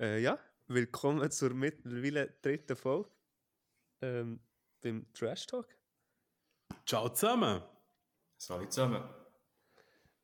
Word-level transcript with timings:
Äh, 0.00 0.20
ja, 0.20 0.36
willkommen 0.66 1.30
zur 1.30 1.54
mittlerweile 1.54 2.34
dritten 2.42 2.74
Folge 2.74 3.08
ähm, 4.00 4.40
beim 4.82 5.06
Trash 5.12 5.46
Talk. 5.46 5.68
Ciao 6.84 7.08
zusammen. 7.10 7.62
Salut 8.36 8.72
zusammen. 8.72 9.04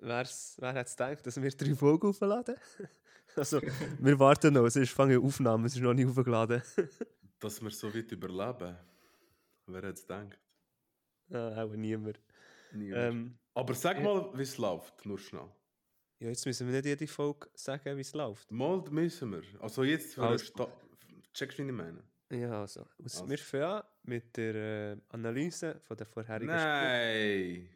Wer's, 0.00 0.56
wer 0.58 0.74
hat 0.74 0.88
es 0.88 0.96
gedacht, 0.96 1.24
dass 1.24 1.40
wir 1.40 1.50
drei 1.50 1.76
Folgen 1.76 2.08
aufladen? 2.08 2.56
also, 3.36 3.60
wir 4.00 4.18
warten 4.18 4.54
noch, 4.54 4.66
es 4.66 4.74
ist 4.74 4.90
fange 4.90 5.20
Aufnahme, 5.20 5.68
es 5.68 5.76
ist 5.76 5.82
noch 5.82 5.94
nicht 5.94 6.08
aufgeladen. 6.08 6.62
Dass 7.38 7.62
wir 7.62 7.70
so 7.70 7.94
weit 7.94 8.10
überleben. 8.10 8.76
Wer 9.66 9.76
hätte 9.76 9.92
es 9.92 10.02
gedacht? 10.02 10.38
ah, 11.32 11.62
auch 11.62 11.72
niemand. 11.76 12.20
Niemand. 12.72 13.02
Ähm, 13.02 13.38
Aber 13.54 13.74
sag 13.74 14.02
mal, 14.02 14.36
wie 14.36 14.42
es 14.42 14.58
läuft, 14.58 15.06
nur 15.06 15.18
schnell. 15.18 15.48
Ja, 16.20 16.28
jetzt 16.28 16.44
müssen 16.46 16.66
wir 16.66 16.74
nicht 16.74 16.86
jede 16.86 17.06
Folge 17.06 17.48
sagen, 17.54 17.96
wie 17.96 18.02
es 18.02 18.12
läuft. 18.12 18.50
Mal 18.52 18.82
müssen 18.90 19.32
wir. 19.32 19.42
Also 19.60 19.84
jetzt, 19.84 20.12
Sta- 20.12 20.72
checkst 21.32 21.58
du, 21.58 21.64
wie 21.64 21.68
ich 21.68 21.74
meine? 21.74 22.02
Ja, 22.30 22.60
also. 22.60 22.82
Aus, 22.82 22.88
Also. 23.02 23.28
Wir 23.28 23.38
fangen 23.38 23.64
an 23.64 23.82
mit 24.02 24.36
der 24.36 24.54
äh, 24.54 24.96
Analyse 25.08 25.80
von 25.80 25.96
der 25.96 26.06
vorherigen 26.06 26.46
Nein. 26.46 27.68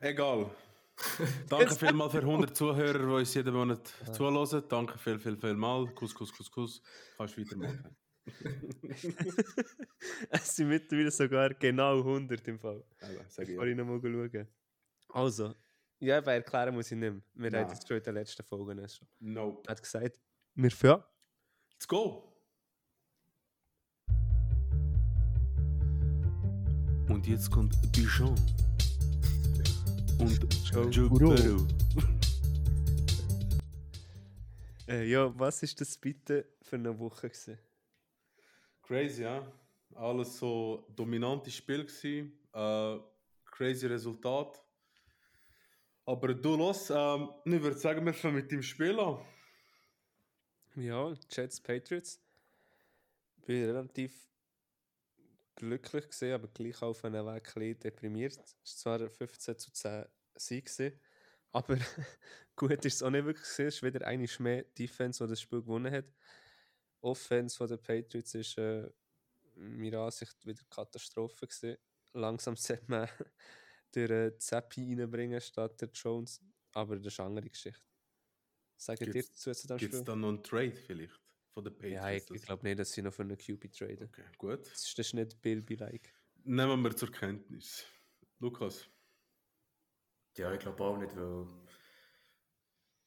Egal. 0.00 0.50
Danke 1.48 1.74
vielmals 1.74 2.12
für 2.12 2.20
100 2.20 2.56
Zuhörer, 2.56 2.98
die 2.98 3.04
uns 3.04 3.34
jeden 3.34 3.52
Monat 3.52 3.92
zuhören. 4.12 4.64
Danke 4.68 4.98
viel, 4.98 5.18
viel, 5.18 5.36
viel 5.36 5.54
mal. 5.54 5.86
Kuss, 5.94 6.14
Kuss, 6.14 6.32
Kuss, 6.32 6.50
Kuss. 6.50 6.82
Kannst 7.16 7.36
du 7.36 7.42
weitermachen. 7.42 7.96
es 10.30 10.56
sind 10.56 10.68
mittlerweile 10.68 11.10
sogar 11.10 11.52
genau 11.54 11.98
100 11.98 12.46
im 12.48 12.58
Fall. 12.58 12.82
Eben, 13.02 13.24
sag 13.28 13.48
ich 13.48 13.56
Kann 13.56 13.66
ja. 13.66 13.72
ich 13.72 13.76
noch 13.76 13.84
mal 13.84 14.00
schauen. 14.00 14.48
Also, 15.08 15.54
ja, 16.04 16.18
aber 16.18 16.32
erklären 16.32 16.74
muss 16.74 16.90
ich 16.90 16.98
nicht 16.98 17.12
mehr. 17.12 17.22
Wir 17.34 17.50
Nein. 17.50 17.64
haben 17.64 17.72
jetzt 17.72 17.88
schon 17.88 17.96
in 17.96 18.02
den 18.02 18.14
letzten 18.14 18.42
Folgen 18.44 18.88
schon. 18.88 19.08
Nope. 19.20 19.62
Er 19.66 19.70
hat 19.70 19.82
gesagt, 19.82 20.20
wir 20.54 20.70
fangen 20.70 20.94
an. 20.94 21.04
Let's 21.72 21.88
go. 21.88 22.30
Und 27.08 27.26
jetzt 27.26 27.50
kommt 27.50 27.74
Bichon. 27.92 28.34
Und. 30.18 30.38
Burrow. 31.10 31.66
Äh, 34.86 35.04
ja, 35.08 35.32
was 35.38 35.62
ist 35.62 35.80
das 35.80 35.96
bitte 35.96 36.46
für 36.60 36.76
eine 36.76 36.98
Woche 36.98 37.30
gewesen? 37.30 37.58
Crazy, 38.82 39.22
ja. 39.22 39.50
Alles 39.94 40.38
so 40.38 40.86
dominantes 40.94 41.54
Spiel 41.54 41.84
gewesen. 41.84 42.38
Äh, 42.52 42.98
crazy 43.46 43.86
Resultat. 43.86 44.63
Aber 46.06 46.34
du 46.34 46.56
los, 46.56 46.90
ähm, 46.90 47.30
ich 47.44 47.62
würde 47.62 47.78
sagen, 47.78 48.04
wir 48.04 48.12
fangen 48.12 48.36
mit 48.36 48.50
dem 48.52 48.62
Spiel 48.62 48.98
an. 49.00 49.24
Ja, 50.76 51.14
Jets 51.30 51.60
Patriots. 51.60 52.20
Bin 53.46 53.64
relativ 53.64 54.12
glücklich 55.54 56.08
gesehen, 56.08 56.34
aber 56.34 56.48
gleich 56.48 56.82
auf 56.82 57.04
einem 57.04 57.26
Weg 57.26 57.56
ein 57.56 57.78
deprimiert. 57.78 58.38
Es 58.62 58.84
war 58.84 58.98
zwar 58.98 59.06
ein 59.06 59.10
15 59.10 59.58
zu 59.58 59.72
10 59.72 60.04
Sieg, 60.36 60.66
gewesen, 60.66 61.00
aber 61.52 61.78
gut 62.56 62.84
ist 62.84 62.94
es 62.94 63.02
auch 63.02 63.10
nicht 63.10 63.24
wirklich 63.24 63.46
gewesen. 63.46 63.66
Es 63.68 63.74
ist 63.76 63.82
wieder 63.82 64.06
eine 64.06 64.28
mehr 64.40 64.64
Defense, 64.78 65.24
die 65.24 65.30
das 65.30 65.40
Spiel 65.40 65.60
gewonnen 65.60 65.92
hat. 65.92 66.06
Offense 67.00 67.56
von 67.56 67.68
den 67.68 67.80
Patriots 67.80 68.34
ist 68.34 68.58
äh, 68.58 68.90
meiner 69.54 70.00
Ansicht 70.00 70.34
wieder 70.44 70.62
Katastrophe 70.68 71.46
gewesen. 71.46 71.76
Langsam 72.12 72.56
sollte 72.56 72.84
man 72.88 73.08
den 73.94 74.10
äh, 74.10 74.38
Zappi 74.38 74.94
reinbringen 74.94 75.40
statt 75.40 75.80
der 75.80 75.90
Jones, 75.92 76.40
aber 76.72 76.96
das 76.96 77.06
ist 77.12 77.20
eine 77.20 77.28
andere 77.28 77.48
Geschichte. 77.50 77.80
Sagt 78.76 79.00
ihr 79.02 79.12
Gibt's- 79.12 79.42
dazu 79.44 79.52
zu 79.60 79.66
dem 79.68 79.76
Gibt 79.78 79.90
Spiel? 79.92 79.98
es 80.00 80.04
dann 80.04 80.20
noch 80.20 80.28
einen 80.28 80.42
Trade 80.42 80.74
vielleicht? 80.76 81.20
Von 81.52 81.64
den 81.64 81.72
Patriots? 81.74 81.94
Ja, 82.02 82.10
ich, 82.10 82.30
ich 82.30 82.42
glaube 82.42 82.66
nicht, 82.66 82.78
dass 82.80 82.92
sie 82.92 83.02
noch 83.02 83.14
für 83.14 83.22
einen 83.22 83.38
QB 83.38 83.72
traden. 83.72 84.08
Okay, 84.08 84.24
gut. 84.38 84.60
Das 84.66 84.84
ist, 84.86 84.98
das 84.98 85.06
ist 85.06 85.14
nicht 85.14 85.40
Bill-like. 85.40 86.12
Nehmen 86.42 86.82
wir 86.82 86.96
zur 86.96 87.10
Kenntnis. 87.12 87.84
Lukas. 88.40 88.88
Ja, 90.36 90.52
ich 90.52 90.58
glaube 90.58 90.82
auch 90.82 90.96
nicht, 90.98 91.14
weil 91.14 91.46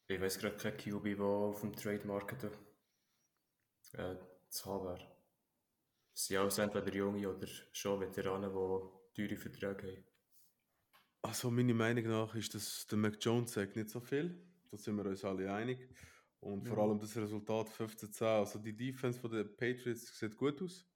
ich 0.08 0.18
weiß 0.20 0.38
gerade 0.38 0.56
kein 0.56 0.76
QB, 0.78 1.04
der 1.16 1.20
auf 1.26 1.60
dem 1.60 1.76
Trade 1.76 2.06
Market 2.06 2.44
äh, 3.92 4.16
zu 4.48 4.64
haben 4.72 4.84
wäre. 4.86 5.18
Es 6.14 6.24
sind 6.26 6.38
alles 6.38 6.58
entweder 6.58 6.92
Junge 6.94 7.28
oder 7.28 7.46
schon 7.72 8.00
Veteranen, 8.00 8.50
die 9.14 9.28
teure 9.28 9.36
Verträge 9.36 9.86
haben. 9.86 10.04
Also 11.22 11.50
meine 11.50 11.74
Meinung 11.74 12.04
nach 12.06 12.34
ist, 12.34 12.54
dass 12.54 12.86
der 12.86 12.98
Mac 12.98 13.16
Jones 13.20 13.52
sagt 13.52 13.76
nicht 13.76 13.90
so 13.90 14.00
viel. 14.00 14.46
Da 14.70 14.76
sind 14.76 14.96
wir 14.96 15.06
uns 15.06 15.24
alle 15.24 15.52
einig. 15.52 15.88
Und 16.40 16.64
vor 16.66 16.78
Ja. 16.78 16.84
allem 16.84 16.98
das 17.00 17.16
Resultat 17.16 17.68
15-10. 17.68 18.38
Also 18.38 18.58
die 18.60 18.76
Defense 18.76 19.18
von 19.18 19.30
den 19.32 19.56
Patriots 19.56 20.16
sieht 20.18 20.36
gut 20.36 20.62
aus. 20.62 20.86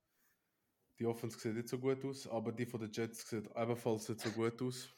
Die 0.99 1.07
Offense 1.07 1.39
sieht 1.39 1.55
nicht 1.55 1.69
so 1.69 1.79
gut 1.79 2.05
aus, 2.05 2.27
aber 2.29 2.53
die 2.53 2.67
von 2.67 2.81
den 2.81 2.93
Jets 2.93 3.29
sieht 3.29 3.49
ebenfalls 3.57 4.09
nicht 4.09 4.21
so 4.21 4.31
gut 4.31 4.63
aus. 4.63 4.89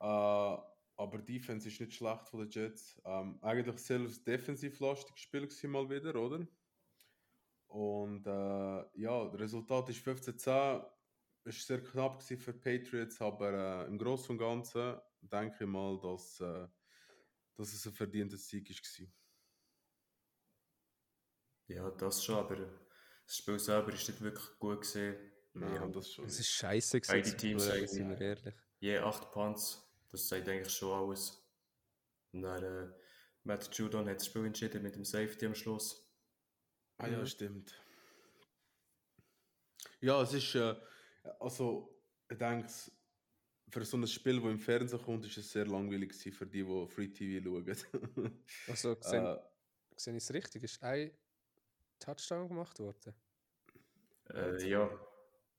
Äh, 0.00 0.04
aber 0.04 1.18
die 1.18 1.34
Defense 1.38 1.68
ist 1.68 1.80
nicht 1.80 1.94
schlecht 1.94 2.28
von 2.28 2.40
den 2.40 2.50
Jets. 2.50 3.00
Ähm, 3.04 3.38
eigentlich 3.42 3.78
selbst 3.78 4.26
defensiv-lastiges 4.26 5.20
Spiel 5.20 5.42
gewesen 5.42 5.70
mal 5.70 5.88
wieder, 5.90 6.14
oder? 6.16 6.46
Und 7.66 8.26
äh, 8.26 9.00
ja, 9.00 9.24
das 9.28 9.40
Resultat 9.40 9.88
ist 9.90 10.00
15-10. 10.06 10.90
Es 11.44 11.56
war 11.56 11.76
sehr 11.78 11.82
knapp 11.84 12.18
gewesen 12.20 12.38
für 12.40 12.52
die 12.52 12.58
Patriots, 12.58 13.20
aber 13.20 13.84
äh, 13.84 13.86
im 13.86 13.98
Großen 13.98 14.30
und 14.30 14.38
Ganzen 14.38 15.00
denke 15.20 15.64
ich 15.64 15.66
mal, 15.70 15.98
dass, 16.00 16.38
äh, 16.40 16.68
dass 17.56 17.72
es 17.72 17.86
ein 17.86 17.92
verdienter 17.92 18.36
Sieg 18.36 18.68
war. 18.70 19.06
Ja, 21.68 21.90
das 21.92 22.24
schon, 22.24 22.36
aber 22.36 22.56
das 22.56 23.36
Spiel 23.36 23.58
selber 23.58 23.92
ist 23.92 24.08
nicht 24.08 24.20
wirklich 24.20 24.58
gut 24.58 24.80
gesehen. 24.82 25.16
Ja, 25.54 25.74
Ja, 25.76 25.86
das 25.88 26.12
schon. 26.12 26.26
Es 26.26 26.38
ist 26.40 26.48
scheiße 26.50 27.00
Beide 27.00 27.20
gewesen, 27.22 27.36
Teams 27.38 27.64
zu 27.64 27.70
haben- 27.70 27.78
schauen, 27.78 27.88
sind 27.88 28.08
wir 28.10 28.20
ehrlich. 28.20 28.54
Je 28.80 28.98
8 28.98 29.30
Punts, 29.30 29.88
das 30.10 30.28
sagt 30.28 30.48
eigentlich 30.48 30.72
schon 30.74 30.92
alles. 31.08 31.42
Und 32.32 32.42
dann 32.42 32.62
äh, 32.64 32.92
Matt 33.44 33.72
Judon 33.76 34.08
hat 34.08 34.16
das 34.16 34.26
Spiel 34.26 34.44
entschieden 34.46 34.82
mit 34.82 34.94
dem 34.94 35.04
Safety 35.04 35.46
am 35.46 35.54
Schluss. 35.54 36.06
Ah 36.98 37.06
ja, 37.08 37.20
Mhm. 37.20 37.26
stimmt. 37.26 37.74
Ja, 40.00 40.22
es 40.22 40.32
ist, 40.34 40.54
äh, 40.54 40.74
also, 41.38 42.00
ich 42.30 42.38
denke, 42.38 42.68
für 43.68 43.84
so 43.84 43.96
ein 43.96 44.06
Spiel, 44.06 44.40
das 44.40 44.50
im 44.50 44.58
Fernsehen 44.58 45.02
kommt, 45.02 45.24
ist 45.26 45.36
es 45.38 45.50
sehr 45.52 45.66
langweilig 45.66 46.12
für 46.34 46.46
die, 46.46 46.64
die 46.64 46.86
Free 46.88 47.08
TV 47.08 47.42
schauen. 47.44 48.42
Also, 48.68 48.96
gesehen, 48.96 49.24
äh, 49.26 49.38
sehe 49.96 50.16
ich 50.16 50.22
es 50.24 50.32
richtig? 50.32 50.62
Ist 50.64 50.82
ein 50.82 51.10
Touchdown 51.98 52.48
gemacht 52.48 52.78
worden? 52.80 53.14
Äh, 54.30 54.68
ja, 54.68 54.88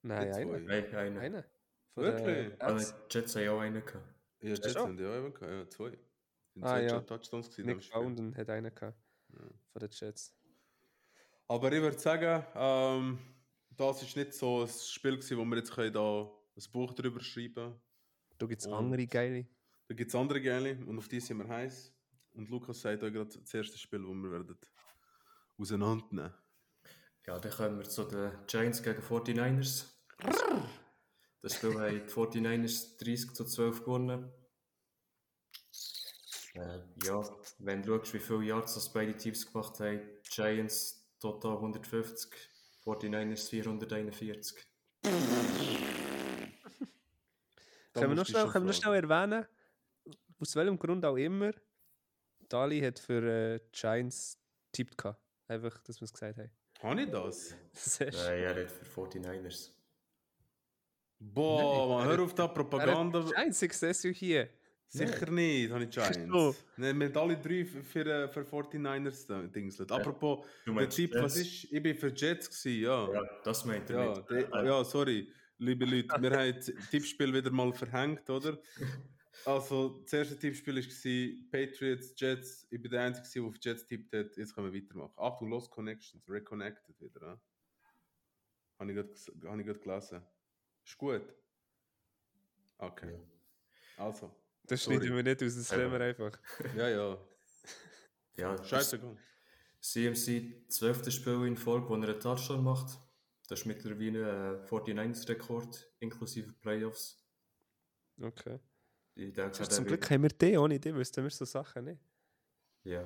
Nein, 0.03 0.33
einer. 0.33 0.59
nein, 0.59 1.17
einer. 1.17 1.45
Von 1.93 2.03
Wirklich? 2.03 2.61
Ah, 2.61 2.71
Jets. 2.71 2.95
die 3.11 3.17
Jets 3.17 3.35
haben 3.35 3.43
ja 3.43 3.51
auch 3.51 3.59
einen 3.59 3.85
gehabt. 3.85 4.15
ja, 4.41 4.49
Jets 4.49 4.73
sind 4.73 4.99
ja 4.99 5.17
eben, 5.17 5.33
gehabt, 5.33 5.51
ja, 5.51 5.69
zwei. 5.69 5.89
Sind 6.53 6.63
Ah, 6.63 6.67
zwei 6.69 6.83
ja. 6.83 6.99
Touchdowns 7.01 7.49
gewesen 7.49 7.65
Nick. 7.77 7.91
Bounden 7.91 8.35
hat 8.35 8.49
einen 8.49 8.73
gehabt. 8.73 8.97
Ja. 9.29 9.39
Von 9.71 9.79
den 9.79 9.89
Jets. 9.91 10.33
Aber 11.47 11.71
ich 11.71 11.81
würde 11.81 11.99
sagen, 11.99 12.45
ähm, 12.55 13.19
das 13.77 14.03
ist 14.03 14.15
nicht 14.15 14.33
so 14.33 14.63
ein 14.63 14.69
Spiel 14.69 15.17
gewesen, 15.17 15.37
wo 15.37 15.45
wir 15.45 15.57
jetzt 15.57 15.71
können 15.71 15.93
da 15.93 16.31
ein 16.55 16.71
Buch 16.71 16.93
drüber 16.93 17.19
schreiben 17.21 17.53
können. 17.53 17.81
Da 18.37 18.45
gibt 18.45 18.61
es 18.61 18.67
andere 18.67 19.07
geile. 19.07 19.47
Da 19.87 19.95
gibt 19.95 20.09
es 20.09 20.15
andere 20.15 20.41
geile 20.41 20.77
und 20.85 20.97
auf 20.97 21.07
die 21.07 21.19
sind 21.19 21.37
wir 21.37 21.47
heiß. 21.47 21.93
Und 22.33 22.49
Lukas 22.49 22.81
sagt 22.81 23.03
euch 23.03 23.13
gerade 23.13 23.37
das 23.37 23.53
erste 23.53 23.77
Spiel, 23.77 23.99
das 23.99 24.09
wir 24.09 24.31
werden 24.31 24.57
auseinandernehmen. 25.57 26.33
Ja, 27.27 27.37
dann 27.37 27.51
kommen 27.51 27.77
wir 27.77 27.87
zu 27.87 28.03
den 28.05 28.31
Giants 28.47 28.81
gegen 28.81 29.01
49ers. 29.01 29.85
Das 31.41 31.55
Spiel 31.55 31.73
haben 31.79 31.93
die 31.93 32.11
49ers 32.11 32.97
30 32.97 33.33
zu 33.33 33.45
12 33.45 33.79
gewonnen. 33.81 34.31
Äh, 36.53 36.79
ja, 37.03 37.23
wenn 37.59 37.81
du 37.81 37.97
schaust, 37.97 38.13
wie 38.13 38.19
viele 38.19 38.43
Yards 38.43 38.73
das 38.73 38.91
beide 38.91 39.15
Teams 39.15 39.51
gemacht 39.51 39.79
haben, 39.79 40.01
Giants 40.29 41.07
total 41.19 41.55
150, 41.57 42.31
49ers 42.85 43.49
441. 43.49 44.57
Da 45.03 45.09
Können 47.93 48.11
wir, 48.11 48.15
noch 48.15 48.25
schnell, 48.25 48.47
können 48.47 48.65
wir 48.65 48.71
noch 48.71 48.81
schnell 48.81 49.03
erwähnen, 49.03 49.45
aus 50.39 50.55
welchem 50.55 50.79
Grund 50.79 51.05
auch 51.05 51.17
immer, 51.17 51.51
Dali 52.47 52.79
hat 52.81 52.99
für 52.99 53.21
äh, 53.23 53.59
Giants 53.71 54.39
tippt 54.71 54.97
gehabt. 54.97 55.21
Einfach, 55.47 55.81
dass 55.83 55.99
wir 55.99 56.05
es 56.05 56.13
gesagt 56.13 56.37
haben. 56.37 56.51
Habe 56.81 57.01
ich 57.01 57.09
das? 57.09 57.55
Sehr 57.73 58.11
schön. 58.11 58.21
Äh, 58.21 58.43
er 58.43 58.63
hat 58.63 58.71
für 58.71 58.85
49ers. 59.05 59.71
Boah, 61.19 61.61
Nein, 61.61 61.89
man, 61.89 61.99
er 62.07 62.17
hör 62.17 62.23
auf 62.23 62.33
da 62.33 62.47
Propaganda. 62.47 63.21
Giants 63.21 63.59
Success 63.59 64.01
hier. 64.01 64.49
Sicher 64.93 65.31
nicht, 65.31 65.71
habe 65.71 65.85
ich? 65.85 65.89
Giants. 65.89 66.65
Nein, 66.75 66.99
wir 66.99 67.07
haben 67.07 67.17
alle 67.17 67.37
drei 67.37 67.63
für, 67.63 67.81
für, 67.81 68.05
äh, 68.05 68.27
für 68.27 68.41
49ers 68.43 69.25
da- 69.25 69.41
Dingselt. 69.43 69.89
Apropos, 69.89 70.45
der 70.67 70.89
Typ, 70.89 71.13
was 71.15 71.37
ist? 71.37 71.71
Ich 71.71 71.81
bin 71.81 71.95
für 71.95 72.09
Jets 72.13 72.49
gewesen, 72.49 72.81
ja. 72.83 73.13
Ja, 73.13 73.39
das 73.43 73.63
meint 73.63 73.89
er 73.89 74.03
Ja, 74.03 74.09
nicht. 74.09 74.29
de, 74.29 74.65
ja, 74.65 74.83
sorry, 74.83 75.31
liebe 75.59 75.85
Leute, 75.85 76.21
wir 76.21 76.31
haben 76.31 76.53
das 76.55 76.65
Tippspiel 76.89 77.33
wieder 77.33 77.51
mal 77.51 77.71
verhängt, 77.71 78.29
oder? 78.29 78.59
Also, 79.45 80.01
das 80.03 80.11
erste 80.11 80.37
Tippspiel 80.37 80.75
war 80.75 81.49
Patriots, 81.51 82.13
Jets. 82.17 82.67
Ich 82.69 82.81
bin 82.81 82.91
der 82.91 83.01
Einzige, 83.03 83.29
der 83.33 83.43
auf 83.43 83.55
Jets 83.61 83.87
tippt 83.87 84.13
hat. 84.13 84.35
Jetzt 84.35 84.53
können 84.53 84.73
wir 84.73 84.81
weitermachen. 84.83 85.13
Achtung, 85.15 85.49
Lost 85.49 85.71
Connections, 85.71 86.21
Reconnected 86.27 86.99
wieder. 86.99 87.21
Ja? 87.21 87.41
Habe 88.77 88.91
ich 88.91 88.97
gerade 88.97 89.09
hab 89.49 89.57
ich 89.59 89.65
gerade 89.65 89.79
gelesen. 89.79 90.21
Ist 90.85 90.97
gut. 90.97 91.33
Okay. 92.77 93.17
Also. 93.95 94.35
Das 94.71 94.83
Sorry. 94.83 94.97
schneiden 94.99 95.15
wir 95.17 95.23
nicht 95.23 95.43
aus, 95.43 95.55
das 95.55 95.69
Ja. 95.69 95.77
nehmen 95.77 95.91
wir 95.91 95.99
einfach. 96.01 96.31
Ja, 96.77 96.87
ja. 96.89 97.17
Ja, 98.37 98.63
Scheißegal. 98.63 99.17
CMC, 99.81 100.63
12. 100.69 101.11
Spiel 101.11 101.45
in 101.45 101.57
Folge, 101.57 101.89
wo 101.89 101.95
er 101.95 102.03
einen 102.09 102.19
Touchdown 102.19 102.63
macht. 102.63 102.97
Das 103.49 103.59
ist 103.59 103.65
mittlerweile 103.65 104.61
ein 104.61 104.65
49ers-Rekord, 104.67 105.91
inklusive 105.99 106.53
Playoffs. 106.53 107.21
Okay. 108.21 108.59
Ich 109.15 109.33
denke, 109.33 109.59
Also 109.59 109.65
zum 109.65 109.85
Glück 109.85 110.09
haben 110.09 110.23
wir 110.23 110.29
den, 110.29 110.57
ohne 110.57 110.79
den 110.79 110.95
wüssten 110.95 111.23
wir 111.23 111.29
so 111.31 111.43
Sachen 111.43 111.83
nicht. 111.85 112.01
Ja. 112.85 113.05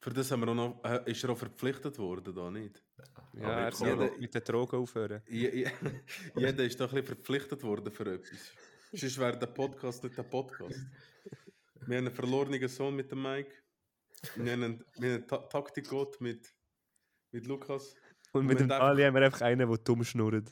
Für 0.00 0.10
das 0.10 0.30
haben 0.32 0.40
wir 0.40 0.48
auch 0.48 0.54
noch, 0.54 0.84
äh, 0.84 1.08
ist 1.10 1.22
er 1.22 1.30
auch 1.30 1.38
verpflichtet 1.38 1.98
worden, 1.98 2.34
da 2.34 2.50
nicht? 2.50 2.82
Ja, 3.34 3.44
Aber 3.46 3.52
er 3.62 3.72
soll 3.72 4.18
mit 4.18 4.34
den 4.34 4.42
Drogen 4.42 4.76
aufhören. 4.80 5.22
Je, 5.28 5.50
je, 5.50 5.70
jeder 6.36 6.64
ist 6.64 6.80
doch 6.80 6.88
ein 6.92 6.96
bisschen 7.00 7.06
verpflichtet 7.16 7.62
worden 7.62 7.92
für 7.92 8.12
etwas. 8.12 8.50
Sonst 8.92 9.18
wäre 9.18 9.38
der 9.38 9.46
Podcast 9.48 10.02
nicht 10.04 10.16
der 10.16 10.22
Podcast. 10.22 10.78
Wir 11.86 11.98
haben 11.98 12.06
einen 12.06 12.14
verlorenen 12.14 12.68
Sohn 12.68 12.96
mit 12.96 13.10
dem 13.10 13.22
Mike. 13.22 13.52
Wir 14.36 14.52
haben 14.52 14.62
einen, 14.62 14.84
wir 14.98 15.08
haben 15.10 15.16
einen 15.18 15.28
Ta 15.28 15.38
Taktikgott 15.38 16.20
mit, 16.20 16.54
mit 17.32 17.46
Lukas. 17.46 17.94
Und 18.32 18.46
mit 18.46 18.58
wir 18.58 18.66
dem 18.66 18.72
haben 18.72 18.80
einfach- 18.80 18.88
Ali 18.88 19.02
haben 19.04 19.14
wir 19.14 19.22
einfach 19.22 19.40
einen, 19.42 19.68
der 19.68 19.78
dumm 19.78 20.04
schnurrt. 20.04 20.50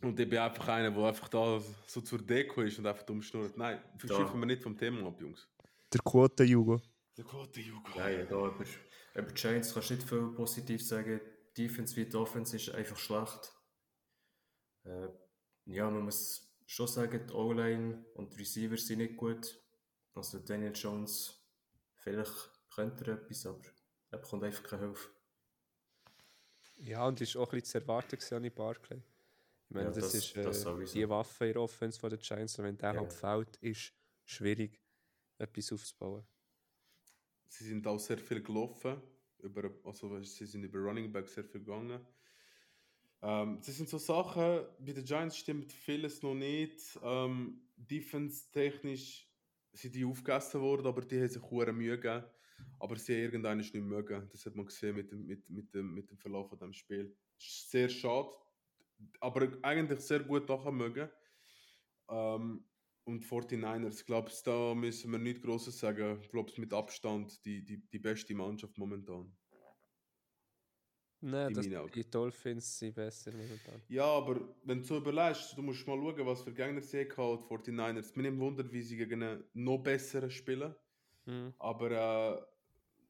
Und 0.00 0.18
ich 0.18 0.28
bin 0.28 0.38
einfach 0.38 0.66
einer, 0.68 0.90
der 0.90 1.04
einfach 1.04 1.28
da 1.28 1.60
so 1.86 2.00
zur 2.00 2.18
Deko 2.22 2.62
ist 2.62 2.78
und 2.78 2.86
einfach 2.86 3.04
dumm 3.04 3.22
schnurrt. 3.22 3.56
Nein, 3.56 3.80
verschiffen 3.98 4.40
wir 4.40 4.46
nicht 4.46 4.62
vom 4.62 4.76
Thema 4.76 5.06
ab, 5.06 5.20
Jungs. 5.20 5.48
Der 5.92 6.00
Quoten-Jugo. 6.00 6.80
Der 7.16 7.24
gute 7.24 7.60
Jugo. 7.60 7.90
Ja, 7.98 8.08
ja, 8.08 8.24
da 8.24 8.46
über, 8.46 8.64
über 9.14 9.22
die 9.28 9.34
Giants 9.34 9.74
kannst 9.74 9.90
du 9.90 9.94
nicht 9.94 10.08
viel 10.08 10.32
positiv 10.34 10.84
sagen. 10.86 11.20
Defense 11.56 11.94
wie 11.96 12.06
die 12.06 12.16
Offense 12.16 12.56
ist 12.56 12.70
einfach 12.70 12.96
schlecht. 12.96 13.52
Äh, 14.84 15.08
ja, 15.66 15.88
man 15.90 16.02
muss 16.04 16.51
schon 16.72 16.86
sagen, 16.88 17.26
die 17.26 17.32
O-Line 17.34 18.04
und 18.14 18.32
die 18.32 18.38
Receiver 18.38 18.76
sind 18.78 18.98
nicht 18.98 19.16
gut. 19.16 19.60
Also 20.14 20.38
Daniel 20.38 20.72
Jones, 20.74 21.38
vielleicht 21.94 22.32
könnte 22.74 23.04
er 23.04 23.14
etwas, 23.14 23.44
aber 23.46 23.62
er 24.10 24.18
bekommt 24.18 24.44
einfach 24.44 24.62
keine 24.64 24.86
Hilfe. 24.86 25.08
Ja, 26.76 27.06
und 27.06 27.20
ist 27.20 27.36
auch 27.36 27.52
ein 27.52 27.60
bisschen 27.60 27.80
zu 27.82 27.86
erwarten 27.86 28.16
gewesen, 28.16 28.34
an 28.44 28.54
Barclay. 28.54 29.02
Ich 29.68 29.74
meine, 29.74 29.88
Ja, 29.88 29.94
das, 29.94 30.12
das- 30.12 30.14
ist 30.14 30.36
äh, 30.36 30.42
das 30.42 30.92
die 30.92 31.08
Waffe 31.08 31.46
in 31.46 31.52
der 31.52 31.62
Offense 31.62 32.00
von 32.00 32.10
den 32.10 32.18
Giants. 32.18 32.58
Und 32.58 32.64
wenn 32.64 32.78
der 32.78 32.94
Ja. 32.94 33.00
halt 33.00 33.12
fällt, 33.12 33.56
ist 33.58 33.92
schwierig, 34.24 34.80
etwas 35.38 35.72
aufzubauen. 35.72 36.26
Sie 37.48 37.64
sind 37.64 37.86
auch 37.86 37.98
sehr 37.98 38.18
viel 38.18 38.42
gelaufen. 38.42 39.00
Über, 39.40 39.70
also 39.84 40.22
sie 40.22 40.46
sind 40.46 40.64
über 40.64 40.78
Running 40.78 41.12
Back 41.12 41.28
sehr 41.28 41.44
viel 41.44 41.60
gegangen. 41.60 42.00
Ähm, 43.22 43.60
das 43.64 43.76
sind 43.76 43.88
so 43.88 43.98
Sachen, 43.98 44.66
bei 44.80 44.92
den 44.92 45.04
Giants 45.04 45.36
stimmt 45.36 45.72
vieles 45.72 46.22
noch 46.22 46.34
nicht. 46.34 46.98
Ähm, 47.02 47.60
Defense-technisch 47.76 49.28
sind 49.72 49.94
die 49.94 50.04
aufgegessen 50.04 50.60
worden, 50.60 50.86
aber 50.86 51.02
die 51.02 51.20
haben 51.20 51.28
sich 51.28 51.42
hohe 51.42 51.72
Mühe 51.72 51.98
gegeben. 51.98 52.24
Aber 52.78 52.96
sie 52.96 53.14
haben 53.14 53.22
irgendwann 53.22 53.58
nicht 53.58 53.74
mögen. 53.74 54.28
Das 54.30 54.44
hat 54.44 54.54
man 54.54 54.66
gesehen 54.66 54.96
mit 54.96 55.10
dem, 55.10 55.26
mit, 55.26 55.48
mit 55.48 55.74
dem, 55.74 55.94
mit 55.94 56.10
dem 56.10 56.18
Verlauf 56.18 56.48
von 56.48 56.58
dem 56.58 56.72
Spiel. 56.72 57.16
Sehr 57.38 57.88
schade, 57.88 58.30
aber 59.20 59.48
eigentlich 59.62 60.00
sehr 60.00 60.20
gut 60.20 60.48
nachher 60.48 60.72
mögen. 60.72 61.08
Ähm, 62.08 62.64
und 63.04 63.24
49ers, 63.24 64.04
glaubst 64.04 64.46
da 64.46 64.74
müssen 64.74 65.10
wir 65.10 65.18
nichts 65.18 65.42
Großes 65.42 65.78
sagen. 65.78 66.20
Ich 66.22 66.30
glaube, 66.30 66.52
mit 66.58 66.72
Abstand 66.72 67.44
die, 67.44 67.64
die, 67.64 67.78
die 67.88 67.98
beste 67.98 68.34
Mannschaft 68.34 68.78
momentan. 68.78 69.32
Nein, 71.24 71.48
In 71.48 71.54
das, 71.54 71.92
die 71.92 72.10
Dolphins 72.10 72.78
sind 72.78 72.94
besser 72.96 73.30
momentan. 73.30 73.80
Ja, 73.88 74.04
aber 74.04 74.40
wenn 74.64 74.78
du 74.80 74.84
so 74.84 74.96
überlegst, 74.96 75.56
du 75.56 75.62
musst 75.62 75.86
mal 75.86 75.96
schauen, 75.96 76.26
was 76.26 76.42
für 76.42 76.52
Gegner 76.52 76.82
sie 76.82 77.00
hatten, 77.00 77.38
die 77.38 77.70
49ers. 77.70 78.16
Mir 78.16 78.22
nimmt 78.22 78.40
Wunder, 78.40 78.70
wie 78.72 78.82
sie 78.82 78.96
gegen 78.96 79.22
einen 79.22 79.44
noch 79.54 79.78
besseren 79.78 80.30
spielen. 80.30 80.74
Mhm. 81.24 81.54
Aber 81.60 81.90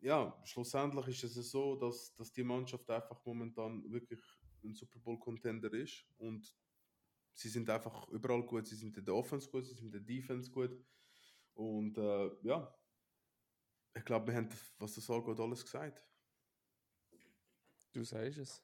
äh, 0.03 0.07
ja, 0.07 0.39
schlussendlich 0.45 1.25
ist 1.25 1.37
es 1.37 1.51
so, 1.51 1.75
dass, 1.77 2.15
dass 2.15 2.31
die 2.33 2.45
Mannschaft 2.45 2.91
einfach 2.91 3.25
momentan 3.25 3.91
wirklich 3.91 4.21
ein 4.63 4.75
Super 4.75 4.99
Bowl-Contender 4.99 5.73
ist. 5.73 6.05
Und 6.19 6.55
sie 7.33 7.49
sind 7.49 7.71
einfach 7.71 8.09
überall 8.11 8.43
gut. 8.43 8.67
Sie 8.67 8.77
sind 8.77 8.95
in 8.99 9.07
der 9.07 9.15
Offense 9.15 9.49
gut, 9.49 9.65
sie 9.65 9.75
sind 9.75 9.87
in 9.87 9.93
der 9.93 10.01
Defense 10.03 10.51
gut. 10.51 10.79
Und 11.55 11.97
äh, 11.97 12.31
ja, 12.43 12.75
ich 13.95 14.05
glaube, 14.05 14.27
wir 14.27 14.35
haben, 14.35 14.51
was 14.79 14.97
das 14.97 15.09
angeht, 15.09 15.41
alles 15.41 15.65
gesagt. 15.65 16.03
Du 17.93 18.05
sagst 18.05 18.39
es. 18.39 18.63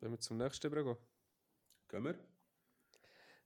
Wenn 0.00 0.10
wir 0.12 0.18
zum 0.18 0.36
nächsten 0.38 0.66
übergehen. 0.66 0.96
Gehen 1.88 2.04
wir? 2.04 2.18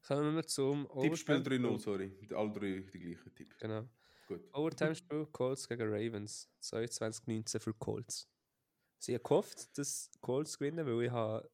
Kommen 0.07 0.35
wir 0.35 0.47
zum 0.47 0.89
Tippspiel 1.01 1.37
Overtime- 1.37 1.69
3-0, 1.69 1.79
sorry. 1.79 2.13
Alle 2.35 2.53
drei 2.53 2.81
die 2.93 2.99
gleichen 2.99 3.35
Tipp. 3.35 3.55
Genau. 3.59 3.89
Gut. 4.27 4.43
Overtime-Spiel 4.55 5.27
Colts 5.27 5.69
gegen 5.69 5.89
Ravens. 5.93 6.49
22-19 6.63 7.61
für 7.61 7.75
Colts. 7.75 8.29
Sie 8.99 9.15
haben 9.15 9.23
gehofft, 9.23 9.77
dass 9.77 10.11
Colts 10.21 10.59
gewinnen, 10.59 10.87
weil 10.87 11.05
ich 11.07 11.11
habe, 11.11 11.51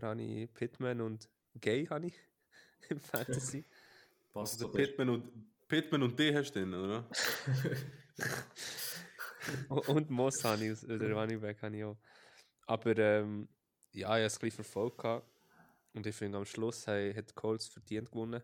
habe 0.00 0.22
ich 0.22 0.52
Pittman 0.54 1.00
und 1.00 1.28
Gay 1.60 1.86
habe 1.86 2.06
ich 2.06 2.14
im 2.88 3.00
Fantasy. 3.00 3.64
Passt 4.32 4.54
Also 4.54 4.68
Pittman 4.70 5.08
und, 5.10 5.30
Pittman 5.68 6.02
und 6.02 6.18
die 6.18 6.34
hast 6.34 6.52
du 6.52 6.60
drin, 6.60 6.74
oder? 6.74 7.08
Und 9.86 10.10
Moss 10.10 10.44
habe 10.44 10.64
ich, 10.66 10.82
oder 10.84 11.10
Running 11.12 11.40
Back 11.40 11.62
habe 11.62 11.76
ich 11.76 11.84
auch. 11.84 11.96
Aber 12.68 12.96
ähm, 12.98 13.48
ja, 13.92 14.00
ich 14.00 14.04
habe 14.06 14.20
es 14.24 14.36
ein 14.36 14.40
bisschen 14.40 14.64
verfolgt. 14.64 14.98
gehabt. 14.98 15.26
Und 15.94 16.06
ich 16.06 16.14
finde, 16.14 16.38
am 16.38 16.44
Schluss 16.44 16.86
haben- 16.86 17.14
hat 17.16 17.34
Colts 17.34 17.66
verdient 17.66 18.10
gewonnen. 18.10 18.42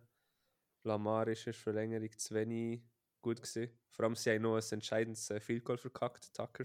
Lamar 0.82 1.29
ist 1.29 1.41
in 1.47 1.53
der 1.53 1.55
Verlängerung 1.55 2.11
zu 2.19 2.35
wenig 2.35 2.82
gut 3.23 3.37
gewesen. 3.41 3.71
Vor 3.91 4.05
allem, 4.06 4.17
sie 4.17 4.31
haben 4.31 4.43
noch 4.43 4.56
ein 4.56 4.62
entscheidendes 4.71 5.31
äh, 5.31 5.41
Field 5.41 5.65
Goal 5.65 5.79
verkackt, 5.79 6.32
Tucker. 6.35 6.65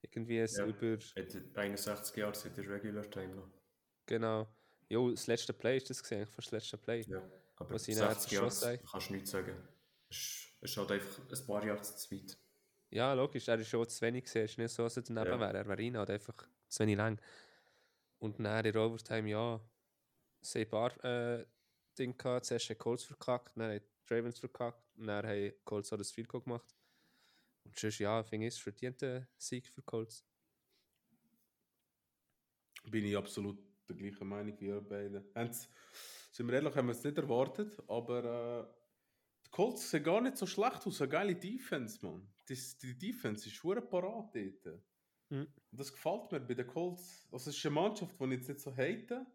Irgendwie 0.00 0.40
ein 0.40 0.48
Ja. 0.48 0.64
über, 0.66 0.96
Hat 1.16 1.58
61 1.58 2.16
Jahre 2.16 2.34
seit 2.34 2.56
der 2.56 2.68
Regular 2.68 3.08
Time 3.10 3.34
noch. 3.34 3.48
genau. 4.06 4.48
Jo, 4.88 5.10
das 5.10 5.26
letzte 5.26 5.52
Play 5.52 5.76
ist 5.78 5.88
das 5.90 6.02
gesehen, 6.02 6.18
eigentlich 6.18 6.34
fast 6.34 6.48
das 6.48 6.52
letzte 6.52 6.76
Play. 6.76 7.00
Ja. 7.08 7.22
Aber 7.56 7.74
Was 7.74 7.84
sie 7.84 7.94
nachher 7.94 8.14
60 8.14 8.32
Jahre 8.32 8.78
kannst 8.90 9.08
du 9.08 9.12
nichts 9.14 9.30
sagen. 9.30 9.56
Es 10.10 10.16
ist- 10.18 10.48
es 10.60 10.70
ist 10.70 10.76
halt 10.76 10.90
einfach 10.92 11.18
ein 11.30 11.46
paar 11.46 11.64
Jahre 11.64 11.82
zu 11.82 12.10
weit. 12.14 12.36
Ja, 12.92 13.14
logisch, 13.14 13.48
er 13.48 13.58
ist 13.58 13.68
schon 13.68 13.88
zu 13.88 14.00
wenig 14.02 14.24
gesehen. 14.24 14.44
Es 14.44 14.50
ist 14.52 14.58
nicht 14.58 14.70
so, 14.72 14.82
dass 14.82 14.96
er 14.98 15.02
daneben 15.02 15.26
Ja. 15.32 15.40
wäre. 15.40 15.56
Er 15.58 15.66
wäre 15.66 15.78
rein, 15.78 15.96
halt 15.96 16.10
einfach 16.10 16.46
zu 16.68 16.80
wenig 16.80 16.96
lang. 16.96 17.18
Und 18.18 18.38
dann 18.38 18.64
in 18.64 18.76
Overtime, 18.76 19.28
ja, 19.30 19.60
sie 20.42 20.60
ein 20.60 20.68
paar 20.68 21.04
äh, 21.04 21.46
Dinge 21.98 22.14
gehabt. 22.14 22.44
Zuerst 22.46 22.66
haben 22.68 22.74
die 22.74 22.78
Colts 22.78 23.04
verkackt, 23.04 23.56
dann 23.56 23.70
haben 23.72 23.80
die 23.80 24.14
Ravens 24.14 24.38
verkackt, 24.38 24.84
und 24.96 25.06
dann 25.06 25.26
haben 25.26 25.34
die 25.34 25.54
Colts 25.64 25.92
auch 25.92 25.96
das 25.96 26.10
Field 26.12 26.28
Goal 26.28 26.42
gemacht. 26.42 26.76
Und 27.64 27.78
sonst, 27.78 27.98
ja, 27.98 28.22
finde 28.22 28.46
ich, 28.46 28.54
es 28.54 28.60
verdienter 28.60 29.26
Sieg 29.38 29.66
für 29.68 29.82
Colts. 29.82 30.24
Bin 32.84 33.04
ich 33.06 33.16
absolut 33.16 33.58
der 33.88 33.96
gleichen 33.96 34.28
Meinung 34.28 34.58
wie 34.60 34.66
ihr 34.66 34.80
beide. 34.80 35.24
Haben's- 35.34 35.68
Sind 36.32 36.46
wir 36.48 36.54
ehrlich, 36.54 36.74
haben 36.74 36.88
wir 36.88 36.92
es 36.92 37.04
nicht 37.04 37.16
erwartet, 37.16 37.78
aber 37.88 38.68
äh, 38.68 38.74
die 39.46 39.50
Colts 39.50 39.90
sehen 39.90 40.02
gar 40.02 40.20
nicht 40.20 40.36
so 40.36 40.46
schlecht 40.46 40.86
aus. 40.86 41.00
Eine 41.00 41.08
geile 41.10 41.36
Defense, 41.36 42.04
Mann. 42.04 42.28
Das, 42.52 42.76
die 42.76 42.98
Defense 42.98 43.48
ist 43.48 43.54
schon 43.54 43.88
parat 43.88 44.34
dort. 44.34 44.82
Mhm. 45.30 45.46
Und 45.70 45.80
das 45.80 45.90
gefällt 45.90 46.30
mir 46.30 46.40
bei 46.40 46.52
den 46.52 46.66
Colts. 46.66 47.26
Also 47.32 47.48
es 47.48 47.56
ist 47.56 47.64
eine 47.64 47.74
Mannschaft, 47.74 48.14
die 48.20 48.24
ich 48.24 48.30
jetzt 48.32 48.48
nicht 48.48 48.60
so 48.60 48.76
hate, 48.76 49.26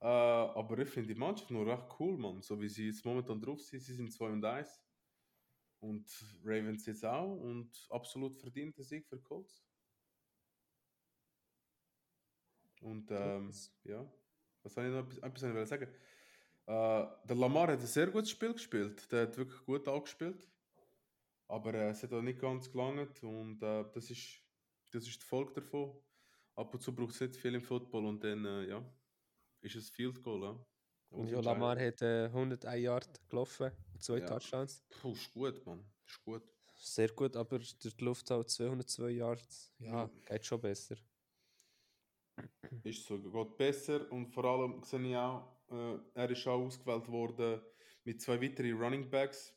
äh, 0.00 0.06
aber 0.06 0.78
ich 0.78 0.88
finde 0.88 1.12
die 1.12 1.20
Mannschaft 1.20 1.50
nur 1.50 1.66
recht 1.66 1.86
cool, 2.00 2.16
Mann. 2.16 2.40
So 2.40 2.58
wie 2.58 2.68
sie 2.68 2.86
jetzt 2.86 3.04
momentan 3.04 3.42
drauf 3.42 3.60
sind. 3.60 3.80
Sie 3.80 3.94
sind 3.94 4.10
2 4.10 4.26
und 4.26 4.44
1. 4.44 4.82
Und 5.80 6.24
Ravens 6.42 6.86
jetzt 6.86 7.04
auch. 7.04 7.36
Und 7.36 7.86
absolut 7.90 8.38
verdienter 8.38 8.82
Sieg 8.84 9.06
für 9.06 9.20
Colts. 9.20 9.62
Und 12.80 13.10
ähm, 13.10 13.52
ja, 13.84 14.10
was 14.62 14.72
soll 14.72 14.86
ich 14.86 14.92
noch 14.92 15.06
etwas, 15.22 15.42
etwas 15.42 15.68
sagen? 15.68 15.88
Äh, 16.66 17.06
der 17.28 17.36
Lamar 17.36 17.68
hat 17.68 17.80
ein 17.80 17.86
sehr 17.86 18.06
gutes 18.06 18.30
Spiel 18.30 18.54
gespielt. 18.54 19.12
Der 19.12 19.22
hat 19.22 19.36
wirklich 19.36 19.62
gut 19.66 19.86
angespielt. 19.88 20.48
Aber 21.48 21.74
äh, 21.74 21.90
es 21.90 22.02
hat 22.02 22.12
auch 22.12 22.22
nicht 22.22 22.40
ganz 22.40 22.70
gelangt 22.70 23.22
und 23.22 23.62
äh, 23.62 23.84
das, 23.92 24.10
ist, 24.10 24.42
das 24.92 25.06
ist 25.06 25.22
die 25.22 25.26
Folge 25.26 25.54
davon. 25.54 26.02
Ab 26.54 26.72
und 26.74 26.80
zu 26.80 26.94
braucht 26.94 27.14
es 27.14 27.20
nicht 27.20 27.36
viel 27.36 27.54
im 27.54 27.62
Football 27.62 28.06
und 28.06 28.24
dann 28.24 28.44
äh, 28.44 28.68
ja, 28.68 28.94
ist 29.60 29.76
es 29.76 29.90
Field 29.90 30.22
Goal. 30.22 30.42
Ja? 30.42 30.66
Und 31.10 31.28
ja, 31.28 31.40
Lamar 31.40 31.78
hat 31.78 32.02
äh, 32.02 32.24
101 32.26 32.80
Yard 32.82 33.28
gelaufen, 33.28 33.70
zwei 33.98 34.18
Ja. 34.18 34.26
Touchdowns. 34.26 34.84
Puh, 34.88 35.12
ist 35.12 35.32
gut, 35.32 35.64
Mann. 35.66 35.84
Ist 36.06 36.20
gut. 36.24 36.42
Sehr 36.78 37.08
gut, 37.08 37.36
aber 37.36 37.58
durch 37.58 37.78
die 37.78 38.04
Luft 38.04 38.30
halt 38.30 38.50
202 38.50 39.10
Yards. 39.10 39.74
Ja, 39.78 40.04
Ja. 40.04 40.10
geht 40.24 40.44
schon 40.44 40.60
besser. 40.60 40.96
Ist 42.82 43.06
so, 43.06 43.18
geht 43.18 43.56
besser 43.56 44.10
und 44.12 44.26
vor 44.28 44.44
allem 44.44 44.82
sehe 44.82 45.08
ich 45.08 45.16
auch, 45.16 45.56
äh, 45.70 45.98
er 46.14 46.30
ist 46.30 46.46
auch 46.46 46.60
ausgewählt 46.66 47.08
worden 47.08 47.62
mit 48.04 48.20
zwei 48.20 48.40
weiteren 48.40 48.76
Running 48.78 49.08
Backs, 49.10 49.55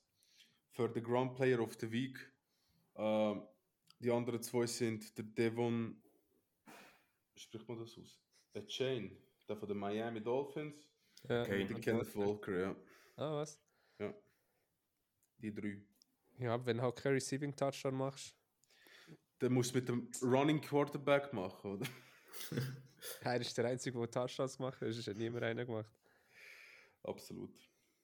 für 0.72 0.90
den 0.90 1.04
Ground 1.04 1.36
Player 1.36 1.60
of 1.60 1.76
the 1.80 1.92
Week. 1.92 2.18
Ähm, 2.96 3.44
die 4.00 4.12
anderen 4.12 4.42
zwei 4.42 4.66
sind 4.66 5.18
der 5.18 5.26
Devon, 5.26 6.02
wie 7.34 7.40
spricht 7.40 7.68
man 7.68 7.80
das 7.80 7.98
aus? 7.98 8.20
Der 8.54 8.66
Chain, 8.66 9.18
der 9.48 9.58
von 9.58 9.68
den 9.68 9.78
Miami 9.78 10.22
Dolphins. 10.22 10.90
Ja. 11.28 11.42
Okay. 11.42 11.66
Der 11.66 11.80
Kenneth 11.80 12.16
Walker, 12.16 12.60
ja. 12.60 12.76
Ah, 13.18 13.34
was? 13.36 13.60
ja. 14.00 14.14
Die 15.38 15.54
drei. 15.54 15.82
Ja, 16.38 16.66
wenn 16.66 16.78
du 16.78 16.84
halt 16.84 16.96
keinen 16.96 17.14
Receiving 17.14 17.56
Touchdown 17.56 17.96
machst, 17.96 18.36
Der 19.42 19.50
muss 19.50 19.74
mit 19.74 19.88
dem 19.88 20.10
Running 20.22 20.62
Quarterback 20.62 21.34
machen, 21.34 21.72
oder? 21.74 21.88
er 23.22 23.42
ist 23.42 23.58
der 23.58 23.66
Einzige, 23.66 23.98
der 23.98 24.12
Touchdowns 24.12 24.58
gemacht 24.58 24.80
hat, 24.80 24.88
es 24.88 25.08
hat 25.08 25.18
niemand 25.18 25.44
einen 25.44 25.66
gemacht. 25.66 25.92
Absolut. 27.04 27.52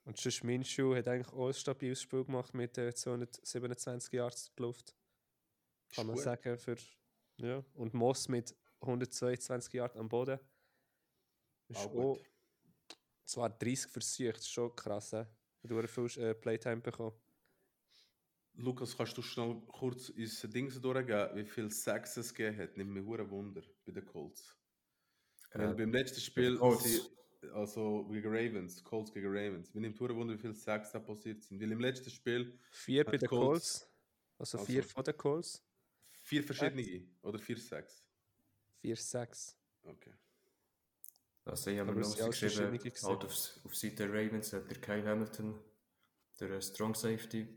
Und 0.05 0.17
sonst 0.19 0.43
Minshew 0.43 0.95
hat 0.95 1.07
eigentlich 1.07 1.33
auch 1.33 1.47
ein 1.47 1.53
stabiles 1.53 2.01
Spiel 2.01 2.23
gemacht 2.23 2.53
mit 2.53 2.77
äh, 2.77 2.93
227 2.93 4.13
Yards 4.13 4.47
in 4.49 4.55
der 4.57 4.65
Luft. 4.67 4.95
Kann 5.95 6.07
man 6.07 6.17
sagen. 6.17 6.57
Für, 6.57 6.77
ja. 7.37 7.63
Und 7.73 7.93
Moss 7.93 8.27
mit 8.27 8.55
122 8.81 9.73
Yards 9.73 9.97
am 9.97 10.07
Boden. 10.07 10.39
Ist 11.69 11.77
Auch 11.79 11.85
auch, 11.95 12.17
gut. 12.17 12.23
zwar 13.25 13.49
30 13.49 13.91
Versuche, 13.91 14.33
das 14.33 14.41
ist 14.41 14.51
schon 14.51 14.75
krass. 14.75 15.09
He? 15.11 15.23
Du 15.63 15.81
hast 15.81 15.89
viel 15.91 16.23
äh, 16.23 16.35
Playtime 16.35 16.81
bekommen. 16.81 17.15
Lukas, 18.57 18.95
kannst 18.95 19.17
du 19.17 19.21
schnell 19.21 19.59
kurz 19.67 20.09
ins 20.09 20.39
Ding 20.41 20.69
durchgehen, 20.69 21.29
wie 21.35 21.45
viel 21.45 21.69
Sacks 21.71 22.15
es 22.17 22.33
gegeben 22.33 22.57
hat? 22.59 22.77
Nimmt 22.77 22.91
mich 22.91 23.03
hure 23.03 23.29
Wunder 23.29 23.63
bei 23.85 23.91
den 23.91 24.05
Colts. 24.05 24.55
Weil 25.51 25.71
Äh, 25.71 25.73
beim 25.73 25.91
letzten 25.91 26.21
Spiel, 26.21 26.57
Colts. 26.57 26.83
sie, 26.83 27.01
also 27.53 28.05
gegen 28.05 28.27
Ravens, 28.29 28.83
Colts 28.83 29.11
gegen 29.13 29.27
Ravens, 29.27 29.73
nimmt 29.73 29.99
hure 29.99 30.15
Wunder, 30.15 30.33
wie 30.33 30.37
viele 30.37 30.53
Sacks 30.53 30.91
da 30.91 30.99
passiert 30.99 31.43
sind. 31.43 31.59
Weil 31.61 31.71
im 31.71 31.79
letzten 31.79 32.09
Spiel 32.09 32.57
Vier 32.71 33.03
bei 33.05 33.17
den 33.17 33.27
Colts. 33.29 33.81
Colts. 33.81 33.91
Also 34.37 34.57
vier 34.59 34.81
Also- 34.81 34.89
von 34.93 35.03
den 35.03 35.17
Colts. 35.17 35.63
vier 36.21 36.43
verschiedene 36.43 37.07
oder 37.21 37.39
vier 37.39 37.57
Sacks. 37.57 38.07
Vier 38.81 38.95
Sacks. 38.97 39.57
Okay. 39.83 40.13
Also 41.45 41.69
ich 41.69 41.79
habe 41.79 41.93
mir 41.93 42.01
noch 42.01 42.15
geschrieben, 42.29 42.79
halt 43.03 43.23
auf, 43.23 43.59
auf 43.63 43.75
Seite 43.75 43.95
der 44.07 44.09
Ravens 44.09 44.51
hat 44.51 44.69
der 44.69 44.81
Kyle 44.81 45.05
Hamilton, 45.07 45.59
der 46.39 46.49
äh, 46.51 46.61
Strong 46.61 46.95
Safety, 46.95 47.47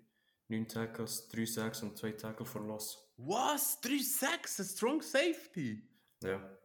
9 0.48 0.68
Tackles, 0.68 1.28
3 1.28 1.46
Sacks 1.46 1.82
und 1.82 1.96
2 1.96 2.12
Tackle 2.12 2.44
for 2.44 2.62
Loss. 2.66 3.10
Was? 3.16 3.80
Drei 3.80 3.98
Sacks? 3.98 4.60
Ein 4.60 4.66
Strong 4.66 5.02
Safety? 5.02 5.82
Ja, 6.22 6.58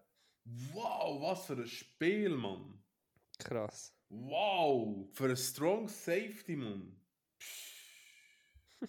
Wow, 0.73 1.21
was 1.21 1.45
für 1.45 1.53
ein 1.53 1.65
Spiel, 1.67 2.35
Mann. 2.35 2.82
Krass. 3.39 3.93
Wow, 4.09 5.09
für 5.13 5.29
ein 5.29 5.37
Strong 5.37 5.87
Safety, 5.87 6.55
Mann. 6.55 6.99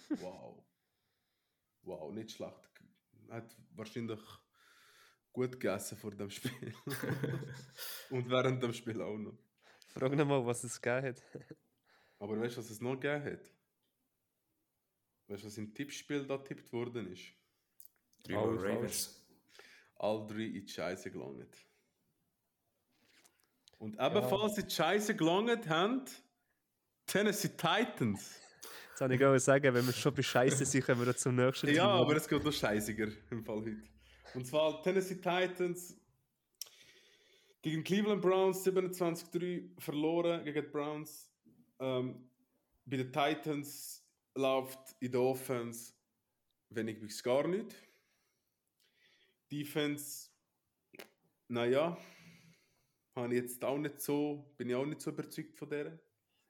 Wow. 0.09 0.63
Wow, 1.83 2.11
nicht 2.13 2.31
schlecht. 2.31 2.69
Hat 3.29 3.55
wahrscheinlich 3.71 4.19
gut 5.31 5.53
gegessen 5.53 5.97
vor 5.97 6.11
dem 6.11 6.29
Spiel. 6.29 6.73
Und 8.09 8.29
während 8.29 8.61
dem 8.61 8.73
Spiel 8.73 9.01
auch 9.01 9.17
noch. 9.17 9.37
Frag 9.87 10.15
noch 10.15 10.25
mal, 10.25 10.45
was 10.45 10.63
es 10.63 10.81
gegeben 10.81 11.07
hat. 11.07 11.23
Aber 12.19 12.39
weißt 12.39 12.55
du, 12.55 12.59
was 12.59 12.69
es 12.69 12.81
noch 12.81 12.99
gegeben 12.99 13.23
hat? 13.23 13.51
Weißt 15.27 15.43
du, 15.43 15.47
was 15.47 15.57
im 15.57 15.73
Tippspiel 15.73 16.25
da 16.27 16.37
tippt 16.37 16.71
worden 16.71 17.11
ist? 17.11 17.33
3 18.23 18.37
Alle 18.37 18.51
Mal 18.55 18.67
Ravens. 18.67 19.25
All 19.95 20.27
drei 20.27 20.43
in 20.43 20.65
die 20.65 20.67
Scheiße 20.67 21.11
gelangt. 21.11 21.65
Und 23.85 23.99
ebenfalls 23.99 24.57
in 24.57 24.67
die 24.67 24.73
Scheiße 24.73 25.15
gelangt 25.15 25.69
haben 25.69 26.01
Tennessee 27.05 27.49
Titans. 27.49 28.31
Jetzt 28.89 29.01
wollte 29.01 29.13
ich 29.13 29.23
auch 29.23 29.37
sagen, 29.37 29.71
wenn 29.75 29.85
wir 29.85 29.93
schon 29.93 30.11
bei 30.15 30.23
Scheiße 30.23 30.65
sind, 30.65 30.83
kommen 30.83 31.05
wir 31.05 31.15
zum 31.15 31.35
nächsten 31.35 31.67
Ja, 31.67 31.73
Team. 31.73 32.01
aber 32.01 32.15
es 32.15 32.27
geht 32.27 32.43
noch 32.43 32.51
scheißiger 32.51 33.09
im 33.29 33.43
Fall 33.43 33.57
heute. 33.57 33.77
Und 34.33 34.47
zwar 34.47 34.81
Tennessee 34.81 35.17
Titans 35.21 35.95
gegen 37.61 37.83
Cleveland 37.83 38.23
Browns 38.23 38.65
27-3 38.65 39.79
verloren 39.79 40.43
gegen 40.43 40.63
die 40.65 40.67
Browns. 40.71 41.29
Ähm, 41.79 42.27
bei 42.85 42.97
den 42.97 43.13
Titans 43.13 44.03
läuft 44.33 44.79
in 44.99 45.11
der 45.11 45.21
Offense 45.21 45.93
wenig 46.71 46.99
bis 46.99 47.21
gar 47.21 47.47
nicht. 47.47 47.75
Defense, 49.51 50.29
naja, 51.49 51.95
habe 53.15 53.33
ich 53.33 53.41
jetzt 53.41 53.63
auch 53.63 53.77
nicht 53.77 54.01
so, 54.01 54.53
bin 54.57 54.69
ich 54.69 54.75
auch 54.75 54.85
nicht 54.85 55.01
so 55.01 55.11
überzeugt 55.11 55.57
von 55.57 55.69
der. 55.69 55.99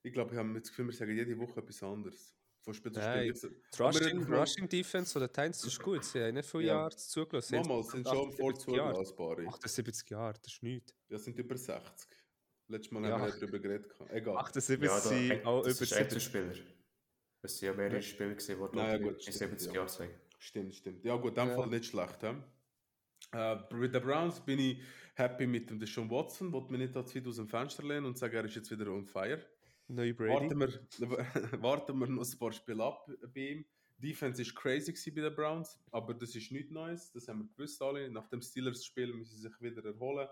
Ich 0.04 0.14
glaube, 0.14 0.34
ich 0.34 0.38
habe 0.38 0.54
das 0.60 0.70
Gefühl, 0.70 0.88
wir 0.88 0.94
sagen 0.94 1.16
jede 1.16 1.38
Woche 1.38 1.60
etwas 1.60 1.82
anderes. 1.84 2.36
Von 2.62 2.74
Spiel 2.74 2.92
zu 2.92 3.00
Nein, 3.00 3.36
Spiel. 3.36 3.62
Die 3.78 3.82
Rushing, 3.82 4.24
Rushing 4.34 4.70
Defense 4.70 5.14
von 5.14 5.22
den 5.22 5.30
Titans 5.30 5.64
ist 5.64 5.80
gut. 5.80 6.04
Sie 6.04 6.20
haben 6.20 6.34
nicht 6.34 6.50
viele 6.50 6.64
Ja. 6.64 6.74
Jahre 6.74 6.96
zugelassen. 6.96 7.56
Mama, 7.58 7.80
es 7.80 7.88
sind 7.90 8.08
schon 8.08 8.32
voll 8.32 8.58
zugelassbare. 8.58 9.48
78 9.48 10.10
Jahre, 10.10 10.34
das 10.42 10.54
ist 10.54 10.64
nichts. 10.64 10.94
Ja, 11.10 11.20
sind 11.20 11.38
über 11.38 11.56
60. 11.56 12.08
Letztes 12.68 12.92
Mal 12.92 13.04
Ja. 13.04 13.12
haben 13.12 13.22
wir 13.22 13.26
nicht 13.28 13.42
darüber 13.42 13.60
geredet. 13.60 13.94
Egal. 14.10 14.38
78 14.38 14.84
Ja, 14.84 15.00
sind 15.00 15.30
da, 15.30 15.46
auch 15.48 15.64
das 15.64 15.76
über 15.76 15.84
ist 15.84 15.90
70. 15.90 15.98
Einzelspieler. 15.98 16.54
Es 17.44 17.60
sind 17.60 17.68
ja 17.68 17.74
mehrere 17.76 18.02
Spiele 18.02 18.36
die 18.36 18.76
Naja, 18.76 18.98
gut, 18.98 19.14
in 19.14 19.20
stimmt, 19.22 19.60
70 19.60 19.68
ja. 19.68 19.74
Jahren 19.76 19.88
sind. 19.88 20.12
Stimmt, 20.40 20.76
stimmt. 20.76 21.06
Ja, 21.06 21.16
gut, 21.18 21.30
in 21.38 21.44
dem 21.44 21.50
Ja. 21.50 21.56
Fall 21.56 21.68
nicht 21.68 21.86
schlecht. 21.86 22.22
He? 22.22 22.34
Äh, 23.36 23.58
mit 23.74 23.94
den 23.94 24.02
Browns 24.02 24.40
bin 24.40 24.60
ich 24.60 24.80
happy 25.16 25.46
mit 25.46 25.70
dem 25.70 25.78
Deshaun 25.78 26.10
Watson. 26.10 26.54
Wollte 26.54 26.72
mir 26.72 26.78
nicht 26.78 26.94
zu 26.94 27.16
weit 27.16 27.28
aus 27.28 27.36
dem 27.36 27.50
Fenster 27.50 27.84
lehnen 27.84 28.06
und 28.06 28.18
sagen, 28.18 28.36
er 28.36 28.46
ist 28.46 28.56
jetzt 28.56 28.72
wieder 28.72 28.90
on 28.90 29.06
fire. 29.06 29.46
Neue 29.88 30.14
Brady. 30.14 30.50
Warten 30.50 30.60
wir, 30.60 31.62
warten 31.62 32.00
wir 32.00 32.08
noch 32.08 32.26
ein 32.26 32.40
paar 32.40 32.54
Spiele 32.54 32.84
ab 32.84 33.10
bei 33.34 33.42
ihm. 33.42 33.66
Die 33.98 34.10
Defense 34.10 34.42
ist 34.42 34.56
crazy 34.56 35.12
bei 35.12 35.22
den 35.22 35.36
Browns, 35.36 35.80
aber 35.92 36.14
das 36.14 36.36
ist 36.36 36.52
nichts 36.52 36.72
Neues. 36.72 37.12
Das 37.12 37.28
haben 37.28 37.40
wir 37.40 37.48
gewusst 37.56 37.82
alle. 37.82 38.10
Nach 38.10 38.28
dem 38.30 38.42
Steelers-Spiel 38.42 39.14
müssen 39.14 39.36
sie 39.36 39.42
sich 39.42 39.62
wieder 39.62 39.84
erholen. 39.86 40.28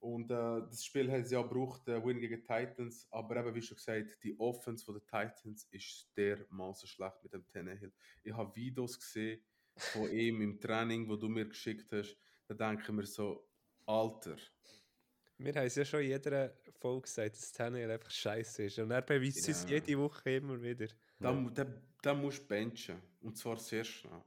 Und 0.00 0.30
äh, 0.30 0.34
das 0.68 0.84
Spiel 0.84 1.10
hat 1.12 1.26
sie 1.28 1.34
ja 1.34 1.42
gebraucht, 1.42 1.86
der 1.86 2.04
Win 2.04 2.18
gegen 2.18 2.36
die 2.36 2.42
Titans. 2.42 3.06
Aber 3.10 3.36
eben, 3.36 3.54
wie 3.54 3.62
schon 3.62 3.76
gesagt, 3.76 4.22
die 4.24 4.38
Offense 4.38 4.84
von 4.84 4.94
den 4.94 5.04
Titans 5.04 5.68
ist 5.70 6.10
dermaßen 6.16 6.88
schlecht 6.88 7.22
mit 7.22 7.32
dem 7.32 7.46
Tannehill. 7.46 7.92
Ich 8.24 8.32
habe 8.32 8.54
Videos 8.56 8.98
gesehen 8.98 9.40
von 9.76 10.10
ihm 10.10 10.40
im 10.42 10.60
Training, 10.60 11.08
wo 11.08 11.16
du 11.16 11.28
mir 11.28 11.46
geschickt 11.46 11.90
hast. 11.92 12.16
Da 12.48 12.54
denke 12.54 12.82
ich 12.82 12.88
mir 12.90 13.06
so, 13.06 13.46
Alter, 13.86 14.36
Wir 15.38 15.52
haben 15.54 15.66
es 15.66 15.74
ja 15.74 15.84
schon 15.84 16.00
in 16.02 16.08
jeder 16.08 16.54
Folge 16.78 17.02
gesagt, 17.02 17.36
dass 17.36 17.52
Tannehill 17.52 17.90
einfach 17.90 18.10
scheiße 18.10 18.64
ist. 18.64 18.78
Und 18.78 18.90
er 18.90 19.02
beweist 19.02 19.48
es 19.48 19.64
Ja. 19.64 19.70
jede 19.70 19.98
Woche 19.98 20.30
immer 20.36 20.60
wieder. 20.62 20.86
da, 21.18 21.32
da, 21.54 21.66
da 22.02 22.14
musst 22.14 22.42
du 22.42 22.46
benchen. 22.48 22.96
Und 23.20 23.36
zwar 23.36 23.56
sehr 23.56 23.84
schnell. 23.84 24.22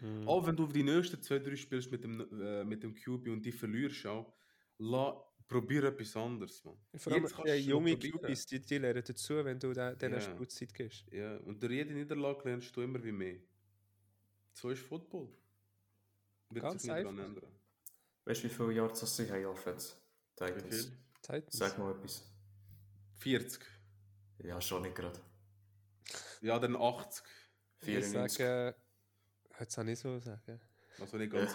Mhm. 0.00 0.26
Auch 0.26 0.46
wenn 0.46 0.56
du 0.56 0.66
die 0.66 0.82
nächsten 0.82 1.20
zwei, 1.22 1.38
drei 1.38 1.54
spielst 1.56 1.90
mit 1.90 2.02
dem, 2.04 2.20
äh, 2.40 2.64
mit 2.64 2.82
dem 2.82 2.94
QB 2.94 3.28
und 3.28 3.42
die 3.44 3.52
verlierst 3.52 4.04
auch, 4.06 4.32
la, 4.78 5.22
probier 5.46 5.84
etwas 5.84 6.16
anderes, 6.16 6.62
man. 6.64 6.76
Vor 6.96 7.12
allem 7.12 7.24
äh, 7.24 7.28
noch 7.28 7.54
junge. 7.54 7.96
QBs, 7.98 8.46
die, 8.46 8.60
die 8.60 8.78
lernen 8.78 9.04
dazu, 9.06 9.44
wenn 9.44 9.58
du 9.58 9.72
de- 9.72 9.94
denen 9.96 10.14
Ja. 10.14 10.20
Spielzeit 10.20 10.74
gibst. 10.74 11.04
Ja, 11.12 11.36
und 11.38 11.62
durch 11.62 11.72
jede 11.72 11.92
Niederlage 11.94 12.48
lernst 12.48 12.74
du 12.76 12.80
immer 12.82 13.02
wie 13.04 13.12
mehr. 13.12 13.36
So 14.52 14.70
ist 14.70 14.82
Football. 14.82 15.28
Wird 16.50 16.62
Ganz 16.64 16.82
sich 16.82 16.90
nicht 16.90 17.06
einfach. 17.06 17.24
ändern. 17.24 17.46
Weißt 18.24 18.44
du, 18.44 18.48
wie 18.48 18.52
viele 18.54 18.72
Jahre 18.72 18.88
das 18.90 19.16
sie 19.16 19.30
haben? 19.30 19.42
Wie 19.44 19.82
Titans. 20.36 20.62
viel? 20.84 20.92
Titans. 21.22 21.56
Sag 21.56 21.78
mal 21.78 21.92
etwas. 21.92 22.30
40. 23.18 23.64
Ja, 24.38 24.60
schon 24.60 24.82
nicht 24.82 24.94
gerade. 24.94 25.20
Ja, 26.40 26.58
dann 26.58 26.76
80. 26.76 27.24
ich 27.80 27.84
94. 27.86 28.38
sage, 28.38 28.76
jetzt 29.60 29.74
kann 29.74 29.88
ich 29.88 29.98
so 29.98 30.18
sagen. 30.20 30.60
Also 30.98 31.16
nicht 31.16 31.32
ganz. 31.32 31.54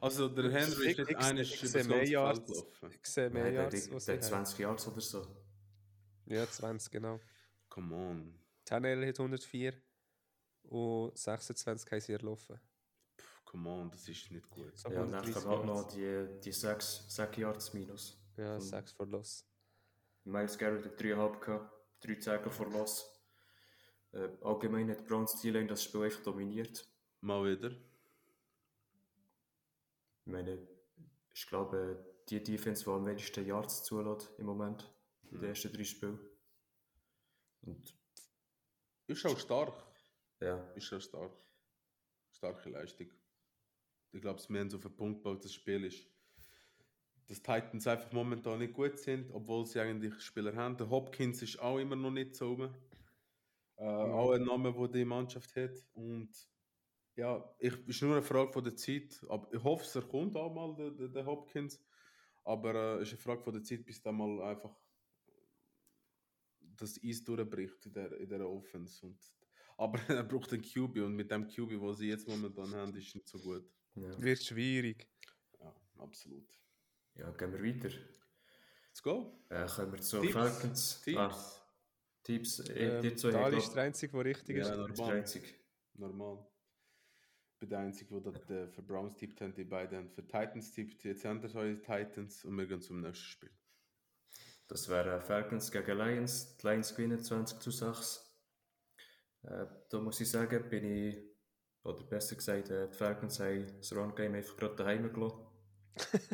also 0.00 0.28
der 0.28 0.50
Henry 0.50 0.90
Ich- 0.90 0.98
ist 0.98 0.98
nicht 0.98 1.10
ich- 1.10 1.16
einer 1.18 1.40
ich 1.40 1.60
sehe 1.60 1.84
mehr 1.84 2.08
Yards. 2.08 2.64
Ich 3.02 3.06
sehe 3.10 3.30
mehr 3.30 3.50
Yards, 3.52 3.84
der, 3.86 3.94
was 3.94 4.04
der 4.06 4.22
sie 4.22 4.26
haben. 4.34 4.44
20 4.46 4.58
Jahre 4.60 4.90
oder 4.90 5.00
so. 5.00 5.36
Ja, 6.26 6.48
20, 6.48 6.90
genau. 6.90 7.20
Come 7.68 7.94
on. 7.94 8.40
Tannehill 8.64 9.06
hat 9.06 9.18
104 9.18 9.74
und 10.70 11.16
26 11.18 11.90
haben 11.90 12.00
sie 12.00 12.12
erlaufen. 12.12 12.58
Pff, 13.18 13.44
come 13.44 13.68
on, 13.68 13.90
das 13.90 14.08
ist 14.08 14.30
nicht 14.30 14.48
gut. 14.48 14.76
So 14.78 14.88
Ja, 14.90 15.02
und 15.02 15.12
dann 15.12 15.20
130 15.24 15.34
kommen 15.34 15.70
auch 15.70 15.76
Yards. 15.76 15.82
noch 15.82 15.92
die, 15.92 16.40
die 16.40 16.52
6, 16.52 17.04
6 17.14 17.36
Yards 17.36 17.72
minus. 17.74 18.16
Ja, 18.36 18.54
Hm. 18.54 18.60
6 18.60 18.92
for 18.92 19.06
Loss. 19.06 19.44
Miles 20.24 20.56
Garrett 20.58 20.84
hat 20.84 20.98
3,5 21.00 21.40
gehabt, 21.40 21.74
3 22.04 22.14
Tackle 22.16 22.50
for 22.52 22.70
Loss. 22.70 23.06
Äh, 24.12 24.28
allgemein 24.42 24.90
hat 24.90 25.06
Browns 25.06 25.40
D-Line 25.40 25.66
das 25.68 25.84
Spiel 25.84 26.02
einfach 26.04 26.22
dominiert. 26.22 26.86
Mal 27.20 27.44
wieder. 27.44 27.70
Ich 30.24 30.32
meine, 30.32 30.66
ich 31.34 31.46
glaube, 31.46 32.04
die 32.28 32.42
Defense, 32.42 32.84
die 32.84 32.90
am 32.90 33.06
wenigsten 33.06 33.46
Yards 33.46 33.82
zulässt 33.84 34.30
im 34.38 34.46
Moment, 34.46 34.92
in 35.30 35.40
den 35.40 35.48
ersten 35.50 35.72
drei 35.72 35.84
Spielen. 35.84 36.18
Und 37.62 37.94
Ist 39.06 39.26
auch 39.26 39.38
stark. 39.38 39.72
Ja, 40.40 40.56
Ist 40.74 40.92
auch 40.92 41.00
stark. 41.00 41.32
Starke 42.32 42.70
Leistung. 42.70 43.08
Ich 44.12 44.20
glaube, 44.20 44.40
wir 44.48 44.60
haben 44.60 44.66
es 44.66 44.74
auf 44.74 44.82
den 44.82 44.96
Punkt 44.96 45.22
gebaut, 45.22 45.44
das 45.44 45.52
Spiel 45.52 45.84
ist, 45.84 46.06
dass 47.26 47.40
die 47.40 47.42
Titans 47.42 47.86
einfach 47.86 48.12
momentan 48.12 48.58
nicht 48.58 48.74
gut 48.74 48.98
sind, 48.98 49.30
obwohl 49.30 49.66
sie 49.66 49.80
eigentlich 49.80 50.20
Spieler 50.20 50.54
haben. 50.56 50.76
Der 50.76 50.90
Hopkins 50.90 51.42
ist 51.42 51.60
auch 51.60 51.78
immer 51.78 51.96
noch 51.96 52.10
nicht 52.10 52.34
so 52.34 52.52
oben. 52.52 52.74
Äh, 53.76 53.84
Auch 53.84 54.32
ein 54.32 54.44
Name, 54.44 54.72
der 54.72 54.88
die 54.88 55.04
Mannschaft 55.04 55.54
hat. 55.56 55.72
Und 55.92 56.30
ja, 57.14 57.54
ich, 57.58 57.74
ist 57.86 58.02
nur 58.02 58.12
eine 58.12 58.22
Frage 58.22 58.52
von 58.52 58.64
der 58.64 58.76
Zeit. 58.76 59.24
Aber 59.28 59.52
ich 59.52 59.62
hoffe, 59.62 59.98
es 59.98 60.08
kommt 60.08 60.36
auch 60.36 60.52
mal, 60.52 60.74
der, 60.74 60.90
der, 60.90 61.08
der 61.08 61.26
Hopkins. 61.26 61.80
Aber 62.44 62.74
es 62.74 63.00
äh, 63.00 63.02
ist 63.02 63.10
eine 63.12 63.18
Frage 63.18 63.42
von 63.42 63.52
der 63.54 63.62
Zeit, 63.62 63.84
bis 63.84 64.02
da 64.02 64.10
mal 64.10 64.42
einfach 64.42 64.76
das 66.60 66.98
Eis 67.02 67.22
durchbricht 67.22 67.86
in 67.86 67.92
der, 67.92 68.12
in 68.18 68.28
der 68.28 68.48
Offense. 68.48 69.06
Und, 69.06 69.18
aber 69.80 69.98
er 70.08 70.22
braucht 70.24 70.52
einen 70.52 70.62
QB 70.62 70.96
und 70.98 71.14
mit 71.16 71.30
dem 71.30 71.46
QB, 71.48 71.70
den 71.70 71.94
sie 71.94 72.08
jetzt 72.08 72.28
momentan 72.28 72.72
haben, 72.74 72.94
ist 72.94 73.14
nicht 73.14 73.28
so 73.28 73.38
gut. 73.38 73.64
Ja. 73.94 74.22
Wird 74.22 74.42
schwierig. 74.42 75.08
Ja, 75.58 75.74
absolut. 75.98 76.46
ja, 77.14 77.30
gehen 77.32 77.52
wir 77.52 77.62
weiter. 77.62 77.88
Let's 77.88 79.02
go. 79.02 79.40
Äh, 79.48 79.66
kommen 79.66 79.92
wir 79.92 80.00
zu 80.00 80.20
Tipps. 80.20 80.32
Falcons. 80.32 81.00
Tipps. 81.02 81.18
Ah, 81.18 81.62
Tipps. 82.22 82.58
Äh, 82.60 82.72
Ähm, 82.96 83.02
die 83.02 83.14
zwei 83.14 83.50
ist 83.52 83.72
der 83.72 83.82
Einzige, 83.84 84.12
der 84.12 84.24
richtig 84.26 84.56
Ja, 84.56 84.62
ist. 84.62 84.68
der 84.68 84.76
normal. 84.88 85.16
einzige. 85.16 85.46
Normal. 85.94 86.46
Ich 87.52 87.58
bin 87.58 87.68
der 87.70 87.78
Einzige, 87.80 88.20
der 88.20 88.32
das, 88.32 88.50
äh, 88.50 88.68
für 88.68 88.82
Browns 88.82 89.16
tippt 89.16 89.40
haben, 89.40 89.54
die 89.54 89.64
beiden 89.64 89.98
haben 89.98 90.10
für 90.10 90.22
Titans 90.26 90.72
tippt. 90.72 91.04
Jetzt 91.04 91.24
haben 91.24 91.42
wir 91.42 91.54
eure 91.54 91.80
Titans 91.80 92.44
und 92.44 92.56
wir 92.56 92.66
gehen 92.66 92.80
zum 92.80 93.00
nächsten 93.00 93.24
Spiel. 93.24 93.50
Das 94.68 94.88
wären 94.88 95.20
Falcons 95.20 95.70
gegen 95.70 95.98
Lions. 95.98 96.56
Die 96.58 96.66
Lions 96.66 96.94
gewinnen 96.94 97.18
20 97.22 97.58
zu 97.60 97.70
6. 97.70 98.29
Äh, 99.42 99.66
da 99.88 99.98
muss 99.98 100.20
ich 100.20 100.30
sagen, 100.30 100.68
bin 100.68 100.84
ich, 100.84 101.16
oder 101.82 102.04
besser 102.04 102.36
gesagt, 102.36 102.70
äh, 102.70 102.88
die 102.88 102.96
Falcons 102.96 103.40
haben 103.40 103.66
das 103.78 103.92
Run-Game 103.94 104.34
einfach 104.34 104.56
gerade 104.56 104.76
daheim 104.76 105.12
gelassen. 105.12 105.46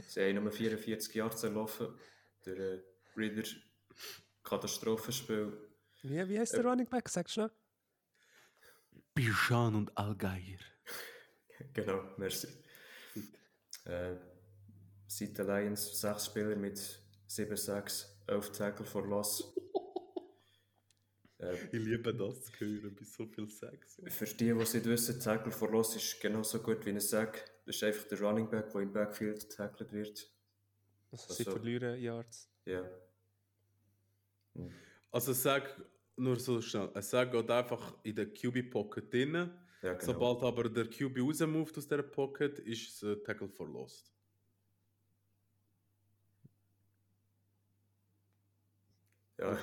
Sie 0.08 0.20
haben 0.20 0.42
nur 0.42 0.52
44 0.52 1.14
Yards 1.14 1.42
erlaufen. 1.44 1.98
Der 2.44 2.56
äh, 2.56 2.82
Reader 3.16 3.48
Katastrophenspiel. 4.42 5.52
Wie, 6.02 6.28
wie 6.28 6.38
heißt 6.38 6.54
der 6.54 6.64
Running 6.64 6.88
Back? 6.88 7.08
Sagst 7.08 7.36
du 7.36 7.42
noch? 7.42 7.50
Bijan 9.14 9.74
und 9.74 9.96
Algeir. 9.96 10.58
Genau, 11.72 12.04
merci. 12.18 12.48
Äh, 13.86 14.16
seit 15.06 15.38
den 15.38 15.46
Lions 15.46 15.98
sechs 15.98 16.26
Spieler 16.26 16.54
mit 16.54 16.78
7 17.26 17.56
Sacks, 17.56 18.14
11 18.26 18.52
Tackle 18.52 18.84
for 18.84 19.06
Loss. 19.06 19.54
Äh, 21.46 21.54
Ich 21.72 21.84
liebe 21.84 22.14
das 22.14 22.44
zu 22.44 22.52
hören, 22.58 22.94
bei 22.94 23.04
so 23.04 23.26
viel 23.26 23.48
Sex. 23.48 24.00
Für 24.06 24.24
die, 24.24 24.44
die 24.44 24.50
es 24.50 24.74
nicht 24.74 24.86
wissen, 24.86 25.20
Tackle 25.20 25.52
for 25.52 25.70
Loss 25.70 25.96
ist 25.96 26.20
genauso 26.20 26.60
gut 26.60 26.84
wie 26.84 26.90
ein 26.90 27.00
Sack. 27.00 27.44
Das 27.64 27.76
ist 27.76 27.82
einfach 27.82 28.04
der 28.04 28.20
Running 28.20 28.48
Back, 28.48 28.70
der 28.70 28.80
im 28.82 28.92
Backfield 28.92 29.50
tackled 29.50 29.92
wird. 29.92 30.30
Also, 31.10 31.34
sie 31.34 31.44
so. 31.44 31.52
verlieren 31.52 32.00
Yards. 32.00 32.50
Ja. 32.64 32.84
Also 35.10 35.32
sag 35.32 35.80
nur 36.16 36.38
so 36.38 36.60
schnell, 36.60 36.90
ein 36.94 37.02
Sack 37.02 37.32
geht 37.32 37.50
einfach 37.50 37.94
in 38.02 38.14
der 38.14 38.32
QB-Pocket 38.32 39.12
drin. 39.12 39.50
ja 39.82 39.92
genau. 39.92 40.04
Sobald 40.04 40.42
aber 40.42 40.68
der 40.68 40.86
QB 40.88 41.18
rausmoved 41.20 41.76
aus 41.76 41.88
dieser 41.88 42.02
Pocket, 42.02 42.58
ist 42.60 42.90
es 42.90 43.02
ein 43.02 43.22
Tackle 43.24 43.48
for 43.48 43.68
Lost. 43.68 44.16
ja. 49.38 49.58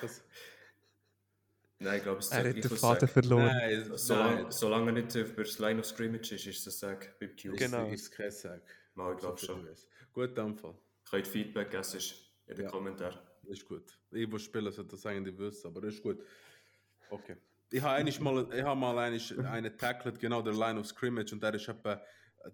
Nein, 1.84 1.98
ich 1.98 2.04
glaube, 2.04 2.20
es 2.20 2.26
ist 2.28 2.32
Er 2.34 2.44
der 2.44 2.56
hat 2.56 2.64
den 2.72 2.78
Faden 2.78 3.08
verloren. 3.08 3.46
nein, 3.46 3.92
Solange, 3.96 4.52
solange 4.52 4.86
er 4.88 4.92
nicht 5.04 5.16
über 5.16 5.44
das 5.44 5.60
Line 5.60 5.80
of 5.80 5.86
Scrimmage 5.86 6.32
ist, 6.36 6.48
ist 6.48 6.66
es 6.68 6.84
ein 6.84 6.90
Sack 6.90 7.20
beim 7.20 7.30
ist, 7.36 7.58
Genau. 7.58 7.88
ist 7.90 8.12
kein 8.12 8.32
Sack. 8.32 8.64
Mal, 8.96 9.14
ich 9.14 9.20
glaube 9.20 9.38
schon. 9.38 9.68
Gut, 10.14 10.38
dann 10.38 10.56
Fall. 10.56 10.76
Könnt 11.10 11.28
Feedback 11.28 11.72
geben 11.72 11.84
in 12.48 12.56
den 12.56 12.66
Ja. 12.66 12.72
Kommentaren. 12.72 13.20
Ist 13.46 13.68
gut. 13.68 13.98
Ich, 14.12 14.32
wo 14.32 14.38
spielen, 14.38 14.72
sollte 14.72 14.92
das 14.92 15.06
eigentlich 15.06 15.38
wissen, 15.38 15.68
aber 15.68 15.84
ist 15.88 16.02
gut. 16.02 16.24
Okay. 17.10 17.36
Ich 17.70 17.82
habe 17.82 17.96
eigentlich 17.96 18.20
mal, 18.20 18.48
ich 18.54 18.64
habe 18.64 18.80
mal 18.80 18.98
eigentlich 18.98 19.38
einen 19.40 19.76
tackled, 19.78 20.20
genau 20.20 20.42
der 20.42 20.54
Line 20.54 20.80
of 20.80 20.86
Scrimmage, 20.86 21.34
und 21.34 21.42
der 21.44 21.54
ist 21.56 21.68
etwa, 21.68 21.94
äh, 22.44 22.52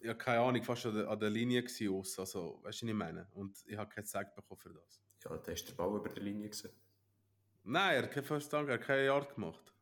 ja, 0.00 0.14
keine 0.14 0.40
Ahnung, 0.40 0.62
fast 0.62 0.86
an 0.86 0.94
der, 0.94 1.08
an 1.08 1.18
der 1.18 1.30
Linie 1.30 1.62
gewesen, 1.62 1.92
aus, 1.94 2.18
also, 2.18 2.60
weißt 2.62 2.82
du, 2.82 2.86
was 2.86 2.90
ich 2.90 2.94
meine? 2.94 3.26
Und 3.32 3.56
ich 3.66 3.76
habe 3.76 3.90
keinen 3.92 4.04
Sack 4.04 4.34
bekommen 4.36 4.60
für 4.60 4.72
das. 4.74 5.00
Ja, 5.24 5.36
da 5.36 5.50
ist 5.52 5.68
der 5.68 5.74
Ball 5.74 5.96
über 5.96 6.08
der 6.08 6.22
Linie 6.22 6.48
gewesen. 6.50 6.70
Nein, 7.70 7.96
er 7.96 8.02
hat 8.04 8.12
keinen 8.12 8.24
First 8.24 8.50
Down, 8.50 8.66
er 8.66 8.74
hat 8.74 8.80
keine 8.80 9.04
Yard 9.04 9.34
gemacht. 9.34 9.74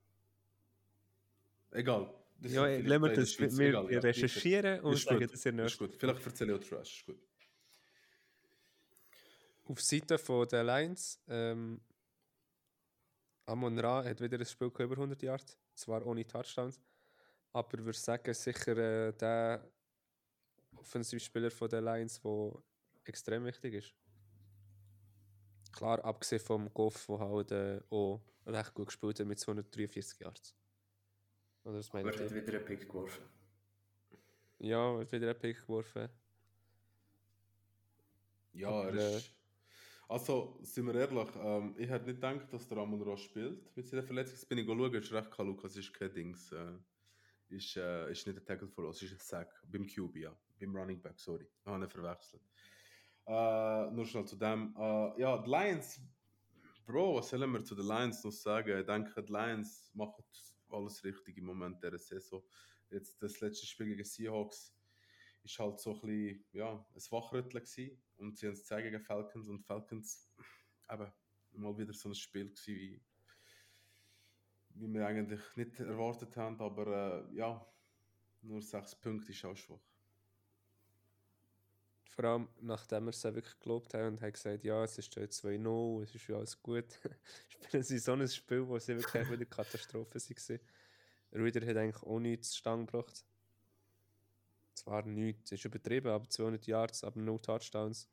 Egal. 1.71 2.13
Das 2.39 2.53
Ja, 2.53 2.67
lassen 2.67 3.03
wir 3.03 3.15
das. 3.15 3.33
Schweiz, 3.33 3.57
Wir, 3.57 3.69
egal, 3.69 3.89
wir 3.89 3.95
ja. 3.95 4.01
recherchieren 4.01 4.81
und 4.81 4.95
Ist 4.95 5.05
sagen 5.05 5.21
gut, 5.21 5.33
das 5.33 5.47
in 5.47 5.59
Ist 5.61 5.79
gut. 5.79 5.95
Vielleicht 5.95 6.27
erzähle 6.27 6.55
ich 6.55 6.59
auch 6.61 6.69
Trash, 6.69 6.99
ist 6.99 7.07
gut. 7.07 7.21
Auf 9.67 9.81
Seite 9.81 10.19
von 10.19 10.49
der 10.49 10.65
Lions, 10.65 11.21
ähm, 11.29 11.81
Amon 13.47 13.79
Ra 13.79 14.05
hat 14.05 14.21
wieder 14.21 14.39
ein 14.39 14.45
Spiel 14.47 14.69
gehabt, 14.71 14.81
über 14.81 14.97
100 14.97 15.23
Yards, 15.23 15.57
zwar 15.75 16.05
ohne 16.05 16.27
Touchdowns, 16.27 16.81
aber 17.53 17.79
ich 17.79 17.85
würde 17.85 17.99
sagen, 17.99 18.35
sicher 18.35 18.77
äh, 18.77 19.13
der 19.13 19.65
Offensivspieler 20.75 21.53
von 21.53 21.69
der 21.69 21.83
Lions, 21.83 22.21
der 22.21 22.53
extrem 23.05 23.45
wichtig 23.45 23.75
ist. 23.75 23.95
Klar, 25.77 26.03
abgesehen 26.05 26.41
vom 26.41 26.73
Goff, 26.73 27.07
der 27.07 27.19
halt 27.19 27.51
äh, 27.53 27.81
auch 27.91 28.23
recht 28.47 28.73
gut 28.73 28.87
gespielt 28.87 29.21
hat 29.21 29.27
mit 29.27 29.39
243 29.39 30.21
Yards. 30.21 30.57
Oder 31.65 31.75
was 31.79 31.91
Aber 31.91 32.03
meint 32.03 32.17
er 32.17 32.25
hat 32.25 32.31
ihr? 32.31 32.43
wieder 32.47 32.57
einen 32.57 32.65
Pick 32.65 32.89
geworfen. 32.89 33.25
Ja, 34.59 34.95
er 34.95 35.01
hat 35.01 35.13
wieder 35.13 35.31
einen 35.31 35.39
Pick 35.39 35.61
geworfen. 35.61 36.09
Ja, 38.55 38.69
Aber, 38.69 38.89
er 38.89 38.95
äh, 38.95 39.17
ist. 39.19 39.33
Also, 40.09 40.59
sind 40.63 40.87
wir 40.87 40.95
ehrlich, 40.95 41.29
ähm, 41.37 41.75
ich 41.77 41.91
hätte 41.91 42.07
nicht 42.07 42.23
gedacht, 42.23 42.51
dass 42.53 42.67
der 42.69 42.79
Ramon 42.79 43.03
Ross 43.03 43.21
spielt. 43.21 43.77
Mit 43.77 43.87
seiner 43.87 44.05
Verletzung 44.05 44.49
bin 44.49 44.59
ich 44.59 44.67
schauen, 44.67 44.95
ist 44.95 45.13
recht 45.13 45.31
klar, 45.31 45.47
Lukas 45.47 45.77
ist 45.77 45.93
kein 45.93 46.15
Dings. 46.15 46.53
Äh, 46.53 46.79
ist, 47.49 47.77
äh, 47.77 48.11
ist 48.11 48.27
nicht 48.27 48.39
ein 48.39 48.47
Tackle 48.47 48.69
for 48.69 48.85
Loss, 48.85 49.03
ist 49.03 49.13
ein 49.13 49.19
Sack. 49.19 49.63
Beim 49.67 49.87
QB, 49.87 50.17
ja. 50.17 50.37
Beim 50.59 50.75
Running 50.75 51.03
Back, 51.03 51.19
sorry. 51.19 51.47
Ich 51.61 51.67
habe 51.67 51.85
ihn 51.85 51.91
verwechselt. 51.91 52.43
Äh, 53.27 53.91
nur 53.91 54.07
schnell 54.07 54.25
zu 54.25 54.37
dem. 54.37 54.75
Äh, 54.79 55.21
ja, 55.21 55.39
die 55.39 55.51
Lions. 55.51 56.01
Bro, 56.87 57.17
was 57.17 57.31
sollen 57.31 57.51
wir 57.53 57.65
zu 57.65 57.75
den 57.75 57.87
Lions 57.87 58.23
noch 58.23 58.31
sagen? 58.31 58.79
Ich 58.79 58.87
denke, 58.87 59.23
die 59.23 59.33
Lions 59.33 59.91
machen 59.95 60.25
alles 60.71 61.03
richtig 61.03 61.37
im 61.39 61.47
Moment 61.47 61.83
dieser 61.83 61.99
Saison. 61.99 62.43
Jetzt 62.91 63.21
das 63.21 63.41
letzte 63.41 63.67
Spiel 63.67 63.89
gegen 63.89 64.05
Seahawks 64.05 64.73
ist 65.43 65.59
halt 65.59 65.81
so 65.81 65.95
ein 65.95 66.01
bisschen, 66.01 66.45
ja, 66.53 66.73
ein 66.73 67.03
Wachrütteln 67.11 67.65
gewesen. 67.65 68.01
Und 68.17 68.39
sie 68.39 68.47
haben 68.47 68.53
es 68.53 68.61
gezeigt 68.61 68.85
gegen 68.85 69.03
Falcons 69.03 69.49
und 69.49 69.65
Falcons, 69.65 70.31
eben, 70.91 71.13
mal 71.53 71.77
wieder 71.77 71.93
so 71.93 72.09
ein 72.09 72.15
Spiel 72.15 72.51
gewesen, 72.51 72.67
wie, 72.67 73.03
wie 74.71 74.95
wir 74.95 75.07
eigentlich 75.07 75.41
nicht 75.57 75.81
erwartet 75.81 76.37
haben, 76.37 76.61
aber 76.61 77.29
äh, 77.29 77.37
ja, 77.37 77.67
nur 78.43 78.63
sechs 78.63 78.95
Punkte 78.95 79.33
ist 79.33 79.45
auch 79.45 79.57
schwach. 79.57 79.96
Vor 82.17 82.25
allem, 82.25 82.49
nachdem 82.63 83.05
wir 83.05 83.11
es 83.11 83.27
auch 83.27 83.35
wirklich 83.35 83.59
gelobt 83.61 83.93
haben 83.93 84.15
und 84.15 84.23
haben 84.23 84.33
gesagt, 84.33 84.65
ja, 84.65 84.83
es 84.83 84.97
ist 84.97 85.15
jetzt 85.17 85.45
2-0, 85.45 86.03
es 86.03 86.15
ist 86.15 86.27
ja 86.27 86.37
alles 86.37 86.63
gut, 86.63 86.87
spielen 87.49 87.83
sie 87.83 87.99
so 87.99 88.13
ein 88.13 88.27
Spiel, 88.27 88.67
wo 88.67 88.79
sie 88.79 88.97
wirklich 88.97 89.31
wieder 89.31 89.45
Katastrophe 89.45 90.15
waren. 90.19 90.61
Rüder 91.35 91.67
hat 91.67 91.77
eigentlich 91.77 92.03
auch 92.03 92.19
nichts 92.19 92.53
zustande 92.53 92.87
gebracht. 92.87 93.23
Zwar 94.73 95.05
nichts, 95.05 95.53
es 95.53 95.61
ist 95.61 95.67
übertrieben, 95.67 96.09
aber 96.09 96.27
200 96.27 96.67
Yards, 96.67 97.05
aber 97.05 97.21
no 97.21 97.37
Touchdowns. 97.37 98.09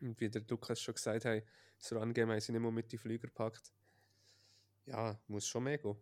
Und 0.00 0.20
wie 0.20 0.30
der 0.30 0.42
Lukas 0.48 0.80
schon 0.80 0.94
gesagt 0.94 1.24
hat, 1.24 1.42
das 1.78 1.92
Run-Game 1.92 2.30
haben 2.30 2.40
sie 2.40 2.52
nicht 2.52 2.60
mal 2.60 2.70
mit 2.70 2.92
die 2.92 2.98
Flüger 2.98 3.26
gepackt. 3.26 3.72
Ja, 4.84 5.18
muss 5.26 5.48
schon 5.48 5.64
mehr 5.64 5.78
gehen. 5.78 5.96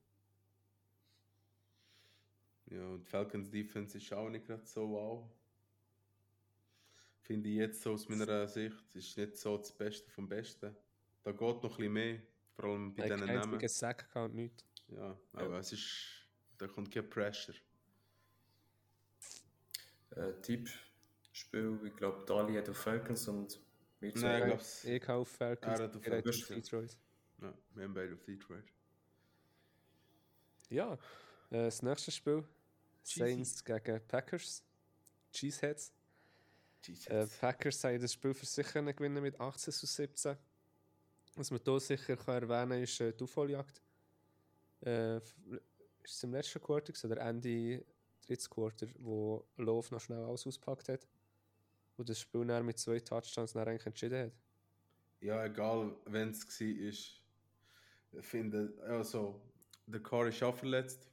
Ja, 2.66 2.86
und 2.88 3.06
Falcons 3.06 3.50
Defense 3.50 3.96
ist 3.96 4.12
auch 4.12 4.28
nicht 4.28 4.46
gerade 4.46 4.66
so 4.66 4.90
wow. 4.90 5.30
Finde 7.24 7.48
ich 7.48 7.56
jetzt 7.56 7.80
so 7.82 7.92
aus 7.94 8.06
meiner 8.08 8.46
Sicht, 8.46 8.94
ist 8.94 9.16
nicht 9.16 9.36
so 9.38 9.56
das 9.56 9.72
Beste 9.72 10.10
vom 10.10 10.28
Besten. 10.28 10.76
Da 11.22 11.32
geht 11.32 11.40
noch 11.40 11.62
ein 11.62 11.68
bisschen 11.76 11.92
mehr, 11.92 12.20
vor 12.54 12.66
allem 12.66 12.94
bei 12.94 13.08
Bei 13.08 13.14
diesen 13.14 13.26
Namen. 13.26 13.40
einzigen 13.54 13.68
Sack 13.68 14.08
gehabt 14.12 14.30
und 14.30 14.34
nichts. 14.36 14.62
Ja, 14.88 15.18
aber 15.32 15.58
es 15.58 15.72
ist, 15.72 16.26
da 16.58 16.66
kommt 16.68 16.90
kein 16.92 17.08
Pressure. 17.08 17.54
Äh, 20.10 20.32
Tippspiel, 20.42 21.80
ich 21.86 21.96
glaube, 21.96 22.24
Dali 22.26 22.54
hat 22.56 22.68
auf 22.68 22.76
Falcons 22.76 23.26
und 23.28 23.58
wir 24.00 24.12
Nein, 24.16 24.40
ich 24.42 24.46
glaub's- 24.48 24.84
Ich 24.84 25.08
auf 25.08 25.28
Falcons, 25.28 25.78
Er 25.80 25.84
hat 25.86 25.96
auf 25.96 26.04
Falcons, 26.04 26.48
ja. 26.50 26.54
Detroit. 26.56 26.96
Ja, 27.40 27.54
wir 27.74 27.84
haben 27.84 27.94
beide 27.94 28.12
auf 28.12 28.22
Detroit. 28.24 28.64
Ja, 30.68 30.92
äh, 30.92 30.98
das 31.64 31.80
nächste 31.82 32.10
Spiel. 32.10 32.44
Cheesy. 33.02 33.18
Saints 33.20 33.64
gegen 33.64 34.06
Packers. 34.06 34.62
Cheeseheads. 35.32 35.93
Äh, 37.06 37.26
Packers 37.40 37.84
haben 37.84 38.00
das 38.00 38.12
Spiel 38.12 38.34
für 38.34 38.46
sich 38.46 38.72
gewinnen 38.72 39.22
mit 39.22 39.38
18 39.40 39.72
zu 39.72 39.86
17. 39.86 40.36
Was 41.36 41.50
man 41.50 41.60
hier 41.64 41.80
sicher 41.80 42.16
kann 42.16 42.42
erwähnen 42.42 42.70
kann, 42.70 42.82
ist 42.82 43.00
äh, 43.00 43.12
die 43.12 43.24
Aufholjagd. 43.24 43.82
Äh, 44.82 45.16
ist 45.16 46.16
es 46.16 46.22
im 46.22 46.32
letzten 46.32 46.60
Quarter 46.60 46.92
oder 47.06 47.20
Ende 47.22 47.84
drittes 48.26 48.48
Quarter, 48.48 48.86
wo 48.98 49.44
Love 49.56 49.94
noch 49.94 50.00
schnell 50.00 50.24
alles 50.24 50.46
auspackt 50.46 50.88
hat. 50.88 51.06
Und 51.96 52.08
das 52.08 52.20
Spiel 52.20 52.44
dann 52.46 52.66
mit 52.66 52.78
zwei 52.78 53.00
Touchdowns 53.00 53.52
dann 53.52 53.68
eigentlich 53.68 53.86
entschieden 53.86 54.26
hat. 54.26 54.32
Ja, 55.20 55.44
egal, 55.44 55.96
wenn 56.06 56.30
es 56.30 56.46
war, 56.46 56.66
ich 56.68 57.22
finde, 58.20 58.74
also, 58.82 59.40
der 59.86 60.02
Car 60.02 60.26
ist 60.26 60.42
auch 60.42 60.54
verletzt. 60.54 61.08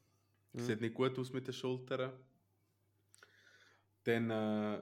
Mhm. 0.54 0.60
Sieht 0.60 0.82
nicht 0.82 0.94
gut 0.94 1.18
aus 1.18 1.32
mit 1.32 1.48
den 1.48 1.54
Schultern. 1.54 2.12
Dann 4.04 4.30
äh, 4.30 4.82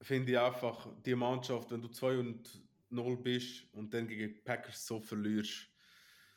finde 0.00 0.32
ich 0.32 0.38
einfach, 0.38 0.88
die 1.04 1.14
Mannschaft, 1.14 1.70
wenn 1.70 1.82
du 1.82 1.88
2 1.88 2.18
und 2.18 2.62
0 2.90 3.16
bist 3.16 3.64
und 3.72 3.92
dann 3.92 4.08
gegen 4.08 4.42
Packers 4.44 4.86
so 4.86 5.00
verlierst, 5.00 5.68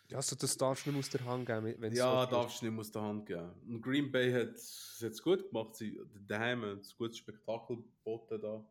Ja, 0.10 0.17
also 0.17 0.36
das 0.36 0.58
darfst 0.58 0.86
du 0.86 0.91
nicht 0.91 1.00
aus 1.00 1.10
der 1.10 1.24
Hand 1.24 1.45
geben, 1.45 1.76
wenn 1.78 1.93
ja, 1.93 2.26
so 2.26 2.32
darfst 2.32 2.62
du 2.62 2.69
nicht 2.69 2.80
aus 2.80 2.91
der 2.91 3.02
Hand 3.02 3.26
geben. 3.26 3.52
Und 3.67 3.82
Green 3.82 4.12
Bay 4.12 4.32
hat 4.32 4.56
es 4.56 4.97
jetzt 5.00 5.21
gut 5.24 5.47
gemacht. 5.47 5.76
Sie 5.76 5.97
daheim 6.28 6.63
ein 6.63 6.82
gutes 6.97 7.17
Spektakel 7.17 7.78
geboten 7.78 8.41
da. 8.41 8.65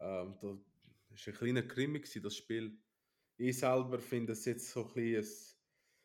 Ähm, 0.00 0.34
da 0.40 0.48
war 0.48 0.58
ein 1.26 1.34
kleiner 1.34 1.62
Krimi, 1.62 2.00
gewesen, 2.00 2.22
das 2.22 2.36
Spiel. 2.36 2.76
Ich 3.36 3.58
selber 3.58 4.00
finde 4.00 4.32
es 4.32 4.44
jetzt 4.44 4.70
so 4.70 4.86
ein 4.86 4.94
bisschen. 4.94 5.54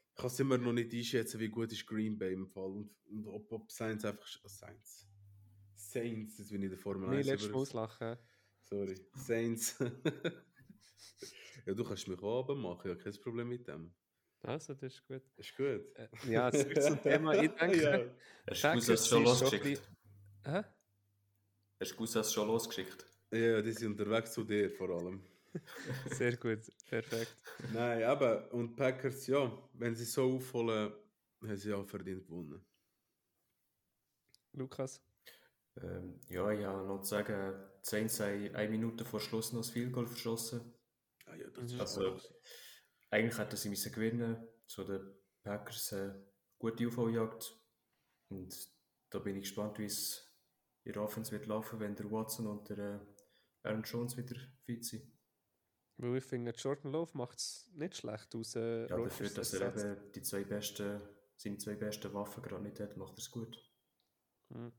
Ich 0.09 0.15
kann 0.15 0.27
es 0.27 0.39
immer 0.39 0.59
noch 0.59 0.73
nicht 0.73 0.93
einschätzen, 0.93 1.39
wie 1.39 1.49
gut 1.49 1.71
ist 1.71 1.87
Green 1.87 2.17
Bay 2.19 2.33
im 2.33 2.47
Fall. 2.47 2.69
Und, 2.69 2.91
und 3.09 3.27
ob, 3.27 3.51
ob 3.51 3.71
Saints 3.71 4.05
einfach. 4.05 4.27
Oh, 4.43 4.47
Saints. 5.93 6.37
Das 6.37 6.49
bin 6.49 6.61
ich 6.61 6.65
in 6.65 6.69
der 6.71 6.79
Formel 6.79 7.09
Mir 7.09 7.17
1. 7.17 7.27
letztes 7.27 7.49
Mal 7.51 7.57
auslachen. 7.57 8.17
Sorry. 8.63 8.95
Saints. 9.15 9.75
ja, 11.65 11.73
du 11.73 11.83
kannst 11.83 12.07
mich 12.07 12.19
auch 12.21 12.55
machen, 12.55 12.81
ich 12.91 12.91
habe 12.91 12.97
kein 13.11 13.21
Problem 13.21 13.49
mit 13.49 13.67
dem. 13.67 13.93
Also, 14.41 14.73
das 14.73 14.93
ist 14.93 15.07
gut. 15.07 15.21
Ist 15.37 15.55
gut. 15.55 15.95
Äh, 15.95 16.07
Ja, 16.27 16.51
zurück 16.51 16.81
zum 16.81 17.01
Thema. 17.01 17.33
Ich 17.41 17.51
denke, 17.59 17.81
Ja. 17.81 17.99
Hast 18.49 18.63
du 18.63 18.71
Cousins 18.73 18.85
schon 18.85 18.93
ist 18.93 19.09
so 19.09 19.17
ein 19.17 19.23
losgeschickt? 19.23 19.91
Hä? 20.45 20.63
Hast 21.79 21.91
du 21.91 21.95
Cousins 21.95 22.33
schon 22.33 22.47
losgeschickt? 22.47 23.05
Ja, 23.31 23.61
die 23.61 23.71
sind 23.71 23.91
unterwegs 23.91 24.33
zu 24.33 24.43
dir 24.43 24.69
vor 24.71 24.89
allem. 24.89 25.23
Sehr 26.11 26.35
gut, 26.37 26.59
perfekt. 26.87 27.37
Nein, 27.73 28.03
aber 28.03 28.51
und 28.53 28.75
Packers, 28.75 29.27
ja, 29.27 29.51
wenn 29.73 29.95
sie 29.95 30.05
so 30.05 30.35
aufholen, 30.35 30.91
haben 31.41 31.57
sie 31.57 31.73
auch 31.73 31.85
verdient 31.85 32.25
gewonnen. 32.25 32.65
Lukas? 34.53 35.01
Ähm, 35.81 36.19
ja, 36.29 36.51
ich 36.51 36.63
habe 36.65 36.87
noch 36.87 37.01
zu 37.01 37.09
sagen, 37.09 37.53
die 37.83 37.89
Saints 37.89 38.19
haben 38.19 38.55
eine 38.55 38.69
Minute 38.69 39.05
vor 39.05 39.19
Schluss 39.19 39.53
noch 39.53 39.61
das 39.61 39.71
Field 39.71 39.91
Goal 39.91 40.05
verschossen. 40.05 40.73
Ah, 41.25 41.35
ja, 41.35 41.49
das 41.49 41.71
ist 41.71 41.79
Also, 41.79 42.19
eigentlich 43.09 43.37
hätten 43.37 43.55
sie 43.55 43.69
müssen 43.69 43.91
gewinnen 43.91 44.47
So 44.67 44.83
der 44.83 45.01
Packers 45.43 45.91
äh, 45.93 46.13
gute 46.59 46.87
Aufholjagd. 46.87 47.59
Und 48.29 48.55
da 49.09 49.19
bin 49.19 49.35
ich 49.35 49.43
gespannt, 49.43 49.79
wie 49.79 49.85
es 49.85 50.31
in 50.83 50.93
der 50.93 51.03
Offense 51.03 51.31
wird 51.31 51.45
laufen, 51.47 51.79
wenn 51.79 51.95
der 51.95 52.11
Watson 52.11 52.47
und 52.47 52.69
der 52.69 52.77
äh, 52.77 53.67
Aaron 53.67 53.83
Jones 53.83 54.17
wieder 54.17 54.35
fit 54.65 54.85
sind. 54.85 55.11
Weil 55.97 56.17
ich 56.17 56.23
finde, 56.23 56.51
Jordan 56.51 56.91
Love 56.91 57.17
macht 57.17 57.37
es 57.37 57.69
nicht 57.73 57.95
schlecht 57.95 58.35
aus. 58.35 58.55
Äh, 58.55 58.87
Ja, 58.87 58.97
dafür, 58.97 59.29
dass 59.29 59.53
er 59.53 59.75
eben 59.75 60.11
die 60.11 60.21
zwei 60.21 60.43
besten, 60.43 61.01
seine 61.37 61.57
zwei 61.57 61.75
besten 61.75 62.13
Waffen 62.13 62.43
gerade 62.43 62.63
nicht 62.63 62.79
hat, 62.79 62.97
macht 62.97 63.13
er 63.13 63.19
es 63.19 63.31
gut. 63.31 63.57
Mhm. 64.49 64.73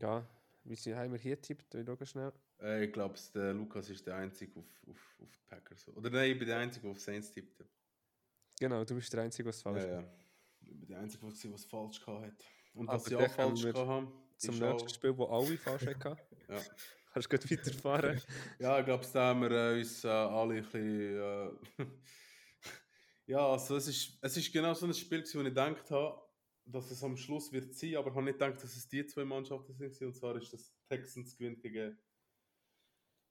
Ja. 0.00 0.26
Wie 0.64 0.74
sie 0.74 0.94
haben 0.94 1.12
wir 1.12 1.18
hier 1.18 1.40
tippt, 1.40 1.74
ich 1.74 1.86
schaue 1.86 2.06
schnell. 2.06 2.32
äh, 2.60 2.84
ich 2.84 2.92
glaube, 2.92 3.14
der 3.34 3.54
Lukas 3.54 3.88
ist 3.88 4.04
der 4.06 4.16
Einzige 4.16 4.58
auf, 4.58 4.66
auf, 4.88 5.16
auf 5.22 5.46
Packers. 5.46 5.88
Oder 5.88 6.10
nein, 6.10 6.32
ich 6.32 6.38
bin 6.38 6.48
der 6.48 6.58
Einzige, 6.58 6.82
der 6.82 6.90
auf 6.90 7.00
Saints 7.00 7.30
tippte. 7.30 7.64
Genau, 8.58 8.84
du 8.84 8.94
bist 8.94 9.12
der 9.12 9.22
Einzige, 9.22 9.48
was 9.48 9.62
falsch 9.62 9.84
Ja, 9.84 10.00
ja. 10.00 10.12
Ich 10.62 10.78
bin 10.80 10.88
der 10.88 10.98
Einzige, 10.98 11.24
der 11.24 11.52
was 11.52 11.64
falsch 11.64 12.04
hat. 12.06 12.44
Und 12.74 12.88
was 12.88 13.04
sie 13.04 13.14
auch 13.16 13.30
falsch 13.30 13.64
haben, 13.74 14.12
Zum 14.38 14.58
nächsten 14.58 14.64
auch, 14.64 14.88
Spiel, 14.88 15.16
wo 15.16 15.24
alle 15.26 15.56
falsch 15.56 15.86
hatten. 15.86 16.16
ja. 16.48 16.60
Kannst 17.12 17.32
du 17.32 17.38
gut 17.38 17.50
weiterfahren. 17.50 18.20
Ja, 18.58 18.78
ich 18.78 18.84
glaube, 18.84 19.06
da 19.10 19.20
haben 19.28 19.40
wir 19.42 19.50
äh, 19.50 19.78
uns 19.78 20.04
äh, 20.04 20.08
alle 20.08 20.56
ein 20.56 20.62
bisschen. 20.64 21.16
Äh, 21.16 21.86
ja, 23.26 23.48
also 23.52 23.76
es 23.76 23.88
ist, 23.88 24.18
es 24.20 24.36
ist 24.36 24.52
genau 24.52 24.74
so 24.74 24.84
ein 24.86 24.92
Spiel, 24.92 25.22
wo 25.22 25.38
ich 25.38 25.44
gedacht 25.44 25.90
habe, 25.90 26.25
dass 26.66 26.90
es 26.90 27.02
am 27.02 27.16
Schluss 27.16 27.52
wird 27.52 27.74
sein, 27.74 27.96
aber 27.96 28.10
ich 28.10 28.16
habe 28.16 28.24
nicht 28.24 28.38
gedacht, 28.38 28.62
dass 28.62 28.76
es 28.76 28.88
die 28.88 29.06
zwei 29.06 29.24
Mannschaften 29.24 29.72
sind. 29.74 30.02
Und 30.02 30.16
zwar 30.16 30.36
ist 30.36 30.52
das 30.52 30.72
Texans 30.88 31.36
gewinnt 31.36 31.62
gegen, 31.62 31.96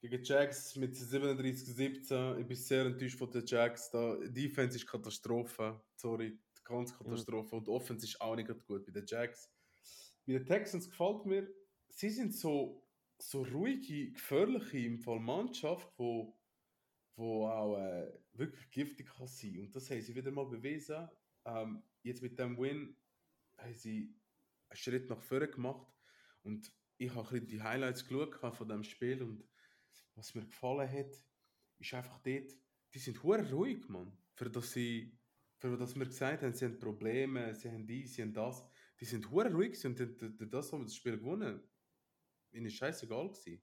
gegen 0.02 0.24
Jags 0.24 0.76
mit 0.76 0.96
37-17. 0.96 2.40
Ich 2.40 2.48
bin 2.48 2.58
sehr 2.58 2.86
enttäuscht 2.86 3.18
von 3.18 3.30
den 3.30 3.46
Jags. 3.46 3.92
Da, 3.92 4.18
die 4.18 4.48
Defense 4.48 4.78
ist 4.78 4.88
Katastrophe. 4.88 5.82
Sorry, 5.96 6.40
ganz 6.64 6.98
Katastrophe. 6.98 7.56
Und 7.58 7.68
die 7.68 7.72
Offense 7.72 8.06
ist 8.06 8.20
auch 8.22 8.36
nicht 8.36 8.48
gut 8.48 8.86
bei 8.86 8.92
den 8.92 9.06
Jags. 9.06 9.52
Bei 10.26 10.34
den 10.34 10.46
Texans 10.46 10.90
gefällt 10.90 11.26
mir, 11.26 11.48
sie 11.90 12.10
sind 12.10 12.34
so 12.34 12.86
so 13.18 13.44
ruhige, 13.44 14.12
gefährliche 14.12 14.80
im 14.80 15.00
Fall 15.00 15.20
Mannschaft, 15.20 15.92
wo, 15.98 16.38
wo 17.16 17.48
auch 17.48 17.78
äh, 17.78 18.12
wirklich 18.34 18.70
giftig 18.72 19.10
kann 19.16 19.28
sein. 19.28 19.60
Und 19.60 19.76
das 19.76 19.90
haben 19.90 20.02
sie 20.02 20.16
wieder 20.16 20.32
mal 20.32 20.46
bewiesen. 20.46 21.08
Ähm, 21.46 21.84
jetzt 22.04 22.22
mit 22.22 22.38
dem 22.38 22.58
Win 22.58 22.96
haben 23.58 23.74
sie 23.76 24.16
einen 24.70 24.78
Schritt 24.78 25.10
nach 25.10 25.22
vorne 25.22 25.48
gemacht. 25.48 25.88
Und 26.44 26.72
ich 26.98 27.14
habe 27.14 27.42
die 27.42 27.62
Highlights 27.62 28.06
geschaut 28.08 28.56
von 28.56 28.68
dem 28.68 28.84
Spiel 28.84 29.22
und 29.22 29.44
was 30.16 30.34
mir 30.34 30.46
gefallen 30.46 30.90
hat, 30.90 31.12
ist 31.78 31.94
einfach 31.94 32.20
dort, 32.20 32.52
die 32.94 33.00
sind 33.00 33.22
hure 33.24 33.50
ruhig, 33.52 33.88
Mann. 33.90 34.18
Für 34.34 34.50
das 34.50 34.72
sie, 34.72 35.18
für 35.58 35.78
das 35.78 35.96
wir 35.96 36.06
gesagt 36.06 36.44
haben, 36.44 36.54
sie 36.54 36.66
haben 36.66 36.80
Probleme, 36.80 37.54
sie 37.56 37.70
haben 37.70 37.86
dies, 37.86 38.14
sie 38.14 38.22
haben 38.22 38.34
das. 38.34 38.66
Die 39.00 39.06
sind 39.06 39.30
hure 39.30 39.52
ruhig 39.52 39.84
und 39.86 40.00
das 40.00 40.72
haben 40.72 40.80
wir 40.82 40.86
das 40.86 40.96
Spiel 40.96 41.18
gewonnen 41.18 41.62
ihnen 42.52 42.70
scheißegal 42.72 43.28
gewesen. 43.34 43.62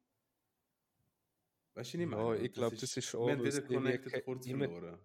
Weißt 1.74 1.94
du, 1.94 1.98
was 1.98 2.00
ich 2.00 2.00
Ja, 2.00 2.07
meine? 2.07 2.37
ich 2.44 2.52
glaub, 2.52 2.74
das 2.76 2.96
ist 2.96 3.14
auch, 3.14 3.26
Wir 3.26 3.33
haben 3.33 3.44
wieder 3.44 3.62
Connected 3.62 4.24
kurz 4.24 4.44
niemand- 4.46 4.72
verloren. 4.74 5.00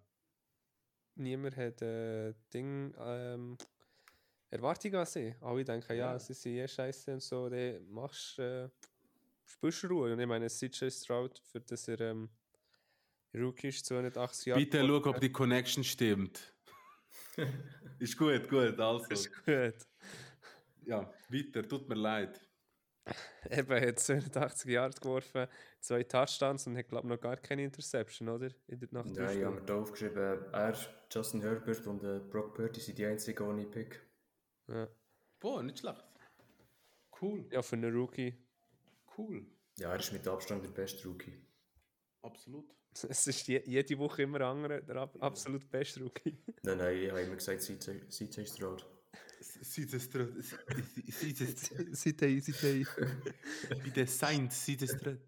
Niemand 1.14 1.56
hat 1.56 1.80
äh, 1.82 2.34
Ding, 2.52 2.94
ähm, 2.98 3.56
Erwartungen 4.50 4.96
an 4.96 5.06
sie. 5.06 5.34
Alle 5.40 5.64
denken, 5.64 5.92
ja, 5.96 6.12
Ja. 6.12 6.18
sie 6.18 6.34
sind 6.34 6.52
eh 6.56 6.68
scheiße 6.68 7.12
und 7.12 7.22
so, 7.22 7.48
dann 7.48 7.88
machst 7.90 8.38
äh, 8.38 8.68
du 9.60 9.68
Ruhe. 9.88 10.12
Und 10.12 10.20
ich 10.20 10.26
meine, 10.26 10.48
CJ 10.48 10.90
Stroud, 10.90 11.38
für 11.38 11.60
das 11.60 11.88
er 11.88 12.00
ähm, 12.00 12.28
Rookie 13.34 13.68
ist, 13.68 13.84
280 13.86 14.46
Jahre. 14.46 14.60
Bitte 14.60 14.86
schau, 14.86 15.10
ob 15.10 15.20
die 15.20 15.32
Connection 15.32 15.84
stimmt. 15.84 16.54
ist 17.98 18.16
gut, 18.16 18.48
gut, 18.48 18.78
also. 18.78 19.06
ist 19.10 19.32
gut. 19.44 19.74
Ja, 20.86 21.12
weiter, 21.28 21.68
tut 21.68 21.88
mir 21.88 21.96
leid. 21.96 22.40
Eben, 23.50 23.70
er 23.70 23.88
hat 23.88 23.98
280 24.00 24.70
Jahre 24.70 24.92
geworfen, 24.92 25.46
zwei 25.80 26.02
Touchdowns 26.02 26.66
und 26.66 26.76
hat, 26.76 26.88
glaube 26.88 27.06
ich, 27.06 27.10
noch 27.10 27.20
gar 27.20 27.36
keine 27.36 27.64
Interception, 27.64 28.28
oder? 28.28 28.48
In 28.66 28.80
der, 28.80 28.88
nach 28.92 29.06
drei 29.06 29.24
Nein, 29.24 29.38
ich 29.38 29.44
habe 29.44 29.54
mir 29.56 29.62
da 29.66 29.74
aufgeschrieben, 29.76 30.52
er, 30.52 30.74
Justin 31.10 31.40
Herbert 31.40 31.86
und 31.86 32.04
äh, 32.04 32.20
Brock 32.20 32.54
Purdy 32.54 32.80
sind 32.80 32.98
die 32.98 33.06
einzigen 33.06 33.42
ohne 33.46 33.64
Pick. 33.64 34.07
Ja. 34.68 34.88
Boah, 35.40 35.62
nicht 35.62 35.78
schlecht. 35.78 36.04
Cool, 37.20 37.48
ja, 37.50 37.62
für 37.62 37.76
einen 37.76 37.94
Rookie. 37.94 38.34
cool. 39.16 39.46
Ja, 39.78 39.92
er 39.92 39.98
ist 39.98 40.12
mit 40.12 40.26
Abstand 40.26 40.64
der 40.64 40.70
beste 40.70 41.06
Rookie. 41.08 41.32
Absolut. 42.22 42.74
Es 42.92 43.26
ist 43.26 43.46
je, 43.46 43.62
jede 43.64 43.98
Woche 43.98 44.22
immer 44.22 44.40
andere, 44.40 44.82
der 44.82 44.96
ab, 44.96 45.16
absolut 45.20 45.70
beste 45.70 46.00
Rookie. 46.00 46.36
Nein, 46.62 46.78
nein, 46.78 46.96
ich 46.96 47.10
habe 47.10 47.20
immer 47.22 47.36
gesagt, 47.36 47.62
CJ 47.62 48.08
CJ 48.08 48.44
Stroud. 48.46 48.86
Es 49.40 49.74
Sitei, 51.92 52.40
Sitei. 52.40 52.84
Bei 53.68 53.90
den 53.90 54.06
Saints 54.06 54.64
sieht 54.64 54.82
es 54.82 54.96
dran. 54.96 55.20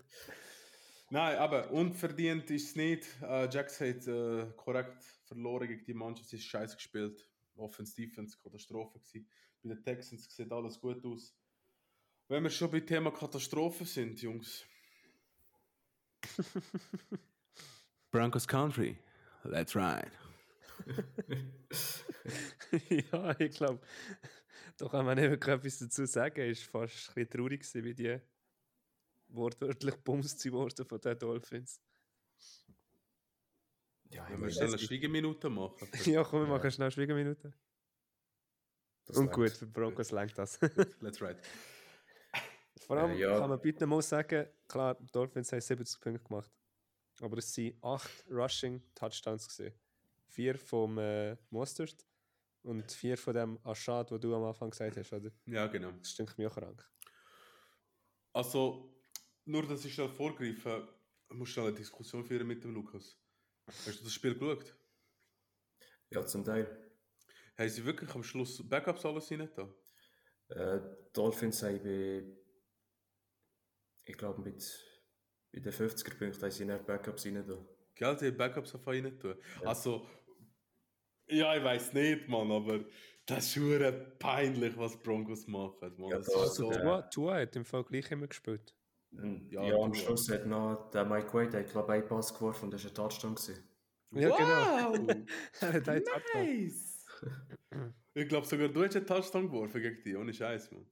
Nein, 1.11 1.39
aber 1.39 1.71
unverdient 1.71 2.51
ist 2.51 2.71
es 2.71 2.77
nicht. 2.77 3.07
Äh, 3.23 3.49
Jax 3.51 3.81
hat 3.81 4.07
äh, 4.07 4.47
korrekt 4.57 5.03
verloren 5.25 5.69
gegen 5.69 5.85
die 5.85 5.95
Mannschaft. 5.95 6.29
Sie 6.29 6.37
ist 6.37 6.45
scheiße 6.45 6.77
gespielt. 6.77 7.30
Offense, 7.61 7.95
Defense, 7.95 8.37
Katastrophe 8.43 8.99
gewesen. 8.99 9.29
Bei 9.63 9.75
den 9.75 9.83
Texans 9.83 10.35
sieht 10.35 10.51
alles 10.51 10.81
gut 10.81 11.05
aus. 11.05 11.35
Wenn 12.29 12.43
wir 12.43 12.51
schon 12.51 12.71
bei 12.71 12.81
Thema 12.81 13.11
Katastrophe 13.11 13.85
sind, 13.85 14.21
Jungs. 14.23 14.65
Broncos 18.11 18.47
Country. 18.47 18.97
Let's 19.45 19.75
ride. 19.75 20.11
ja, 22.89 23.39
ich 23.39 23.57
glaube, 23.57 23.81
da 24.77 24.89
kann 24.89 25.05
man 25.05 25.19
nicht 25.19 25.31
wirklich 25.31 25.55
etwas 25.55 25.79
dazu 25.79 26.07
sagen. 26.07 26.41
Es 26.41 26.73
war 26.73 26.83
fast 26.83 27.11
ein 27.11 27.15
bisschen 27.15 27.31
traurig, 27.31 27.75
wie 27.75 27.95
die 27.95 28.19
wortwörtlich 29.29 29.97
bumst 29.97 30.51
worden 30.51 30.87
von 30.87 31.01
den 31.01 31.19
Dolphins. 31.19 31.81
Ja, 34.11 34.29
wir 34.29 34.51
schnell 34.51 34.69
eine 34.69 34.79
Schwiegeminute 34.79 35.49
machen. 35.49 35.89
ja, 36.07 36.25
komm, 36.25 36.41
wir 36.41 36.47
Ja. 36.49 36.55
machen 36.57 36.71
schnell 36.71 36.91
Schwiegerminuten. 36.91 37.55
das 39.07 39.17
Und 39.17 39.27
langt. 39.27 39.37
gut, 39.37 39.51
für 39.53 39.67
Broncos 39.67 40.11
lenkt 40.11 40.37
das. 40.39 40.59
Let's 41.01 41.21
ride. 41.23 41.41
Vor 42.87 42.97
allem 42.97 43.13
Äh, 43.13 43.21
ja. 43.21 43.39
kann 43.39 43.51
man 43.51 43.61
bitte 43.61 43.87
mal 43.87 44.03
sagen, 44.03 44.49
klar, 44.67 44.97
Dolphins 45.13 45.53
haben 45.53 45.61
70 45.61 46.01
Punkte 46.01 46.25
gemacht. 46.25 46.51
Aber 47.21 47.39
es 47.39 47.53
sind 47.55 47.77
8 47.85 48.27
Rushing 48.31 48.83
Touchdowns 48.95 49.47
gesehen. 49.49 49.75
Vier 50.27 50.57
vom 50.59 50.99
äh, 50.99 51.37
Mostert 51.51 52.05
und 52.63 52.91
vier 52.91 53.17
von 53.19 53.35
dem 53.35 53.59
Ashad, 53.65 54.11
wo 54.11 54.19
du 54.19 54.35
am 54.35 54.45
Anfang 54.45 54.71
gesagt 54.71 54.97
hast, 54.97 55.13
oder? 55.13 55.31
Ja, 55.47 55.67
genau. 55.67 55.93
Das 55.93 56.11
stinkt 56.13 56.37
mir 56.39 56.49
auch 56.49 56.55
krank. 56.55 56.85
Also, 58.33 58.95
nur 59.45 59.67
dass 59.67 59.85
ich 59.85 59.95
schnell 59.95 60.09
vorgreife, 60.09 60.89
ich 61.29 61.37
muss 61.37 61.49
schnell 61.51 61.67
eine 61.69 61.75
Diskussion 61.77 62.25
führen 62.25 62.47
mit 62.47 62.63
dem 62.65 62.75
Lukas. 62.75 63.19
Hast 63.87 64.01
du 64.01 64.05
das 64.05 64.13
Spiel 64.13 64.35
geschaut? 64.35 64.75
Ja, 66.11 66.25
zum 66.27 66.45
Teil. 66.45 66.67
Haben 67.57 67.69
sie 67.69 67.85
wirklich 67.85 68.11
am 68.15 68.23
Schluss 68.23 68.67
Backups 68.69 69.05
alles 69.05 69.31
rein 69.31 69.49
da? 69.55 69.69
Äh, 70.49 70.81
Dolphins 71.13 71.63
haben 71.63 71.83
bei, 71.83 72.25
ich 74.05 74.17
glaube, 74.17 74.43
mit, 74.43 74.63
bei 75.53 75.61
den 75.61 75.73
50er 75.73 76.19
Punkten 76.19 76.43
haben 76.43 76.51
sie 76.51 76.65
nicht 76.65 76.87
Backups 76.87 77.27
rein. 77.27 77.47
Da. 77.47 77.59
Gell, 77.95 78.17
die 78.17 78.27
haben 78.27 78.37
Backups 78.37 78.75
auf 78.75 78.87
rein 78.87 79.19
tun. 79.19 79.37
Also, 79.65 80.09
ja, 81.29 81.57
ich 81.57 81.63
weiß 81.63 81.93
nicht, 81.93 82.29
Mann, 82.29 82.51
aber 82.51 82.85
das 83.27 83.45
ist 83.47 83.53
schon 83.55 84.19
peinlich, 84.19 84.77
was 84.77 85.01
Broncos 85.01 85.47
machen. 85.47 85.95
Mann. 85.99 86.11
Ja, 86.11 86.19
das 86.19 86.27
da- 86.27 86.45
ist 86.45 86.55
so, 86.55 86.73
Ja. 86.73 86.81
Tua, 86.81 87.03
Tua 87.03 87.35
hat 87.41 87.55
im 87.57 87.65
Fall 87.65 87.85
gleich 87.85 88.11
immer 88.11 88.27
gespielt. 88.27 88.75
Und 89.13 89.51
Ja, 89.51 89.63
Ja, 89.65 89.77
am 89.77 89.93
Schluss 89.95 90.29
hat 90.31 90.47
noch 90.47 90.91
der 90.91 91.05
Mike 91.05 91.33
Wade, 91.35 91.59
hat, 91.59 91.71
glaube 91.71 91.93
ich, 91.97 92.01
einen 92.01 92.09
Pass 92.09 92.33
geworfen 92.35 92.65
und 92.67 92.71
das 92.75 92.85
war 92.85 92.91
ein 92.91 92.95
Touchdown. 92.95 93.35
Gewesen. 93.35 93.65
Ja, 94.13 94.29
wow! 94.31 95.09
Er 95.61 95.73
hat 95.73 95.89
einen 95.89 96.05
Touchdown. 96.05 96.43
nice! 96.47 97.07
ich 98.15 98.29
glaube 98.29 98.47
sogar 98.47 98.69
du 98.69 98.85
hast 98.85 98.97
einen 98.97 99.07
Touchdown 99.07 99.47
geworfen 99.47 99.81
gegen 99.83 100.03
die, 100.05 100.17
ohne 100.17 100.33
Scheiß, 100.33 100.71
Mann. 100.73 100.87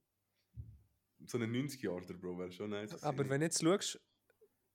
So 1.26 1.36
einen 1.38 1.52
90-Jahre, 1.54 2.14
Bro, 2.14 2.38
wäre 2.38 2.52
schon 2.52 2.70
nice. 2.70 3.02
Aber 3.02 3.12
gewesen. 3.24 3.30
wenn 3.30 3.40
du 3.40 3.46
jetzt 3.46 3.62
schaust, 3.62 4.00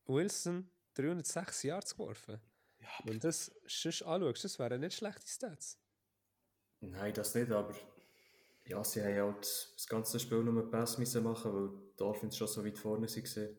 Wilson 0.06 0.70
306 0.96 1.64
Yards 1.64 1.94
geworfen. 1.96 2.40
Ja, 2.80 2.88
Wenn 3.06 3.14
du 3.14 3.20
das 3.20 3.52
sonst 3.66 4.04
anschaust, 4.04 4.44
das 4.44 4.60
wären 4.60 4.82
nicht 4.82 4.96
schlechte 4.98 5.26
Stats. 5.28 5.80
Nein, 6.82 7.14
das 7.14 7.34
nicht, 7.34 7.50
aber 7.50 7.74
ja, 8.66 8.84
sie 8.84 9.04
haben 9.04 9.16
halt 9.16 9.74
das 9.76 9.88
ganze 9.88 10.20
Spiel 10.20 10.44
nur 10.44 10.70
Pass 10.70 10.98
müssen 10.98 11.24
machen, 11.24 11.54
weil 11.54 11.70
die 11.70 11.98
Dolphins 11.98 12.38
schon 12.38 12.48
so 12.48 12.66
weit 12.66 12.78
vorne 12.78 13.08
waren. 13.08 13.58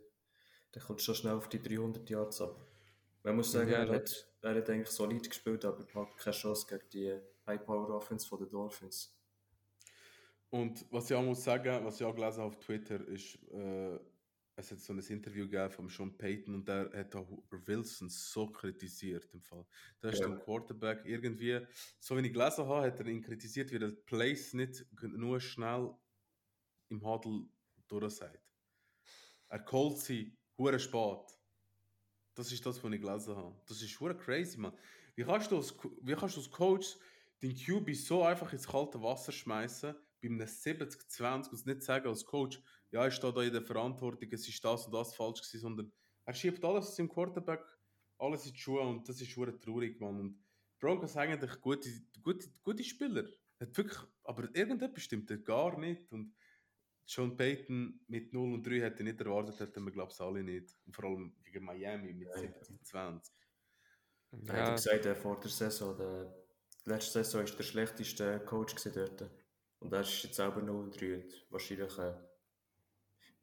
Dann 0.72 0.82
kommt 0.82 1.02
schon 1.02 1.14
schnell 1.14 1.34
auf 1.34 1.48
die 1.48 1.62
300 1.62 2.08
Yards 2.08 2.40
ab. 2.40 2.66
Man 3.22 3.36
muss 3.36 3.52
sagen, 3.52 3.70
Ja, 3.70 3.84
er, 3.84 3.88
hat, 3.88 4.26
er 4.42 4.54
hat 4.54 4.70
eigentlich 4.70 4.88
solid 4.88 5.28
gespielt, 5.28 5.64
aber 5.64 5.84
hat 5.94 6.16
keine 6.18 6.34
Chance 6.34 6.66
gegen 6.68 6.88
die 6.92 7.20
High-Power-Offense 7.46 8.28
der 8.36 8.46
Dolphins. 8.46 9.16
Und 10.50 10.84
was 10.90 11.10
ich 11.10 11.16
auch 11.16 11.22
muss 11.22 11.42
sagen, 11.42 11.84
was 11.84 12.00
ich 12.00 12.06
auch 12.06 12.14
gelesen 12.14 12.42
habe 12.42 12.48
auf 12.48 12.58
Twitter, 12.58 13.00
ist, 13.08 13.36
äh, 13.52 13.98
es 14.56 14.70
hat 14.70 14.80
so 14.80 14.92
ein 14.92 14.98
Interview 15.00 15.48
gegeben 15.48 15.70
von 15.70 15.88
Sean 15.88 16.16
Payton 16.16 16.54
und 16.54 16.68
der 16.68 16.90
hat 16.92 17.14
auch 17.16 17.28
Wilson 17.50 18.08
so 18.08 18.50
kritisiert 18.50 19.32
im 19.34 19.40
Fall. 19.42 19.66
Der 20.02 20.12
ist 20.12 20.20
Ja. 20.20 20.26
ein 20.26 20.38
Quarterback 20.38 21.04
irgendwie, 21.04 21.66
so 21.98 22.16
wie 22.16 22.26
ich 22.26 22.32
gelesen 22.32 22.66
habe, 22.66 22.86
hat 22.86 23.00
er 23.00 23.06
ihn 23.06 23.20
kritisiert, 23.22 23.72
wie 23.72 23.76
er 23.76 23.90
Plays 23.90 24.54
nicht 24.54 24.86
nur 25.02 25.40
schnell 25.40 25.94
im 26.88 27.04
Huddle 27.04 27.48
durchsagt. 27.88 28.40
Er 29.48 29.58
callt 29.64 29.98
sie 29.98 30.38
hure 30.56 30.78
spät. 30.78 31.38
Das 32.34 32.50
ist 32.52 32.64
das, 32.64 32.82
was 32.82 32.92
ich 32.92 33.00
gelesen 33.00 33.36
habe. 33.36 33.60
Das 33.66 33.82
ist 33.82 33.98
hure 34.00 34.16
crazy, 34.16 34.58
man. 34.58 34.76
Wie 35.16 35.24
kannst 35.24 35.50
du 35.50 35.56
als, 35.56 35.74
wie 36.00 36.14
kannst 36.14 36.36
du 36.36 36.40
als 36.40 36.50
Coach 36.50 36.96
den 37.42 37.54
QB 37.54 37.94
so 37.94 38.22
einfach 38.22 38.52
ins 38.52 38.66
kalte 38.66 39.00
Wasser 39.02 39.32
schmeißen, 39.32 39.94
bei 40.22 40.28
einem 40.28 40.40
70-20 40.40 41.50
und 41.50 41.66
nicht 41.66 41.82
sagen 41.82 42.08
als 42.08 42.24
Coach, 42.24 42.60
ja, 42.94 43.08
ich 43.08 43.14
stehe 43.14 43.32
da 43.32 43.42
in 43.42 43.52
der 43.52 43.62
Verantwortung, 43.62 44.28
es 44.30 44.48
ist 44.48 44.64
das 44.64 44.86
und 44.86 44.92
das 44.92 45.16
falsch 45.16 45.42
gewesen, 45.42 45.60
sondern 45.60 45.92
er 46.26 46.34
schiebt 46.34 46.64
alles 46.64 46.96
im 47.00 47.08
Quarterback, 47.08 47.64
alles 48.18 48.46
in 48.46 48.52
die 48.52 48.58
Schuhe 48.58 48.82
und 48.82 49.08
das 49.08 49.20
ist 49.20 49.36
hure 49.36 49.58
traurig, 49.58 50.00
man. 50.00 50.20
Und 50.20 50.44
Broncos 50.78 51.16
eigentlich 51.16 51.60
gute, 51.60 51.90
gute, 52.22 52.48
gute 52.62 52.84
Spieler. 52.84 53.24
Hat 53.58 53.76
wirklich, 53.76 53.98
aber 54.22 54.48
irgendetwas 54.54 55.02
stimmt 55.02 55.28
er 55.32 55.38
gar 55.38 55.76
nicht 55.76 56.12
und 56.12 56.36
Sean 57.04 57.36
Payton 57.36 58.00
mit 58.06 58.32
0 58.32 58.54
und 58.54 58.66
3 58.66 58.80
hätte 58.80 59.02
ich 59.02 59.08
nicht 59.10 59.20
erwartet, 59.20 59.58
hätten 59.58 59.84
wir 59.84 59.90
glaube 59.90 60.12
ich 60.12 60.20
alle 60.20 60.44
nicht. 60.44 60.76
Und 60.86 60.94
vor 60.94 61.06
allem 61.06 61.34
gegen 61.44 61.64
Miami 61.64 62.14
mit 62.14 62.28
Ja, 62.28 62.42
ja. 62.42 62.48
70-20. 62.48 63.30
Er 64.46 64.52
hat 64.52 64.68
ja 64.68 64.74
gesagt, 64.74 65.06
er 65.06 65.16
vor 65.16 65.40
der 65.40 65.50
Saison, 65.50 65.96
der 65.96 66.32
letzte 66.84 67.24
Saison 67.24 67.44
war 67.44 67.56
der 67.56 67.64
schlechteste 67.64 68.40
Coach 68.44 68.74
dort. 68.84 69.30
Und 69.80 69.92
er 69.92 70.00
ist 70.00 70.22
jetzt 70.22 70.36
selber 70.36 70.60
0-3 70.60 71.14
und 71.16 71.46
wahrscheinlich, 71.50 71.98
äh, 71.98 72.14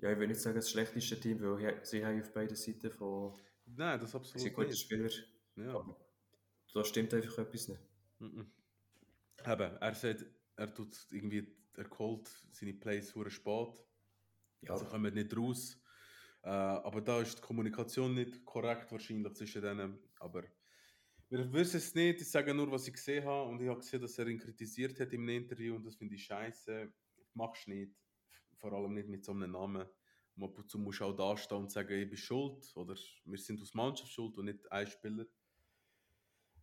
ja, 0.01 0.11
ich 0.11 0.19
will 0.19 0.27
nicht 0.27 0.41
sagen 0.41 0.55
das 0.55 0.69
schlechteste 0.71 1.19
Team, 1.19 1.41
weil 1.41 1.79
sie 1.85 2.03
haben 2.03 2.19
auf 2.19 2.33
beiden 2.33 2.55
Seiten 2.55 2.91
von 2.91 3.33
Nein, 3.65 3.99
das 3.99 4.11
sehr 4.11 4.19
absolut 4.19 4.53
guten 4.53 4.69
nicht. 4.69 4.81
Spieler. 4.81 5.09
Ja. 5.55 5.75
Aber 5.75 5.97
da 6.73 6.83
stimmt 6.83 7.13
einfach 7.13 7.37
etwas 7.37 7.67
nicht. 7.67 7.81
Mhm. 8.19 8.51
Eben, 9.45 9.77
er 9.77 9.93
sagt, 9.95 10.25
er 10.55 10.73
tut 10.73 10.95
irgendwie, 11.11 11.55
er 11.75 11.89
callt 11.89 12.29
seine 12.51 12.73
Plays 12.73 13.15
hure 13.15 13.31
spät. 13.31 13.69
Ja, 14.61 14.77
Sie 14.77 14.85
kommen 14.85 15.13
nicht 15.13 15.35
raus. 15.35 15.77
Äh, 16.43 16.49
aber 16.49 17.01
da 17.01 17.21
ist 17.21 17.37
die 17.37 17.41
Kommunikation 17.41 18.13
nicht 18.13 18.45
korrekt 18.45 18.91
wahrscheinlich 18.91 19.33
zwischen 19.33 19.61
denen. 19.61 19.99
Aber 20.19 20.43
wir 21.29 21.51
wissen 21.53 21.77
es 21.77 21.95
nicht. 21.95 22.21
Ich 22.21 22.29
sage 22.29 22.53
nur, 22.53 22.71
was 22.71 22.87
ich 22.87 22.93
gesehen 22.93 23.25
habe. 23.25 23.49
Und 23.49 23.61
ich 23.61 23.69
habe 23.69 23.79
gesehen, 23.79 24.01
dass 24.01 24.17
er 24.17 24.27
ihn 24.27 24.39
kritisiert 24.39 24.99
hat 24.99 25.13
im 25.13 25.27
Interview. 25.29 25.75
Und 25.75 25.85
das 25.85 25.95
finde 25.95 26.15
ich 26.15 26.25
scheiße. 26.25 26.91
Machst 27.33 27.67
nicht. 27.67 27.95
Vor 28.61 28.71
allem 28.73 28.93
nicht 28.93 29.09
mit 29.09 29.25
so 29.25 29.31
einem 29.33 29.51
Namen. 29.51 29.85
Und 30.37 30.43
ab 30.43 30.57
und 30.57 30.69
zu 30.69 30.79
musst 30.79 31.01
du 31.01 31.05
auch 31.05 31.15
dastehen 31.15 31.57
und 31.57 31.71
sagen, 31.71 31.99
ich 31.99 32.07
bin 32.07 32.17
schuld. 32.17 32.71
Oder 32.75 32.95
wir 33.25 33.37
sind 33.37 33.61
aus 33.61 33.73
Mannschaft 33.73 34.11
schuld 34.11 34.37
und 34.37 34.45
nicht 34.45 34.71
ein 34.71 34.87
Spieler. 34.87 35.25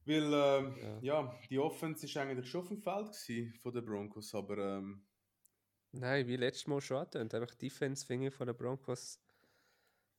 Weil, 0.06 0.32
ähm, 0.32 0.76
Ja. 0.80 0.98
ja. 1.22 1.40
die 1.50 1.58
Offense 1.58 2.06
ist 2.06 2.16
eigentlich 2.16 2.48
schon 2.48 2.62
auf 2.62 2.68
dem 2.68 2.78
Feld 2.78 3.14
von 3.61 3.72
den 3.72 3.84
Broncos. 3.84 4.34
Aber 4.34 4.56
ähm, 4.78 5.04
Nein, 5.92 6.26
wie 6.26 6.37
letztes 6.37 6.66
Mal 6.66 6.80
schon 6.80 6.98
angetönt. 6.98 7.34
Einfach 7.34 7.54
die 7.54 7.66
Defense 7.68 8.06
finde 8.06 8.28
ich 8.28 8.34
von 8.34 8.46
den 8.46 8.56
Broncos 8.56 9.20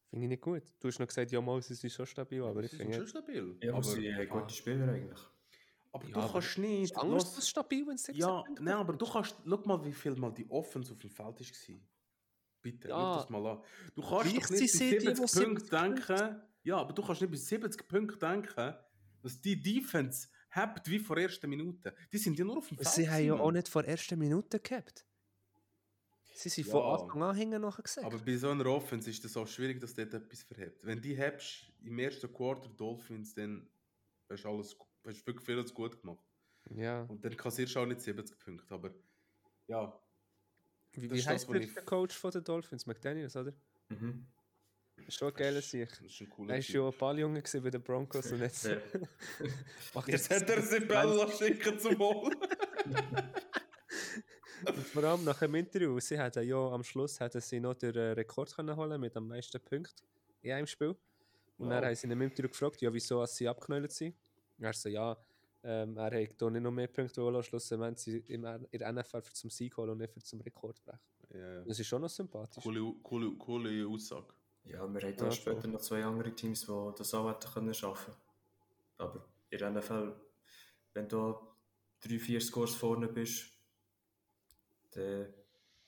finde 0.09 0.25
ich 0.25 0.29
nicht 0.29 0.41
gut. 0.41 0.63
Du 0.79 0.87
hast 0.87 0.99
noch 0.99 1.07
gesagt, 1.07 1.31
ja, 1.31 1.39
mal, 1.41 1.61
sie 1.61 1.75
sind 1.75 1.91
schon 1.91 2.05
stabil, 2.05 2.43
aber 2.43 2.63
ich 2.63 2.71
sie 2.71 2.77
sind 2.77 2.87
finde. 2.91 2.97
schon 2.99 3.07
stabil. 3.07 3.57
ja 3.61 3.69
aber 3.69 3.77
aber 3.77 3.87
sie 3.87 4.13
haben 4.13 4.27
gute 4.29 4.53
Spieler 4.53 4.87
eigentlich. 4.91 5.19
Aber 5.91 6.06
Ja, 6.08 6.13
du 6.13 6.19
aber 6.21 6.32
kannst 6.34 6.58
nicht. 6.58 6.84
Ist 6.91 6.97
anders 6.97 7.23
los- 7.25 7.36
als 7.38 7.49
stabil, 7.49 7.86
wenn 7.88 7.95
es 7.95 8.04
17 8.04 8.21
Ja, 8.21 8.41
Punkte 8.41 8.63
nein, 8.63 8.73
aber 8.75 8.93
du 8.93 9.06
kannst, 9.06 9.36
schau 9.45 9.58
mal, 9.65 9.84
wie 9.86 9.93
viel 9.93 10.15
mal 10.15 10.32
die 10.32 10.49
Offense 10.49 10.91
auf 10.93 10.99
dem 10.99 11.10
Feld 11.10 11.39
war. 11.39 11.80
Bitte, 12.62 12.89
Ja. 12.89 12.95
schau 12.95 13.15
das 13.21 13.30
mal 13.30 13.45
an. 13.47 13.63
Du 13.95 14.02
kannst 14.02 14.13
doch 14.13 14.23
nicht 14.25 14.49
bei 14.49 14.56
sind 14.56 14.62
die, 14.62 14.67
70 14.67 14.99
die 14.99 15.15
Punkten 15.15 15.60
70 15.65 15.69
denken. 15.69 16.41
Ja, 16.63 16.78
aber 16.78 16.93
du 16.93 17.02
kannst 17.02 17.21
nicht 17.21 17.32
bei 17.32 17.38
70 17.38 17.88
Punkten 17.88 18.19
denken, 18.19 18.75
dass 19.21 19.41
die 19.41 19.62
Defense 19.62 20.28
habt 20.52 20.89
wie 20.89 20.99
vor 20.99 21.15
der 21.15 21.23
ersten 21.25 21.49
Minute. 21.49 21.95
Die 22.12 22.17
sind 22.17 22.38
ja 22.38 22.43
nur 22.45 22.58
auf 22.58 22.67
dem 22.67 22.78
Feld. 22.78 22.89
Sie 22.89 23.10
haben 23.10 23.23
ja 23.25 23.34
auch 23.36 23.52
nicht 23.52 23.67
vor 23.69 23.84
der 23.84 23.91
ersten 23.91 24.17
Minute 24.19 24.60
gehabt. 24.60 25.06
Sie 26.34 26.47
sind 26.49 26.67
Ja. 26.67 26.71
von 26.71 26.84
Anfang 27.02 27.23
an 27.23 27.36
hinten 27.36 27.62
nachher 27.62 27.84
gesagt. 27.84 28.06
Aber 28.06 28.17
bei 28.17 28.36
so 28.38 28.49
einer 28.49 28.65
Offense 28.65 29.10
ist 29.10 29.23
es 29.25 29.36
auch 29.36 29.47
schwierig, 29.47 29.80
dass 29.82 29.93
dort 29.93 30.13
etwas 30.13 30.43
verhebt. 30.43 30.86
Wenn 30.86 31.02
die 31.02 31.17
hast 31.17 31.69
im 31.82 31.99
ersten 31.99 32.32
Quarter 32.32 32.69
Dolphins, 32.69 33.34
dann 33.34 33.69
du 34.30 34.36
alles, 34.47 34.75
hast 35.05 35.21
du 35.21 35.27
wirklich 35.27 35.45
vieles 35.45 35.73
gut 35.73 36.01
gemacht. 36.01 36.25
ja. 36.71 37.03
Und 37.03 37.23
dann 37.23 37.35
kassierst 37.35 37.75
du 37.75 37.79
auch 37.79 37.85
nicht 37.85 38.01
70 38.01 38.38
Punkte. 38.39 38.73
Aber 38.73 38.91
ja, 39.67 39.99
Wie, 40.93 41.07
das 41.07 41.17
wie 41.17 41.25
heißt 41.25 41.47
das, 41.47 41.51
der, 41.51 41.62
ich- 41.62 41.73
der 41.73 41.83
Coach 41.83 42.15
von 42.17 42.31
den 42.31 42.43
Dolphins? 42.43 42.85
McDaniels, 42.85 43.35
oder? 43.35 43.53
Mhm. 43.89 44.25
Ist 45.07 45.17
schon 45.17 45.29
ein 45.29 45.33
geiler 45.33 45.62
Sieg. 45.62 45.88
das 45.89 46.01
ist 46.01 46.19
ein 46.21 46.29
cooler 46.29 46.49
Er 46.53 46.57
war 46.57 46.62
schon 46.62 46.91
ein 46.93 46.97
Balljunge 46.99 47.41
gewesen 47.41 47.63
bei 47.63 47.69
den 47.69 47.81
Broncos 47.81 48.31
und 48.33 48.39
jetzt 48.41 48.65
Ja. 48.65 48.77
Jetzt 50.07 50.29
hat 50.29 50.49
er 50.49 50.62
sie 50.62 50.81
Bella 50.81 51.31
schicken 51.31 51.79
zum 51.79 51.97
Holen. 51.99 52.35
Vor 54.91 55.03
allem 55.05 55.23
nach 55.23 55.39
dem 55.39 55.55
Interview, 55.55 55.99
sie 56.01 56.17
hätten 56.19 56.45
ja 56.45 56.57
am 56.57 56.83
Schluss 56.83 57.19
hätten 57.19 57.39
sie 57.39 57.59
noch 57.62 57.75
den 57.75 57.95
äh, 57.95 58.12
Rekord 58.12 58.53
können 58.53 58.75
holen 58.75 58.99
mit 58.99 59.15
am 59.15 59.27
meisten 59.27 59.59
Punkten 59.63 60.05
in 60.41 60.51
einem 60.51 60.67
Spiel. 60.67 60.95
Und 61.57 61.69
dann 61.69 61.79
Wow. 61.79 61.85
haben 61.88 61.95
sie 61.95 62.07
ihn 62.07 62.12
im 62.12 62.21
Interview 62.21 62.49
gefragt, 62.49 62.81
ja, 62.81 62.93
wieso 62.93 63.21
als 63.21 63.35
sie 63.38 63.47
abgeknallt 63.47 63.91
sind. 63.93 64.15
Er 64.59 64.73
so, 64.73 64.89
ja, 64.89 65.17
ähm, 65.63 65.97
er 65.97 66.05
hat 66.05 66.13
hier 66.13 66.49
nicht 66.51 66.61
noch 66.61 66.71
mehr 66.71 66.87
Punkte 66.87 67.21
holen, 67.21 67.43
schlussendlich 67.43 67.97
sie 67.99 68.17
im, 68.33 68.45
in 68.71 68.79
der 68.79 68.93
NFL 68.93 69.21
für 69.21 69.33
zum 69.33 69.49
Sieg 69.49 69.75
holen 69.77 69.89
und 69.91 69.97
nicht 69.97 70.13
für 70.13 70.21
zum 70.21 70.41
Rekord 70.41 70.81
brechen. 70.83 70.99
Ja. 71.33 71.63
Das 71.63 71.79
ist 71.79 71.87
schon 71.87 72.01
noch 72.01 72.09
sympathisch. 72.09 72.63
Coole, 72.63 72.93
coole, 73.03 73.35
coole 73.37 73.87
Aussage. 73.87 74.33
Ja, 74.63 74.71
wir 74.71 75.01
haben 75.01 75.17
da 75.17 75.25
Ja, 75.25 75.31
später 75.31 75.67
noch 75.67 75.81
zwei 75.81 76.03
andere 76.03 76.33
Teams, 76.33 76.65
die 76.65 76.91
das 76.97 77.13
auch 77.13 77.29
hätten 77.29 77.51
können 77.51 77.73
schaffen. 77.73 78.13
Aber 78.97 79.25
in 79.49 79.57
der 79.57 79.71
NFL, 79.71 80.13
wenn 80.93 81.07
du 81.07 81.35
drei, 81.99 82.19
vier 82.19 82.41
Scores 82.41 82.75
vorne 82.75 83.07
bist, 83.07 83.51
dann, 84.91 85.33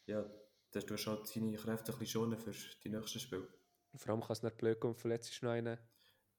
ja, 0.06 0.26
dann 0.72 0.86
tust 0.86 1.06
du 1.06 1.12
halt 1.12 1.36
deine 1.36 1.58
Kräfte 1.58 1.92
ein 1.92 2.00
bisschen 2.00 2.22
schonen 2.22 2.38
für 2.40 2.52
die 2.84 2.90
nächsten 2.90 3.20
Spiele. 3.20 3.48
Vor 3.96 4.12
allem 4.12 4.22
kann 4.22 4.32
es 4.32 4.44
nicht 4.44 4.58
blöd 4.58 4.80
kommen, 4.80 4.96
verletzt 4.96 5.32
ist 5.32 5.44
noch 5.44 5.52
einer. 5.52 5.78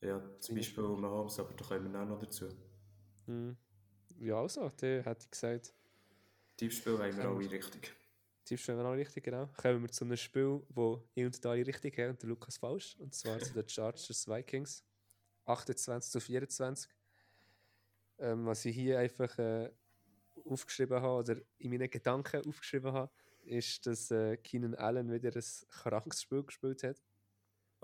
Ja, 0.02 0.20
zum 0.40 0.56
Beispiel 0.56 0.82
Mahomes, 0.82 1.38
aber 1.38 1.54
da 1.54 1.64
kommen 1.64 1.92
wir 1.92 2.00
auch 2.00 2.06
noch 2.06 2.18
dazu. 2.18 2.48
Hm. 3.26 3.56
Ja, 4.18 4.40
also, 4.40 4.68
der 4.68 5.04
hätte 5.04 5.24
ich 5.24 5.30
gesagt, 5.30 5.74
Tippspiel 6.56 6.98
haben 6.98 7.16
wir 7.16 7.24
alle 7.24 7.50
richtig. 7.50 7.92
Tippst 8.44 8.68
du 8.68 8.72
alle 8.72 8.98
richtig, 8.98 9.24
genau. 9.24 9.48
Kommen 9.56 9.82
wir 9.82 9.90
zu 9.90 10.04
einem 10.04 10.16
Spiel, 10.16 10.62
wo 10.68 11.02
ich 11.14 11.24
und 11.24 11.46
alle 11.46 11.66
richtig 11.66 11.96
haben 11.98 12.10
und 12.10 12.22
der 12.22 12.28
Lukas 12.28 12.56
falsch. 12.56 12.96
Und 12.98 13.14
zwar 13.14 13.38
zu 13.38 13.52
den 13.52 13.68
Chargers 13.68 14.28
Vikings. 14.28 14.84
28 15.44 16.10
zu 16.10 16.20
24. 16.20 16.90
Ähm, 18.18 18.46
was 18.46 18.64
ich 18.64 18.74
hier 18.74 18.98
einfach 18.98 19.36
äh, 19.38 19.70
aufgeschrieben 20.44 21.00
habe 21.00 21.20
oder 21.20 21.40
in 21.58 21.70
meinen 21.70 21.90
Gedanken 21.90 22.46
aufgeschrieben 22.46 22.92
habe, 22.92 23.12
ist, 23.44 23.86
dass 23.86 24.10
äh, 24.10 24.36
Keenan 24.36 24.74
Allen 24.74 25.10
wieder 25.10 25.34
ein 25.34 25.44
krankes 25.68 26.22
Spiel 26.22 26.44
gespielt 26.44 26.82
hat. 26.82 27.02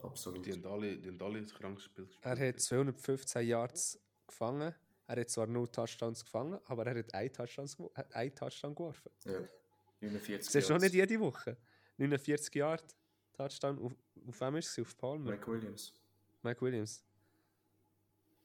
Absolut. 0.02 0.44
Die 0.46 0.52
haben 0.52 0.64
alle, 0.66 0.96
die 0.96 1.08
haben 1.08 1.20
alle 1.22 1.38
ein 1.38 1.46
krankes 1.46 1.84
Spiel 1.84 2.06
gespielt. 2.06 2.24
Er 2.38 2.48
hat 2.48 2.61
215 2.61 3.46
Yards 3.46 3.98
gefangen, 4.26 4.74
Er 5.06 5.20
hat 5.20 5.30
zwar 5.30 5.46
null 5.46 5.68
Touchdowns 5.68 6.22
gefangen, 6.24 6.58
aber 6.66 6.87
er 6.87 6.98
hat 6.98 7.14
einen 7.14 7.32
Touchdown, 7.32 7.68
einen 8.12 8.34
Touchdown 8.34 8.74
geworfen. 8.74 9.11
Ja. 9.24 9.40
49 10.00 10.50
Siehst 10.50 10.68
du 10.68 10.74
noch 10.74 10.80
Yards. 10.80 10.84
nicht 10.84 10.94
jede 11.11 11.18
Woche? 11.20 11.56
49 11.96 12.54
Yard 12.54 12.84
Touchdown. 13.32 13.78
Auf, 13.78 13.92
auf 14.28 14.40
wem 14.40 14.56
ist 14.56 14.70
es? 14.70 14.78
Auf 14.84 14.96
Palmer? 14.96 15.30
Mike 15.32 15.50
Williams. 15.50 15.92
Mike 16.42 16.61
Williams. 16.61 17.02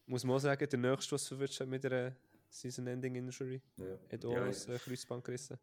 Muss 0.05 0.23
man 0.23 0.35
auch 0.37 0.39
sagen, 0.39 0.67
der 0.69 0.79
nächste, 0.79 1.11
was 1.13 1.27
verwirrt 1.27 1.59
hat 1.59 1.67
mit 1.67 1.85
einer 1.85 2.15
Season-Ending-Injury, 2.49 3.61
Ja. 3.77 3.97
hat 4.11 4.25
auch 4.25 4.33
Ja, 4.33 4.45
das 4.45 4.67
äh, 4.67 4.77
Kreuzband 4.79 5.23
gerissen. 5.23 5.57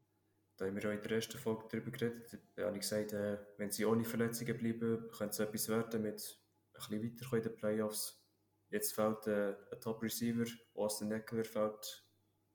Da 0.60 0.66
haben 0.66 0.76
wir 0.76 0.90
auch 0.90 0.92
in 0.92 1.00
der 1.00 1.12
ersten 1.12 1.38
Folge 1.38 1.64
darüber 1.70 1.90
geredet. 1.90 2.38
Da 2.54 2.66
habe 2.66 2.76
ich 2.76 2.82
gesagt, 2.82 3.14
äh, 3.14 3.38
wenn 3.56 3.70
sie 3.70 3.86
ohne 3.86 4.04
Verletzungen 4.04 4.58
bleiben, 4.58 5.08
könnte 5.10 5.30
es 5.30 5.38
etwas 5.38 5.68
werden 5.70 6.02
mit 6.02 6.38
ein 6.74 6.74
bisschen 6.74 7.02
weiterkommen 7.02 7.42
in 7.42 7.50
den 7.50 7.56
Playoffs. 7.56 8.22
Jetzt 8.68 8.94
fehlt 8.94 9.26
äh, 9.26 9.56
ein 9.72 9.80
Top-Receiver, 9.80 10.44
Austin 10.74 11.12
Eckler 11.12 11.44
fehlt 11.44 12.04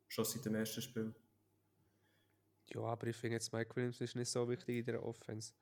schon 0.08 0.24
seit 0.24 0.46
dem 0.46 0.54
ersten 0.54 0.84
Spiel. 0.84 1.16
Ja, 2.76 2.82
aber 2.82 3.08
ich 3.08 3.16
finde 3.16 3.38
jetzt 3.38 3.52
Mike 3.52 3.76
Williams 3.76 4.00
ist 4.00 4.16
nicht 4.16 4.30
so 4.30 4.48
wichtig 4.48 4.78
in 4.78 4.86
der 4.86 5.04
Offense. 5.04 5.56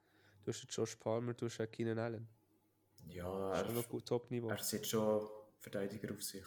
Du 0.43 0.51
hast 0.51 0.65
Josh 0.69 0.97
Palmer, 0.97 1.33
du 1.35 1.45
hast 1.45 1.59
ja 1.59 1.65
Keenan 1.65 1.97
Allen. 1.97 2.27
Ja, 3.07 3.55
Schon 3.55 3.75
noch 3.75 3.83
er, 3.83 3.89
gut 3.89 4.05
Top-Niveau. 4.05 4.49
er 4.49 4.61
sieht 4.61 4.85
schon 4.85 5.29
Verteidiger 5.59 6.13
auf 6.13 6.21
sich. 6.21 6.45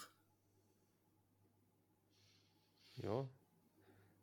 Ja. 2.97 3.27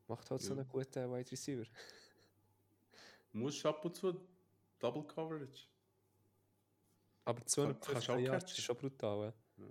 Macht 0.07 0.29
halt 0.29 0.41
so 0.41 0.53
Ja. 0.53 0.59
einen 0.61 0.69
guten 0.69 1.11
Wide 1.11 1.31
Receiver. 1.31 1.63
Musst 3.33 3.65
ab 3.65 3.83
und 3.85 3.95
zu 3.95 4.19
Double 4.79 5.03
Coverage. 5.03 5.67
Aber 7.25 7.39
kannst 7.39 7.51
250 7.55 8.09
auch 8.09 8.17
Yards 8.19 8.51
ist 8.51 8.63
schon 8.63 8.75
brutal. 8.75 9.33
Ja. 9.57 9.65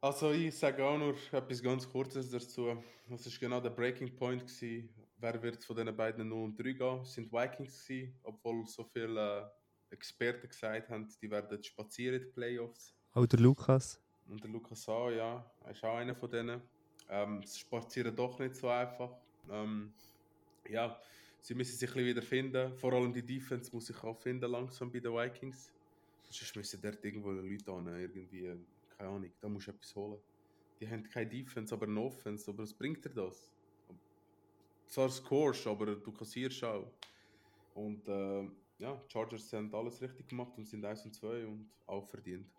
Also 0.00 0.32
ich 0.32 0.56
sage 0.58 0.84
auch 0.84 0.98
nur 0.98 1.14
etwas 1.32 1.62
ganz 1.62 1.88
Kurzes 1.88 2.30
dazu. 2.30 2.82
Das 3.08 3.24
ist 3.26 3.38
genau 3.40 3.60
der 3.60 3.70
Breaking 3.70 4.14
Point 4.14 4.42
gewesen. 4.42 4.88
Wer 5.16 5.40
wird 5.42 5.64
von 5.64 5.76
den 5.76 5.96
beiden 5.96 6.28
0 6.28 6.44
und 6.44 6.58
3 6.58 6.72
gehen? 6.72 7.00
Es 7.02 7.14
sind 7.14 7.32
Vikings 7.32 7.86
gewesen, 7.86 8.18
obwohl 8.24 8.66
so 8.66 8.84
viele 8.84 9.52
äh, 9.90 9.94
Experten 9.94 10.48
gesagt 10.48 10.88
haben, 10.90 11.08
die 11.20 11.30
werden 11.30 11.62
spazieren 11.62 12.16
in 12.20 12.26
die 12.26 12.32
Playoffs. 12.32 12.94
Auch 13.12 13.26
der 13.26 13.38
Lukas. 13.38 14.00
Und 14.26 14.42
der 14.42 14.50
Lukas 14.50 14.88
auch, 14.88 15.10
ja, 15.10 15.48
er 15.64 15.70
ist 15.70 15.84
auch 15.84 15.94
einer 15.96 16.14
von 16.16 16.30
denen. 16.30 16.60
Ähm, 17.12 17.40
es 17.44 17.58
spazieren 17.58 18.16
doch 18.16 18.38
nicht 18.38 18.56
so 18.56 18.68
einfach. 18.68 19.10
Ähm, 19.50 19.92
ja, 20.68 20.98
sie 21.40 21.54
müssen 21.54 21.76
sich 21.76 21.94
ein 21.94 22.04
wieder 22.04 22.22
finden. 22.22 22.74
Vor 22.78 22.94
allem 22.94 23.12
die 23.12 23.24
Defense 23.24 23.70
muss 23.72 23.86
sich 23.86 24.02
auch 24.02 24.18
finden 24.18 24.50
langsam 24.50 24.90
bei 24.90 25.00
den 25.00 25.12
Vikings. 25.12 25.70
Sonst 26.22 26.56
müssen 26.56 26.80
dort 26.80 27.04
irgendwo 27.04 27.30
Leute 27.30 27.70
an, 27.70 27.86
irgendwie, 27.88 28.56
keine 28.96 29.10
Ahnung, 29.10 29.30
da 29.40 29.48
musst 29.48 29.66
du 29.66 29.72
etwas 29.72 29.94
holen. 29.94 30.18
Die 30.80 30.88
haben 30.88 31.02
keine 31.04 31.28
Defense, 31.28 31.74
aber 31.74 31.86
eine 31.86 32.00
Offense, 32.00 32.50
aber 32.50 32.62
was 32.62 32.72
bringt 32.72 33.04
dir 33.04 33.10
das? 33.10 33.50
Zwar 34.86 35.10
scorest, 35.10 35.66
aber 35.66 35.94
du 35.94 36.12
kassierst 36.12 36.64
auch. 36.64 36.90
Und 37.74 38.08
äh, 38.08 38.48
ja, 38.78 39.00
Chargers 39.08 39.52
haben 39.52 39.74
alles 39.74 40.00
richtig 40.00 40.28
gemacht 40.28 40.52
und 40.56 40.66
sind 40.66 40.84
1 40.84 41.04
und 41.04 41.14
2 41.14 41.46
und 41.46 41.70
auch 41.86 42.08
verdient. 42.08 42.50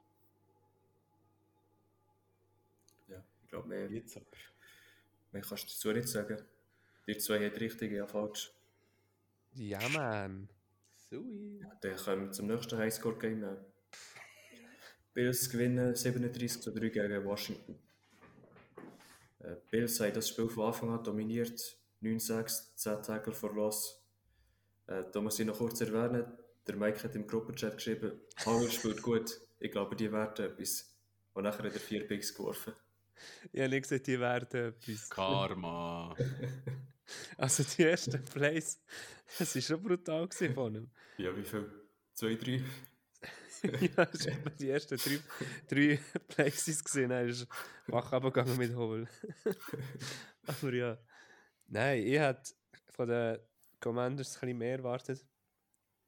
Ja, 3.07 3.23
ich 3.42 3.42
glaube, 3.53 3.67
mehr, 3.67 3.89
Jetzt 3.91 4.17
aber. 4.17 4.25
mehr 5.31 5.41
kannst 5.41 5.63
du 5.63 5.67
dazu 5.67 5.91
nicht 5.91 6.07
sagen. 6.09 6.37
Die 7.07 7.17
zwei 7.17 7.35
haben 7.45 7.55
richtig, 7.55 7.91
ja 7.91 8.07
falsch. 8.07 8.51
Ja, 9.53 9.87
man. 9.89 10.49
Sui. 11.09 11.61
Dann 11.81 11.95
kommen 11.97 12.25
wir 12.25 12.31
zum 12.31 12.47
nächsten 12.47 12.77
Highscore-Game. 12.77 13.57
Bills 15.13 15.49
gewinnen 15.49 15.95
37 15.95 16.61
zu 16.61 16.71
3 16.71 16.89
gegen 16.89 17.25
Washington. 17.25 17.77
Äh, 19.39 19.55
Bills 19.69 19.99
haben 19.99 20.13
das 20.13 20.29
Spiel 20.29 20.49
von 20.49 20.65
Anfang 20.65 20.89
an 20.89 21.03
dominiert. 21.03 21.77
9-6, 22.01 22.75
10 22.75 23.03
Tackle 23.03 23.33
for 23.33 23.53
Loss. 23.53 24.01
Äh, 24.87 25.03
da 25.11 25.21
muss 25.21 25.39
ich 25.39 25.45
noch 25.45 25.57
kurz 25.59 25.79
erwähnen, 25.81 26.25
der 26.65 26.75
Mike 26.75 27.03
hat 27.03 27.15
im 27.15 27.27
Gruppenchat 27.27 27.75
geschrieben, 27.75 28.19
Howell 28.45 28.71
spielt 28.71 29.01
gut, 29.01 29.39
ich 29.59 29.71
glaube, 29.71 29.95
die 29.95 30.11
werden 30.11 30.45
etwas. 30.45 30.93
Und 31.33 31.43
nachher 31.43 31.63
hat 31.65 31.73
er 31.73 31.79
vier 31.79 32.05
Picks 32.07 32.33
geworfen. 32.33 32.73
Ich 33.51 33.59
habe 33.59 33.69
nicht 33.69 33.83
gesagt, 33.83 34.07
die 34.07 34.19
werden 34.19 34.67
etwas. 34.69 35.09
Karma. 35.09 36.15
Also 37.37 37.63
die 37.63 37.83
ersten 37.83 38.23
Plays, 38.23 38.81
es 39.37 39.55
war 39.55 39.61
schon 39.61 39.83
brutal 39.83 40.27
gewesen 40.27 40.53
von 40.53 40.73
ihm. 40.73 40.91
Ja, 41.17 41.35
wie 41.35 41.43
viel? 41.43 41.69
Zwei, 42.13 42.35
drei? 42.35 42.63
ja, 43.97 44.03
es 44.11 44.27
war 44.27 44.51
die 44.59 44.69
ersten 44.69 44.97
drei, 44.97 45.19
drei 45.67 45.99
Plays 46.27 46.67
ist 46.67 46.83
gesehen, 46.83 47.11
er 47.11 47.25
ist 47.25 47.47
wach 47.87 48.11
abgegangen 48.11 48.57
mit 48.57 48.75
Hobel. 48.75 49.07
Aber 50.47 50.73
ja. 50.73 50.97
Nein, 51.67 52.05
ich 52.05 52.19
hätte 52.19 52.53
von 52.91 53.07
den 53.07 53.39
Commanders 53.79 54.35
ein 54.35 54.39
bisschen 54.41 54.57
mehr 54.57 54.77
erwartet. 54.77 55.25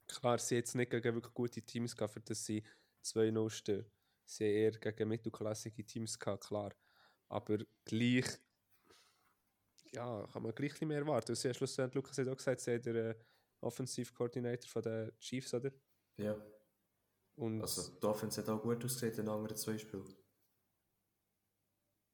Klar, 0.06 0.38
sie 0.38 0.56
jetzt 0.56 0.74
nicht 0.74 0.90
gegen 0.90 1.14
wirklich 1.14 1.34
gute 1.34 1.62
Teams 1.62 1.96
gehabt, 1.96 2.14
für 2.14 2.20
das 2.20 2.44
sie 2.44 2.62
2-0 3.04 3.50
stehen. 3.50 3.86
Sie 4.24 4.44
haben 4.44 4.52
eher 4.52 4.72
gegen 4.72 5.08
mittelklassige 5.08 5.84
Teams 5.84 6.18
gehabt, 6.18 6.44
klar. 6.44 6.72
Aber 7.28 7.58
gleich, 7.84 8.26
ja, 9.92 10.26
kann 10.32 10.42
man 10.42 10.54
gleich 10.54 10.70
ein 10.70 10.74
bisschen 10.74 10.88
mehr 10.88 10.98
erwarten. 10.98 11.34
Sie 11.34 11.48
haben 11.48 11.54
schlussendlich, 11.54 11.94
Lukas 11.94 12.18
hat 12.18 12.28
auch 12.28 12.36
gesagt, 12.36 12.60
sie 12.60 12.74
hat 12.74 12.86
den 12.86 12.96
äh, 12.96 13.14
Offensive 13.60 14.12
Coordinator 14.12 14.68
von 14.68 14.82
den 14.82 15.18
Chiefs, 15.18 15.54
oder? 15.54 15.72
Ja, 16.18 16.36
Und 17.36 17.60
also 17.60 17.98
die 17.98 18.06
Offense 18.06 18.40
hat 18.40 18.48
auch 18.48 18.62
gut 18.62 18.84
ausgesehen 18.84 19.12
in 19.12 19.16
den 19.16 19.28
anderen 19.28 19.56
zwei 19.56 19.76
Spielen. 19.78 20.06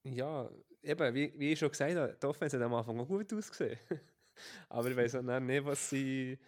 Ja, 0.05 0.51
eben, 0.83 1.15
wie, 1.15 1.33
wie 1.39 1.53
ich 1.53 1.59
schon 1.59 1.71
gesagt 1.71 1.95
habe, 1.95 2.17
die 2.21 2.27
Offense 2.27 2.57
hat 2.57 2.65
am 2.65 2.75
Anfang 2.75 2.99
auch 2.99 3.07
gut 3.07 3.33
ausgesehen. 3.33 3.79
Aber 4.69 4.91
ich 4.91 4.97
weiß 4.97 5.17
auch 5.17 5.23
nicht, 5.23 5.65
was 5.65 5.91
sie 5.91 6.39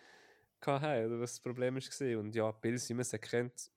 hatten 0.61 1.07
oder 1.07 1.21
was 1.21 1.33
das 1.35 1.41
Problem 1.41 1.77
war. 1.77 2.19
Und 2.19 2.35
ja, 2.35 2.51
Bills, 2.51 2.89
wie 2.89 2.95
man 2.95 3.05
sie 3.05 3.19
kennt, 3.19 3.71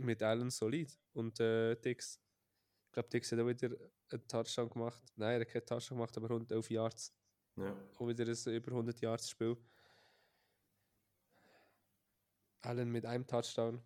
mit 0.00 0.22
Allen 0.22 0.50
solid. 0.50 0.98
Und 1.12 1.38
äh, 1.40 1.76
Dix, 1.76 2.20
glaube, 2.94 3.08
Dix 3.10 3.30
hat 3.30 3.40
auch 3.40 3.46
wieder 3.46 3.76
einen 4.10 4.28
Touchdown 4.28 4.70
gemacht. 4.70 5.02
Nein, 5.16 5.34
er 5.34 5.40
hat 5.40 5.48
keinen 5.48 5.66
Touchdown 5.66 5.98
gemacht, 5.98 6.16
aber 6.16 6.28
rund 6.28 6.50
11 6.50 6.70
Yards. 6.70 7.14
Ja. 7.56 7.76
Auch 7.98 8.08
wieder 8.08 8.24
ein 8.24 8.54
über 8.54 8.70
100 8.70 9.00
Yards 9.00 9.30
Spiel. 9.30 9.56
Allen 12.62 12.90
mit 12.90 13.04
einem 13.04 13.26
Touchdown. 13.26 13.82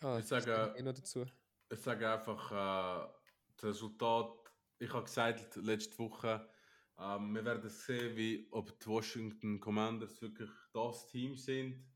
Ja, 0.00 0.18
Ich 0.18 0.26
sage, 0.26 0.54
kommt 0.54 0.78
eh 0.78 0.82
noch 0.82 0.94
dazu. 0.94 1.26
Ich 1.68 1.78
sage 1.78 2.10
einfach, 2.10 2.50
äh, 2.50 3.12
das 3.56 3.64
Resultat, 3.64 4.32
ich 4.78 4.92
habe 4.92 5.04
gesagt 5.04 5.56
letzte 5.56 5.98
Woche, 5.98 6.48
ähm, 6.98 7.34
wir 7.34 7.44
werden 7.44 7.68
sehen, 7.68 8.16
wie, 8.16 8.48
ob 8.50 8.78
die 8.80 8.86
Washington 8.86 9.60
Commanders 9.60 10.20
wirklich 10.22 10.50
das 10.72 11.06
Team 11.08 11.36
sind. 11.36 11.86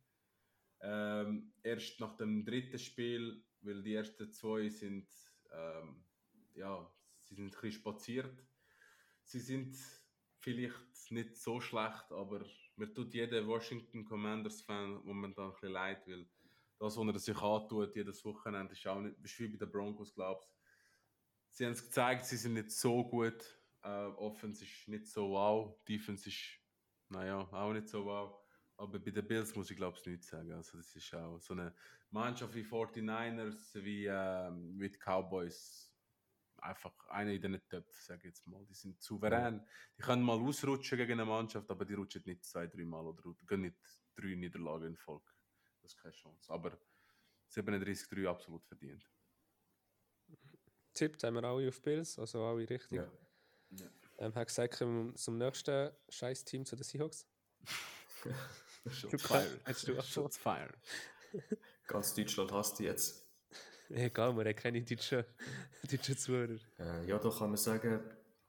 Ähm, 0.81 1.53
erst 1.63 1.99
nach 2.01 2.17
dem 2.17 2.45
dritten 2.45 2.79
Spiel, 2.79 3.46
weil 3.67 3.83
die 3.83 3.95
ersten 3.95 4.33
zwei 4.33 4.69
sind, 4.69 5.09
ähm, 5.53 6.05
ja, 6.55 6.91
sie 7.21 7.35
sind 7.35 7.47
ein 7.47 7.51
bisschen 7.51 7.73
spaziert. 7.73 8.47
Sie 9.23 9.41
sind 9.41 9.77
vielleicht 10.39 11.11
nicht 11.11 11.37
so 11.37 11.61
schlecht, 11.61 12.11
aber 12.13 12.47
mir 12.77 12.93
tut 12.93 13.13
jeder 13.13 13.47
Washington 13.47 14.05
Commanders 14.05 14.63
Fan 14.63 15.01
momentan 15.05 15.47
ein 15.47 15.53
bisschen 15.53 15.73
leid, 15.73 16.07
weil 16.07 16.29
das, 16.79 16.97
was 16.97 17.07
er 17.07 17.19
sich 17.19 17.43
antut, 17.43 17.97
jedes 17.97 18.25
Wochenende, 18.25 18.73
ist 18.73 18.87
auch 18.87 19.01
nicht, 19.01 19.19
ist 19.23 19.39
wie 19.41 19.49
bei 19.49 19.65
den 19.65 19.73
Broncos, 19.73 20.15
glaubst 20.15 20.57
Sie 21.57 21.65
haben 21.65 21.73
es 21.73 21.83
gezeigt, 21.83 22.27
sie 22.27 22.37
sind 22.37 22.53
nicht 22.53 22.71
so 22.71 23.03
gut. 23.03 23.43
Äh, 23.83 23.89
Offense 23.89 24.63
ist 24.63 24.89
nicht 24.89 25.07
so 25.07 25.31
wow. 25.31 25.83
Defense 25.89 26.29
ist, 26.29 26.61
naja, 27.09 27.49
auch 27.51 27.73
nicht 27.73 27.89
so 27.89 28.05
wow. 28.05 28.46
Aber 28.79 28.99
bei 28.99 29.11
den 29.11 29.27
Bills 29.27 29.55
muss 29.55 29.71
ich, 29.71 29.77
glaube 29.77 29.97
ich, 29.99 30.07
nichts 30.07 30.29
sagen. 30.29 30.53
Also, 30.53 30.77
das 30.77 30.95
ist 30.95 31.15
auch 31.15 31.39
so 31.41 31.55
eine 31.55 31.75
Mannschaft 32.11 32.55
wie 32.55 32.63
49ers, 32.63 33.75
wie, 33.83 34.07
ähm, 34.07 34.79
wie 34.79 34.91
die 34.91 34.99
Cowboys. 34.99 35.93
Einfach 36.59 36.93
eine 37.09 37.35
in 37.35 37.43
den 37.43 37.61
Töpfen, 37.69 38.03
sage 38.03 38.21
ich 38.21 38.25
jetzt 38.27 38.47
mal. 38.47 38.65
Die 38.67 38.75
sind 38.75 39.01
souverän. 39.01 39.65
Die 39.97 40.03
können 40.03 40.23
mal 40.23 40.41
ausrutschen 40.41 40.99
gegen 40.99 41.13
eine 41.13 41.25
Mannschaft, 41.25 41.71
aber 41.71 41.85
die 41.85 41.95
rutschen 41.95 42.23
nicht 42.27 42.45
zwei, 42.45 42.67
drei 42.67 42.85
Mal 42.85 43.07
oder 43.07 43.23
gehen 43.47 43.61
nicht 43.61 43.77
drei 44.15 44.35
Niederlagen 44.35 44.87
in 44.87 44.97
Folge. 44.97 45.31
Das 45.83 45.93
ist 45.93 45.99
keine 45.99 46.15
Chance. 46.15 46.53
Aber 46.53 46.79
37-3 47.51 48.27
absolut 48.27 48.65
verdient. 48.65 49.09
Tippt 50.95 51.23
haben 51.25 51.35
wir 51.35 51.45
alle 51.45 51.69
auf 51.69 51.81
Bills, 51.83 52.19
also 52.19 52.43
alle 52.43 52.69
richtig. 52.69 53.03
ja. 53.71 53.89
Ähm, 54.19 54.35
hat 54.35 54.49
gesagt, 54.49 54.79
kommen 54.79 55.09
wir 55.09 55.15
zum 55.15 55.37
nächsten 55.37 55.91
Scheiß-Team 56.09 56.65
zu 56.65 56.75
den 56.75 56.85
Seahawks. 56.85 57.27
Shots 58.91 59.11
Du 59.13 59.19
fired. 59.19 59.65
kannst- 59.65 59.89
du 59.89 59.99
auch 59.99 60.05
Shots 60.05 60.37
fired. 60.39 60.75
Ganz 61.87 62.15
Deutschland 62.15 62.53
hasst 62.53 62.79
die 62.79 62.85
jetzt. 62.85 63.25
Egal, 63.89 64.37
wir 64.37 64.45
haben 64.45 64.57
keine 64.57 64.83
deutschen, 64.83 65.25
deutschen 65.89 66.19
Zuhörer. 66.19 66.59
Äh, 66.79 67.07
ja, 67.09 67.19
da 67.19 67.31
kann 67.31 67.51
man 67.51 67.57
sagen, 67.57 68.01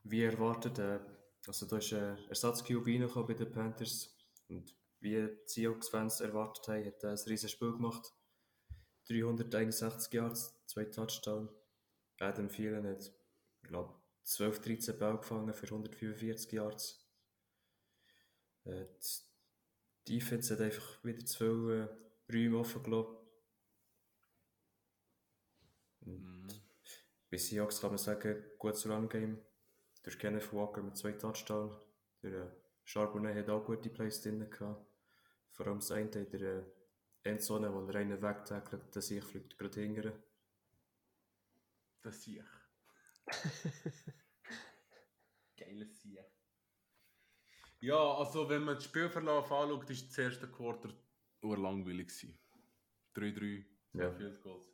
wie 0.03 0.23
erwartet, 0.23 0.79
äh, 0.79 0.99
also 1.45 1.65
da 1.67 1.77
ist 1.77 1.93
ein 1.93 2.17
Ersatz-QB 2.29 2.85
reingekommen 2.87 3.27
bei 3.27 3.33
den 3.35 3.51
Panthers 3.51 4.15
und 4.47 4.73
wie 4.99 5.11
die 5.11 5.37
Seahawks-Fans 5.45 6.21
erwartet 6.21 6.67
haben, 6.67 6.85
hat 6.85 7.03
er 7.03 7.11
ein 7.11 7.17
riesiges 7.27 7.51
Spiel 7.51 7.71
gemacht. 7.73 8.11
361 9.09 10.11
Yards, 10.13 10.59
zwei 10.65 10.85
Touchdowns. 10.85 11.51
Adam 12.19 12.49
Thielen 12.49 12.87
hat, 12.87 13.03
ich 13.61 13.67
glaube, 13.69 13.93
12, 14.23 14.59
13 14.59 14.97
Bälle 14.97 15.17
gefangen 15.19 15.53
für 15.53 15.67
145 15.67 16.51
Yards. 16.51 17.07
Äh, 18.65 18.85
die 18.85 19.26
Defense 20.07 20.53
hat 20.53 20.61
einfach 20.61 21.03
wieder 21.03 21.25
zu 21.25 21.37
viele 21.37 21.83
äh, 22.29 22.33
Räume 22.33 22.59
offen 22.59 22.83
gelassen. 22.83 23.17
Bei 27.29 27.37
Seahawks 27.37 27.81
kann 27.81 27.91
man 27.91 27.97
sagen, 27.97 28.43
gutes 28.57 28.87
Run-Game. 28.87 29.39
Durch 30.03 30.17
Kenneth 30.17 30.53
Walker 30.53 30.81
mit 30.81 30.95
zwei 30.95 31.11
Touchdowns. 31.11 31.75
Der 32.23 32.31
äh, 32.31 32.49
Charbonnet 32.85 33.35
hat 33.35 33.49
auch 33.49 33.65
gute 33.65 33.89
Plays 33.89 34.21
drin 34.21 34.49
gehabt. 34.49 34.85
Vor 35.51 35.67
allem 35.67 35.79
das 35.79 35.91
eine 35.91 36.09
in 36.09 36.29
der 36.29 36.41
äh, 36.41 36.63
Endzone, 37.23 37.73
wo 37.73 37.85
er 37.85 37.95
einen 37.95 38.21
wegtackelt, 38.21 38.95
der 38.95 39.01
sich 39.01 39.23
fliegt 39.23 39.57
gerade 39.57 39.81
hingern. 39.81 40.13
Das 42.01 42.23
sehe 42.23 42.41
ich. 42.41 42.45
Geiles 45.57 46.01
Sieg. 46.01 46.23
Ja, 47.79 48.15
also 48.15 48.49
wenn 48.49 48.63
man 48.63 48.75
das 48.75 48.85
Spielverlauf 48.85 49.51
anschaut, 49.51 49.89
ist 49.89 50.07
das 50.09 50.17
erste 50.17 50.47
Quarter 50.49 50.89
urlangweilig 51.41 52.07
gewesen. 52.07 52.39
3-3, 53.15 53.65
zwei 53.91 54.03
Ja. 54.03 54.11
Field 54.11 54.41
Goals. 54.41 54.73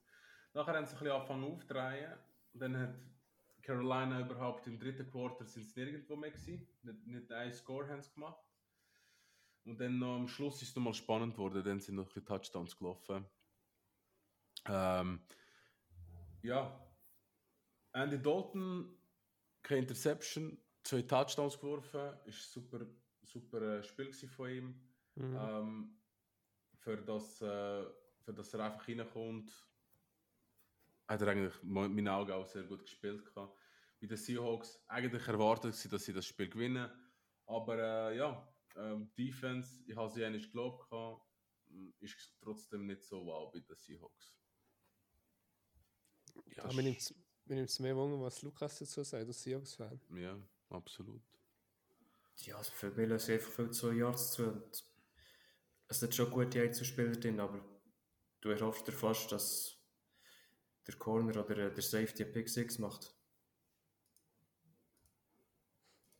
Nachher 0.53 0.75
haben 0.75 0.85
sie 0.85 0.93
ein 0.93 0.99
bisschen 0.99 1.11
angefangen 1.13 1.43
aufzudrehen. 1.43 2.19
Dann 2.53 2.77
hat 2.77 2.95
Carolina 3.61 4.19
überhaupt 4.21 4.67
im 4.67 4.79
dritten 4.79 5.09
Quarter 5.09 5.45
sind 5.45 5.63
sie 5.63 5.79
nirgendwo 5.83 6.15
mehr 6.15 6.31
gewesen. 6.31 6.67
Nicht, 6.83 7.07
nicht 7.07 7.31
einen 7.31 7.53
Score 7.53 7.87
haben 7.87 8.01
sie 8.01 8.13
gemacht. 8.13 8.43
Und 9.65 9.79
dann 9.79 9.97
noch 9.97 10.15
am 10.15 10.27
Schluss 10.27 10.61
ist 10.61 10.69
es 10.69 10.75
nochmal 10.75 10.93
spannend 10.93 11.35
geworden. 11.35 11.63
Dann 11.63 11.79
sind 11.79 11.95
noch 11.95 12.03
ein 12.03 12.07
bisschen 12.07 12.25
Touchdowns 12.25 12.77
gelaufen. 12.77 13.25
Ähm, 14.65 15.25
ja, 16.41 16.79
Andy 17.93 18.21
Dalton, 18.21 18.97
keine 19.61 19.81
Interception, 19.81 20.57
zwei 20.83 21.01
Touchdowns 21.01 21.59
geworfen, 21.59 22.17
ist 22.25 22.37
ein 22.57 22.61
super, 22.61 22.85
super 23.21 23.61
äh, 23.61 23.83
Spiel 23.83 24.13
von 24.13 24.49
ihm. 24.49 24.81
Mhm. 25.15 25.37
Ähm, 25.39 25.97
für, 26.79 26.97
das, 26.97 27.41
äh, 27.41 27.85
für 28.21 28.33
das 28.33 28.53
er 28.53 28.65
einfach 28.65 28.87
reinkommt, 28.87 29.51
hat 31.07 31.21
er 31.21 31.27
eigentlich 31.27 31.63
in 31.63 31.69
meinen 31.71 32.07
Augen 32.07 32.31
auch 32.31 32.45
sehr 32.45 32.63
gut 32.63 32.83
gespielt. 32.83 33.23
Gehabt. 33.25 33.57
Bei 33.99 34.07
den 34.07 34.17
Seahawks 34.17 34.83
eigentlich 34.87 35.27
erwartet 35.27 35.75
sie, 35.75 35.89
dass 35.89 36.03
sie 36.05 36.13
das 36.13 36.25
Spiel 36.25 36.49
gewinnen. 36.49 36.89
Aber 37.45 37.77
äh, 37.77 38.17
ja, 38.17 38.47
ähm, 38.75 39.11
Defense, 39.17 39.83
ich 39.85 39.95
habe 39.95 40.09
sie 40.09 40.25
eigentlich 40.25 40.45
geglaubt, 40.45 40.89
gehabt, 40.89 41.21
ist 41.99 42.35
trotzdem 42.41 42.85
nicht 42.85 43.01
so 43.03 43.25
wow 43.25 43.51
bei 43.51 43.59
den 43.59 43.75
Seahawks. 43.75 44.35
ja, 46.55 46.63
das 46.63 46.75
ist- 46.77 47.15
nimmt 47.45 47.69
es 47.69 47.79
mehr 47.79 47.95
Wunder, 47.95 48.19
was 48.21 48.41
Lukas 48.41 48.79
dazu 48.79 49.03
sagt, 49.03 49.27
als 49.27 49.43
Seahawks-Fan. 49.43 49.99
Ja, 50.15 50.37
absolut. 50.73 51.21
Ja, 52.37 52.57
also 52.57 52.71
für 52.71 52.89
mich 52.91 53.07
lassen 53.07 53.33
einfach 53.33 53.51
viel 53.51 53.71
zu 53.71 53.91
Yards 53.91 54.31
zu. 54.33 54.47
Und 54.47 54.83
es 55.87 55.99
sind 55.99 56.13
schon 56.15 56.31
gute 56.31 56.61
Einzelspieler 56.61 57.11
drin, 57.13 57.39
aber 57.39 57.63
du 58.41 58.49
erhoffst 58.49 58.87
dir 58.87 58.91
fast, 58.91 59.31
dass 59.31 59.77
der 60.87 60.95
Corner 60.95 61.43
oder 61.43 61.69
der 61.69 61.83
Safety 61.83 62.23
einen 62.23 62.33
Pick 62.33 62.49
6 62.49 62.79
macht. 62.79 63.13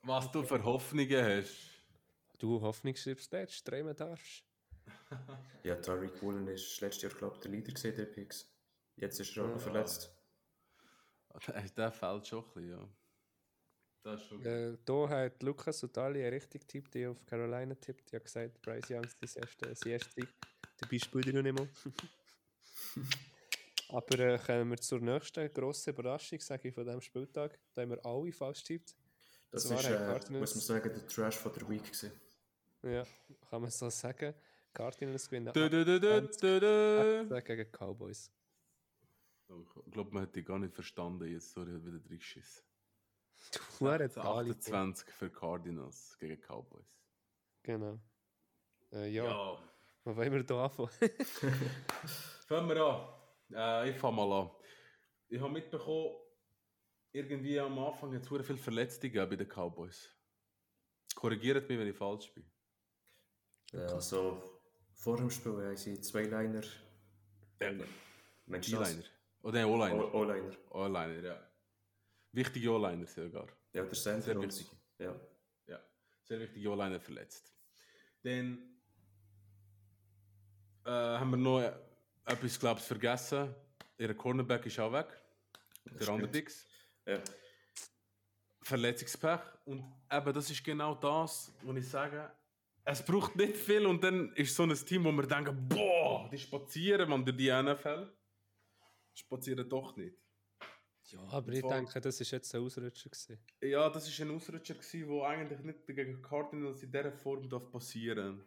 Was 0.03 0.31
du 0.31 0.43
für 0.43 0.63
Hoffnungen 0.63 1.25
hast? 1.25 1.69
Du 2.37 2.59
Hoffnung 2.61 2.95
schreibst, 2.95 3.31
darfst, 3.31 3.65
träumen 3.65 3.95
darfst. 3.95 4.43
Ja, 5.63 5.75
Tariq 5.75 6.21
Woolen 6.21 6.47
ist 6.47 6.81
letztes 6.81 7.03
Jahr, 7.03 7.13
glaube 7.13 7.35
ich, 7.35 7.41
der 7.41 7.51
Leader 7.51 7.71
gewesen, 7.71 7.95
der 7.95 8.05
Picks. 8.05 8.51
Jetzt 8.97 9.19
ist 9.19 9.35
er 9.37 9.45
auch 9.45 9.47
noch 9.47 9.55
Ja. 9.55 9.59
verletzt. 9.59 10.13
Der, 11.47 11.61
der 11.77 11.91
fällt 11.91 12.27
schon 12.27 12.43
ein 12.43 12.51
bisschen, 12.53 12.69
ja. 12.69 12.89
Das 14.03 14.21
ist 14.21 14.27
schon 14.27 14.37
gut. 14.37 14.47
Äh, 14.47 14.77
da 14.83 15.09
hat 15.09 15.41
Lukas 15.41 15.83
und 15.83 15.97
Ali 15.97 16.21
einen 16.21 16.33
richtig 16.33 16.67
Tipp, 16.67 16.91
die 16.91 17.07
auf 17.07 17.25
Carolina 17.25 17.73
tippt. 17.75 18.11
Die 18.11 18.17
hat 18.17 18.25
gesagt, 18.25 18.61
Bryce 18.61 18.91
Young 18.91 19.03
ist 19.05 19.21
das 19.21 19.35
erste, 19.37 19.69
das 19.69 19.81
erste 19.85 20.11
Sieg. 20.11 20.27
Dabei 20.77 20.99
spielt 20.99 21.27
er 21.27 21.33
noch 21.33 21.41
nicht 21.41 21.57
mal. 21.57 21.69
Aber 23.89 24.19
äh, 24.19 24.37
kommen 24.39 24.71
wir 24.71 24.77
zur 24.77 24.99
nächsten 24.99 25.51
grossen 25.53 25.91
Überraschung, 25.91 26.39
sage 26.39 26.67
ich, 26.67 26.73
von 26.73 26.83
diesem 26.83 27.01
Spieltag. 27.01 27.57
Da 27.73 27.83
haben 27.83 27.91
wir 27.91 28.05
alle 28.05 28.31
falsch 28.31 28.63
getippt. 28.63 28.95
Das 29.51 29.67
Zwar 29.67 29.79
ist, 29.79 30.29
äh, 30.29 30.31
muss 30.31 30.55
man 30.55 30.63
sagen, 30.63 30.89
der 30.93 31.07
Trash 31.07 31.37
von 31.37 31.53
der 31.53 31.69
Week 31.69 31.83
gewesen. 31.83 32.11
Ja, 32.81 33.05
kann 33.49 33.61
man 33.61 33.71
so 33.71 33.89
sagen. 33.89 34.33
Cardinals 34.73 35.29
gewinnen 35.29 35.53
dö, 35.53 35.69
dö. 35.69 37.27
18 37.29 37.43
gegen 37.45 37.71
Cowboys. 37.71 38.31
Oh, 39.47 39.61
Ich 39.85 39.91
glaube, 39.91 40.11
man 40.11 40.23
hat 40.23 40.35
die 40.35 40.43
gar 40.43 40.57
nicht 40.57 40.73
verstanden. 40.73 41.31
Jetzt 41.31 41.51
sorry, 41.51 41.73
hat 41.73 41.85
wieder 41.85 41.99
drin 41.99 42.17
geschissen. 42.17 42.63
Du 43.79 43.89
hast 43.89 44.17
Ali. 44.17 44.51
28 44.51 45.13
für 45.13 45.29
Cardinals 45.29 46.17
gegen 46.19 46.41
Cowboys. 46.41 46.85
Genau. 47.63 47.99
Äh, 48.91 49.09
ja, 49.09 49.57
wo 50.03 50.15
wollen 50.15 50.31
wir 50.31 50.43
da 50.43 50.65
anfangen? 50.65 50.89
Fangen 52.47 52.69
wir 52.69 52.85
an. 52.85 53.13
Äh, 53.53 53.89
ich 53.91 53.97
fange 53.97 54.15
mal 54.17 54.41
an. 54.41 54.51
Ich 55.29 55.39
habe 55.39 55.51
mitbekommen, 55.51 56.15
irgendwie 57.13 57.59
am 57.59 57.79
Anfang 57.79 58.13
hat 58.13 58.21
es 58.21 58.27
viele 58.27 58.57
Verletzte 58.57 59.09
gegeben 59.09 59.29
bei 59.29 59.35
den 59.35 59.47
Cowboys. 59.47 60.09
Korrigiert 61.15 61.69
mich, 61.69 61.79
wenn 61.79 61.87
ich 61.87 61.95
falsch 61.95 62.33
bin. 62.33 62.45
Ja, 63.71 63.87
also, 63.87 64.41
vor 64.93 65.17
dem 65.17 65.29
Spiel 65.29 65.53
haben 65.53 65.77
sie 65.77 65.99
zwei 66.01 66.23
Liner. 66.23 66.63
Mensch, 68.45 68.69
D-Liner. 68.69 69.03
Oder 69.41 69.61
nein, 69.61 69.65
O-Liner. 69.65 70.13
O-Liner. 70.13 70.57
O-Liner, 70.71 71.23
ja. 71.23 71.52
Wichtige 72.33 72.71
O-Liner 72.71 73.05
sogar. 73.05 73.47
Ja, 73.73 73.83
der 73.83 74.37
und- 74.37 74.43
wichtig. 74.43 74.67
Ja. 74.97 75.15
Ja, 75.67 75.79
sehr 76.23 76.39
wichtige 76.39 76.69
O-Liner 76.69 76.99
verletzt. 76.99 77.55
Dann 78.23 78.57
äh, 80.85 80.89
haben 80.89 81.29
wir 81.31 81.37
noch 81.37 81.61
äh, 81.61 81.73
etwas, 82.25 82.59
glaube 82.59 82.79
ich, 82.79 82.85
vergessen. 82.85 83.53
Ihr 83.97 84.13
Cornerback 84.15 84.65
ist 84.65 84.79
auch 84.79 84.91
weg. 84.91 85.07
Der 85.85 85.91
stimmt. 85.91 86.09
andere 86.09 86.31
Dix. 86.31 86.67
Ja. 87.05 87.19
Verletzungspech. 88.63 89.39
Und 89.65 89.83
eben, 90.11 90.33
das 90.33 90.49
ist 90.49 90.63
genau 90.63 90.95
das, 90.95 91.53
was 91.61 91.77
ich 91.77 91.87
sage. 91.87 92.31
Es 92.85 93.05
braucht 93.05 93.35
nicht 93.35 93.55
viel 93.55 93.85
und 93.85 94.03
dann 94.03 94.33
ist 94.35 94.55
so 94.55 94.63
ein 94.63 94.73
Team, 94.73 95.05
wo 95.05 95.11
wir 95.11 95.27
denken, 95.27 95.67
boah, 95.69 96.29
die 96.29 96.37
spazieren, 96.37 97.09
man, 97.09 97.23
durch 97.23 97.37
die 97.37 97.51
NFL. 97.51 98.11
Spazieren 99.13 99.69
doch 99.69 99.95
nicht. 99.95 100.17
Ja, 101.11 101.19
aber 101.29 101.51
ich 101.53 101.61
denke, 101.61 101.99
das 102.01 102.19
war 102.19 102.27
jetzt 102.27 102.55
ein 102.55 102.61
Ausrutscher. 102.61 103.09
Gewesen. 103.09 103.39
Ja, 103.61 103.89
das 103.89 104.19
war 104.19 104.25
ein 104.25 104.35
Ausrutscher, 104.35 104.73
der 104.75 105.23
eigentlich 105.27 105.59
nicht 105.59 105.85
gegen 105.87 106.21
Cardinals 106.21 106.81
in 106.83 106.91
dieser 106.91 107.11
Form 107.11 107.49
darf 107.49 107.69
passieren 107.69 108.43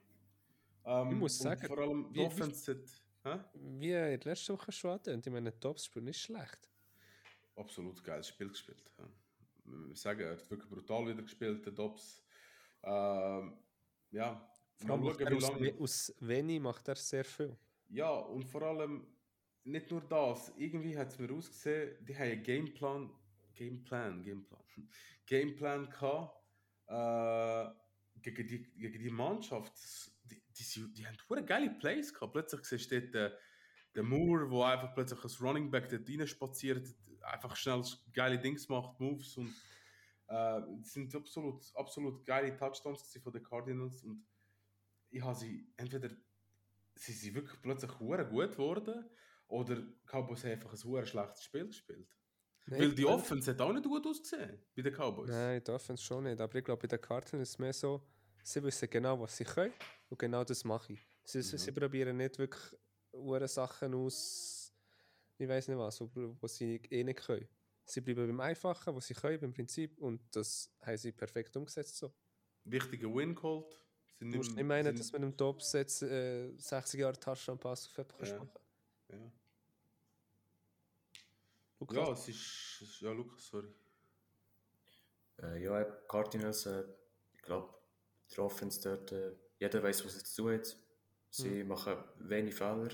ähm, 0.85 1.11
Ich 1.11 1.17
muss 1.17 1.37
und 1.41 1.43
sagen, 1.45 1.67
vor 1.67 1.79
allem 1.79 2.09
die 2.13 2.15
wie- 2.19 2.23
wie- 2.23 2.27
Offense 2.27 2.81
hat? 3.25 3.51
Wie 3.55 3.87
in 3.87 3.91
der 3.91 4.19
letzten 4.21 4.53
Woche 4.55 4.73
schon 4.73 4.91
angetönt, 4.93 5.27
ich 5.27 5.33
meine, 5.33 5.59
Topspiel 5.61 6.03
nicht 6.03 6.21
schlecht. 6.21 6.69
absolut 7.57 8.03
geiles 8.05 8.29
Spiel 8.29 8.49
gespielt. 8.49 8.83
Ja. 8.99 9.09
Wir 9.65 9.97
sagen, 9.97 10.21
er 10.21 10.33
hat 10.33 10.51
wirklich 10.51 10.71
brutal 10.71 11.07
wieder 11.09 11.23
gespielt, 11.23 11.65
der 11.65 11.73
Dobbs. 11.73 12.23
Ähm, 12.83 13.57
ja, 14.13 14.49
Vor 14.77 14.91
allem 14.91 15.41
schauen, 15.41 15.61
wie 15.61 15.73
aus, 15.75 16.11
aus 16.11 16.15
wenig 16.21 16.61
macht 16.61 16.87
er 16.89 16.95
sehr 16.97 17.25
viel. 17.25 17.57
Ja, 17.89 18.11
und 18.11 18.45
vor 18.45 18.63
allem 18.63 19.07
nicht 19.67 19.91
nur 19.91 20.01
das, 20.03 20.53
irgendwie 20.57 20.97
hat 20.97 21.09
es 21.09 21.19
mir 21.19 21.31
ausgesehen, 21.33 21.97
die 22.07 22.15
haben 22.15 22.31
einen 22.31 22.43
Gameplan, 22.43 23.11
Gameplan, 23.55 24.23
Gameplan, 24.23 24.61
Gameplan 25.27 25.91
gehabt, 25.91 26.41
äh, 26.87 28.21
gegen, 28.23 28.47
die, 28.47 28.63
gegen 28.79 29.03
die 29.03 29.11
Mannschaft. 29.11 29.73
Die, 30.25 30.41
die, 30.57 30.93
die, 30.93 31.07
haben 31.07 31.17
hure 31.29 31.45
geile 31.45 31.71
Plays 31.71 32.15
gehabt. 32.15 32.33
Plötzlich 32.33 32.65
siehst 32.65 32.91
du 32.91 33.01
dort 33.01 33.15
den, 33.15 33.33
den 33.97 34.07
Moore, 34.07 34.51
wo 34.51 34.63
einfach 34.63 34.95
plötzlich 34.95 35.23
als 35.23 35.41
Running 35.41 35.71
Back 35.71 35.89
dort 35.89 36.09
rein 36.09 36.27
spaziert, 36.27 36.87
einfach 37.23 37.57
schnell 37.57 37.83
geile 38.13 38.39
Dings 38.39 38.69
macht, 38.69 39.01
Moves 39.01 39.37
und 39.37 39.53
äh, 40.29 40.61
sind 40.83 41.15
absolut, 41.15 41.65
absolut 41.75 42.25
geile 42.25 42.57
Touchdowns 42.57 43.19
von 43.23 43.33
den 43.33 43.43
Cardinals 43.43 44.03
und 44.05 44.25
ich 45.11 45.23
habe 45.23 45.35
sie 45.35 45.67
entweder 45.77 46.11
sie 46.95 47.13
sind 47.13 47.35
wirklich 47.35 47.61
plötzlich 47.63 47.93
gut 47.93 48.19
geworden 48.31 49.05
oder 49.49 49.77
Cowboys 50.07 50.43
haben 50.45 50.53
einfach 50.53 50.73
ein 50.73 50.85
hure 50.85 51.07
schlechtes 51.07 51.45
Spiel 51.45 51.67
gespielt. 51.67 52.09
Nein, 52.69 52.81
Weil 52.81 52.95
die 52.95 53.03
ich- 53.03 53.09
Offense 53.09 53.51
hat 53.53 53.61
auch 53.61 53.73
nicht 53.73 53.85
gut 53.85 54.05
ausgesehen 54.07 54.61
bei 54.75 54.83
den 54.83 54.93
Cowboys. 54.93 55.31
Nein, 55.31 55.63
die 55.65 55.71
Offense 55.71 56.03
schon 56.03 56.25
nicht. 56.25 56.41
Aber 56.41 56.55
ich 56.59 56.65
glaube, 56.65 56.81
bei 56.83 56.89
den 56.89 57.01
Karten 57.01 57.41
ist 57.41 57.51
es 57.51 57.59
mehr 57.59 57.73
so, 57.73 58.03
sie 58.43 58.63
wissen 58.63 58.91
genau, 58.91 59.21
was 59.21 59.37
sie 59.37 59.45
können 59.45 59.73
und 60.09 60.19
genau 60.19 60.43
das 60.43 60.65
mache 60.65 60.95
ich. 60.95 61.01
Sie, 61.25 61.43
sie, 61.43 61.59
sie 61.59 61.73
probieren 61.73 62.17
nicht 62.17 62.39
wirklich 62.39 62.63
hure 63.13 63.47
Sachen 63.49 63.95
aus, 63.95 64.73
ich 65.39 65.49
weiß 65.49 65.69
nicht 65.69 65.79
was, 65.79 66.01
wo, 66.01 66.37
wo 66.41 66.47
sie 66.49 66.77
eh 66.91 67.05
nicht 67.05 67.21
können. 67.21 67.49
Sie 67.85 68.01
bleiben 68.01 68.27
beim 68.27 68.41
Einfachen, 68.41 68.95
was 68.97 69.07
sie 69.07 69.15
können, 69.15 69.39
beim 69.41 69.53
Prinzip 69.53 69.97
und 69.99 70.21
das 70.35 70.73
haben 70.81 70.97
sie 70.99 71.13
perfekt 71.13 71.57
umgesetzt. 71.57 71.97
So. 71.99 72.13
Wichtiger 72.65 73.15
Win 73.15 73.35
geholt. 73.35 73.81
Im- 74.19 74.31
nicht 74.31 74.57
meinen, 74.65 74.87
sind- 74.87 74.99
dass 74.99 75.13
mit 75.13 75.23
einem 75.23 75.37
Top-Set 75.37 76.03
äh, 76.03 76.51
60 76.57 76.99
Jahre 77.01 77.19
Touchdown-Pass 77.21 77.87
auf 77.97 78.07
kannst 78.09 78.33
Ja. 78.33 78.39
machen 78.39 78.51
Ja. 79.09 79.33
Lukas? 81.81 81.97
Ja, 81.97 82.13
es 82.13 82.29
ist, 82.29 82.83
es. 82.83 83.01
Ja, 83.01 83.13
Lukas, 83.13 83.47
sorry. 83.47 83.69
Äh, 85.43 85.63
ja, 85.63 85.85
Cardinals, 86.09 86.67
äh, 86.67 86.85
ich 87.35 87.43
glaube, 87.43 87.75
die 88.31 88.39
Offense 88.39 88.81
dort, 88.83 89.13
äh, 89.13 89.33
jeder 89.59 89.83
weiß, 89.83 90.05
was 90.05 90.17
er 90.17 90.25
zu 90.25 90.43
tun 90.43 90.55
hat. 90.55 90.77
Sie 91.31 91.65
machen 91.65 91.97
wenig 92.19 92.55
Fehler. 92.55 92.89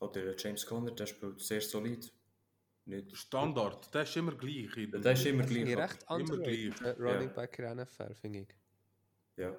Oder 0.00 0.34
James 0.36 0.64
Conner, 0.66 0.90
der 0.92 1.06
spielt 1.06 1.40
sehr 1.40 1.60
solid. 1.60 2.12
Nicht, 2.86 3.16
Standard, 3.16 3.92
der 3.94 4.02
ist 4.02 4.16
immer 4.16 4.34
gleich. 4.34 4.70
der 4.74 5.12
ist 5.12 5.26
immer 5.26 5.44
gleich. 5.44 5.76
recht 5.76 6.02
Immer 6.10 6.38
gleich. 6.38 6.80
äh, 6.80 6.90
Running 6.98 7.28
Ja. 7.28 7.34
Back 7.34 7.58
in 7.58 7.64
der 7.64 7.74
NFL, 7.86 8.14
finde 8.14 8.38
ich. 8.40 8.48
Ja. 9.36 9.56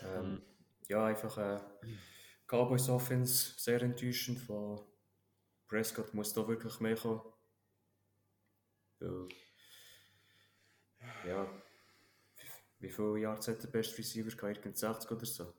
Ähm, 0.00 0.42
Ja, 0.88 1.06
einfach 1.06 1.36
äh, 1.38 1.60
Cowboys 2.46 2.88
Offense 2.88 3.54
sehr 3.58 3.82
enttäuschend 3.82 4.38
von 4.38 4.80
Prescott 5.68 6.14
muss 6.14 6.32
da 6.32 6.46
wirklich 6.46 6.78
mehr 6.80 6.96
kommen. 6.96 7.22
Weil, 9.00 9.28
ja, 11.26 11.62
wie 12.78 12.90
viele 12.90 13.18
Jahre 13.18 13.38
hat 13.38 13.62
der 13.62 13.68
beste 13.68 13.98
Receiver 13.98 14.30
gehabt? 14.30 14.58
Irgend 14.58 14.76
60 14.76 15.10
oder 15.10 15.26
so? 15.26 15.52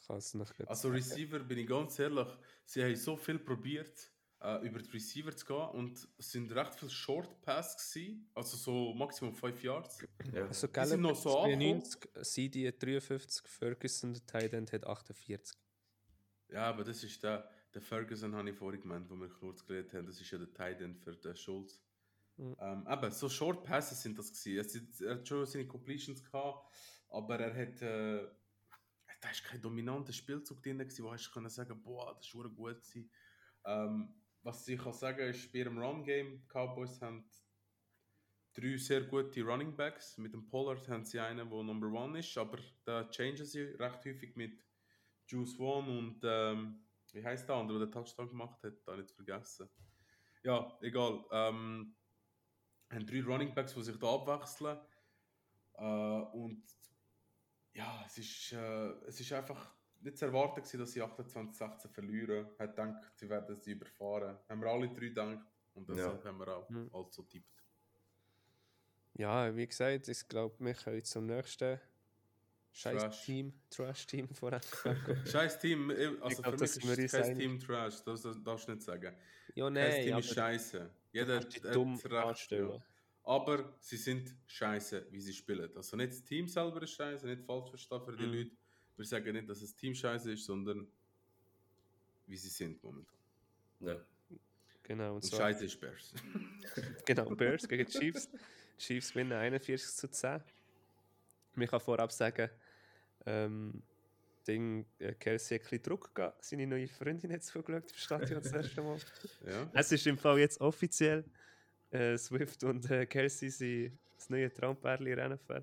Ich 0.00 0.06
kann 0.06 0.16
es 0.16 0.34
noch 0.34 0.52
Also 0.66 0.88
Receiver, 0.90 1.38
bin 1.38 1.58
ich 1.58 1.66
ganz 1.66 1.98
ehrlich, 1.98 2.28
sie 2.64 2.82
haben 2.82 2.96
so 2.96 3.16
viel 3.16 3.38
probiert, 3.38 4.11
äh, 4.42 4.66
über 4.66 4.80
die 4.80 4.90
Receiver 4.90 5.34
zu 5.36 5.46
gehen 5.46 5.68
und 5.72 6.08
es 6.18 6.32
sind 6.32 6.52
recht 6.52 6.74
viele 6.74 6.90
Short 6.90 7.40
Pass 7.42 7.76
gewesen, 7.76 8.28
also 8.34 8.56
so 8.56 8.92
maximum 8.94 9.34
5 9.34 9.62
Yards. 9.62 10.04
Ja, 10.32 10.46
Also 10.46 10.66
Die 10.66 10.84
sind 10.84 11.00
noch 11.00 11.14
so 11.14 11.42
93, 11.44 12.10
CD 12.22 12.68
hat 12.68 12.82
53, 12.82 13.46
Ferguson, 13.46 14.14
der 14.14 14.26
Tight 14.26 14.52
End, 14.52 14.72
hat 14.72 14.84
48. 14.84 15.56
Ja, 16.48 16.68
aber 16.68 16.84
das 16.84 17.04
ist 17.04 17.22
der, 17.22 17.48
der 17.72 17.82
Ferguson, 17.82 18.34
habe 18.34 18.50
ich 18.50 18.56
vorhin 18.56 18.80
gemeint, 18.80 19.08
wo 19.08 19.14
wir 19.14 19.28
kurz 19.28 19.64
geredet 19.64 19.94
haben, 19.94 20.06
das 20.06 20.20
ist 20.20 20.30
ja 20.30 20.38
der 20.38 20.52
Tight 20.52 20.80
End 20.80 20.98
für 20.98 21.14
den 21.14 21.36
Schulz. 21.36 21.80
Mhm. 22.36 22.56
Ähm, 22.58 22.86
eben, 22.90 23.10
so 23.12 23.28
Short 23.28 23.62
Passes 23.62 24.02
sind 24.02 24.18
das 24.18 24.32
gewesen. 24.32 24.92
Er 25.06 25.14
hat 25.14 25.28
schon 25.28 25.46
seine 25.46 25.66
Completions 25.66 26.22
gehabt, 26.24 26.74
aber 27.10 27.38
er 27.38 27.54
hat, 27.54 27.80
äh, 27.82 28.26
da 29.20 29.30
ist 29.30 29.44
kein 29.44 29.62
dominanter 29.62 30.12
Spielzug 30.12 30.60
drin 30.62 30.78
gewesen, 30.78 31.04
wo 31.04 31.12
hast 31.12 31.28
du 31.28 31.30
können 31.30 31.48
sagen, 31.48 31.80
boah, 31.80 32.14
das 32.16 32.24
ist 32.24 32.30
schon 32.30 32.52
gut 32.54 32.80
gewesen. 32.80 33.08
Ähm, 33.64 34.12
was 34.42 34.66
ich 34.68 34.78
kann 34.78 34.92
sagen 34.92 35.28
ist, 35.28 35.52
bei 35.52 35.60
ihrem 35.60 35.78
Run 35.78 36.04
Game, 36.04 36.40
die 36.40 36.48
Cowboys 36.48 37.00
haben 37.00 37.24
drei 38.54 38.76
sehr 38.76 39.02
gute 39.02 39.42
Running 39.42 39.74
Backs. 39.74 40.18
Mit 40.18 40.32
dem 40.32 40.48
Pollard 40.48 40.88
haben 40.88 41.04
sie 41.04 41.20
einen, 41.20 41.48
der 41.48 41.62
Number 41.62 41.86
One 41.88 42.18
ist, 42.18 42.36
aber 42.36 42.58
da 42.84 43.08
changen 43.10 43.44
sie 43.44 43.62
recht 43.62 44.04
häufig 44.04 44.36
mit 44.36 44.64
Juice 45.26 45.58
One 45.58 45.98
und 45.98 46.20
ähm, 46.24 46.84
wie 47.12 47.24
heißt 47.24 47.48
der 47.48 47.56
andere, 47.56 47.78
der 47.78 47.90
Touchdown 47.90 48.28
gemacht 48.28 48.62
hat, 48.62 48.74
da 48.86 48.96
nicht 48.96 49.10
vergessen. 49.10 49.68
Ja, 50.42 50.76
egal. 50.80 51.24
Ähm, 51.30 51.94
haben 52.90 53.06
drei 53.06 53.22
Running 53.22 53.54
Backs, 53.54 53.74
die 53.74 53.82
sich 53.82 53.98
da 53.98 54.14
abwechseln. 54.14 54.78
Äh, 55.74 55.84
und 55.84 56.64
ja, 57.72 58.02
es 58.04 58.18
ist, 58.18 58.52
äh, 58.52 58.90
es 59.06 59.20
ist 59.20 59.32
einfach 59.32 59.74
nicht 60.02 60.18
zu 60.18 60.24
erwarten, 60.26 60.60
gewesen, 60.60 60.78
dass 60.80 60.92
sie 60.92 61.02
28-16 61.02 61.88
verlieren. 61.88 62.46
Hat 62.58 62.70
gedacht, 62.76 63.12
sie 63.14 63.28
werden 63.28 63.60
sie 63.60 63.72
überfahren. 63.72 64.38
Haben 64.48 64.60
wir 64.60 64.68
alle 64.68 64.88
drei 64.88 65.08
gedacht. 65.08 65.38
Und 65.74 65.88
deshalb 65.88 66.24
haben 66.24 66.38
wir 66.38 66.48
auch 66.56 66.68
Mhm. 66.68 66.90
also 66.92 67.22
tippt. 67.22 67.46
Ja, 69.14 69.54
wie 69.54 69.66
gesagt, 69.66 70.08
ich 70.08 70.26
glaube, 70.28 70.54
wir 70.58 70.74
können 70.74 71.04
zum 71.04 71.26
nächsten 71.26 71.78
scheiß 72.72 73.02
Trash. 73.02 73.24
Team, 73.24 73.52
Trash-Team 73.70 74.28
von 74.34 74.52
NFL 74.54 74.94
gehen. 75.04 75.26
Scheiß 75.26 75.58
Team, 75.58 75.90
eh, 75.90 76.06
also 76.20 76.42
glaub, 76.42 76.54
für 76.54 76.60
das 76.64 76.76
mich 76.76 76.84
ist 76.84 76.98
uns 76.98 77.12
kein 77.12 77.22
einig. 77.24 77.38
Team 77.38 77.60
Trash, 77.60 78.02
das, 78.04 78.22
das 78.22 78.42
darfst 78.42 78.68
du 78.68 78.72
nicht 78.72 78.82
sagen. 78.82 79.14
Ja, 79.54 79.68
nein, 79.70 80.02
Team 80.02 80.12
aber 80.14 80.20
ist 80.20 80.34
scheiße. 80.34 80.90
Jeder 81.12 81.36
hat 81.36 81.74
dumm 81.74 81.96
recht, 81.96 82.50
ja. 82.52 82.82
Aber 83.24 83.76
sie 83.80 83.98
sind 83.98 84.34
scheiße, 84.46 85.06
wie 85.10 85.20
sie 85.20 85.32
spielen. 85.34 85.70
Also 85.76 85.96
nicht 85.96 86.12
das 86.12 86.24
Team 86.24 86.48
selber 86.48 86.82
ist 86.82 86.92
scheiße, 86.92 87.26
nicht 87.26 87.44
falsch 87.44 87.68
verstehen 87.68 88.02
für 88.04 88.16
die 88.16 88.26
Mhm. 88.26 88.32
Leute. 88.32 88.50
Wir 88.96 89.04
sagen 89.04 89.32
nicht, 89.32 89.48
dass 89.48 89.60
das 89.60 89.74
Team 89.74 89.94
scheiße 89.94 90.32
ist, 90.32 90.44
sondern 90.44 90.86
wie 92.26 92.36
sie 92.36 92.48
sind 92.48 92.82
momentan. 92.82 93.18
ja. 93.80 94.00
Genau, 94.82 95.14
und 95.14 95.24
Und 95.24 95.30
scheiße 95.30 95.64
ist 95.64 95.80
Bears. 95.80 96.12
genau, 97.06 97.30
Bears 97.36 97.68
gegen 97.68 97.86
die 97.86 97.92
Chiefs. 97.92 98.28
Die 98.28 98.82
Chiefs 98.82 99.12
gewinnen 99.12 99.32
41 99.32 99.88
zu 99.94 100.10
10. 100.10 100.42
Ich 101.56 101.70
kann 101.70 101.80
vorab 101.80 102.10
sagen, 102.10 102.50
ähm, 103.26 103.82
Ding, 104.46 104.84
äh, 104.98 105.14
Kelsey 105.14 105.58
hat 105.58 105.66
ein 105.66 105.70
bisschen 105.70 105.82
Druck 105.82 106.14
gehabt. 106.14 106.44
Seine 106.44 106.66
neue 106.66 106.88
Freundin 106.88 107.32
hat 107.32 107.44
zugeschaut 107.44 107.90
im 107.90 107.96
Stadion 107.96 108.42
das 108.42 108.52
erste 108.52 108.82
Mal. 108.82 108.98
ja? 109.46 109.70
Es 109.72 109.92
ist 109.92 110.06
im 110.06 110.18
Fall 110.18 110.38
jetzt 110.40 110.60
offiziell. 110.60 111.24
Äh, 111.90 112.16
Swift 112.16 112.64
und 112.64 112.90
äh, 112.90 113.06
Kelsey 113.06 113.50
sind 113.50 113.98
das 114.16 114.30
neue 114.30 114.52
Traumpärchen 114.52 115.06
in 115.06 115.16
der 115.16 115.28
NFL. 115.28 115.62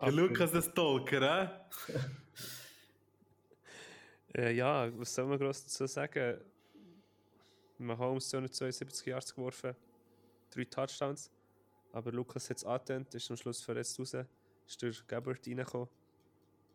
Der 0.00 0.12
Lukas 0.12 0.52
der 0.52 0.62
Stalker, 0.62 1.20
hä? 1.20 1.48
Äh, 4.34 4.52
ja, 4.52 4.90
was 4.98 5.14
soll 5.14 5.24
man 5.24 5.38
groß 5.38 5.64
dazu 5.64 5.86
sagen? 5.86 6.38
Mahomes 7.78 8.28
272 8.28 9.06
Yards 9.06 9.34
geworfen, 9.34 9.74
drei 10.50 10.64
Touchdowns. 10.64 11.30
Aber 11.92 12.12
Lukas 12.12 12.50
hat 12.50 12.58
es 12.58 12.64
angetönt, 12.64 13.14
ist 13.14 13.30
am 13.30 13.38
Schluss 13.38 13.62
verletzt 13.62 13.98
raus. 13.98 14.14
Ist 14.66 14.82
durch 14.82 15.06
Gabbard 15.06 15.46
reingekommen. 15.46 15.88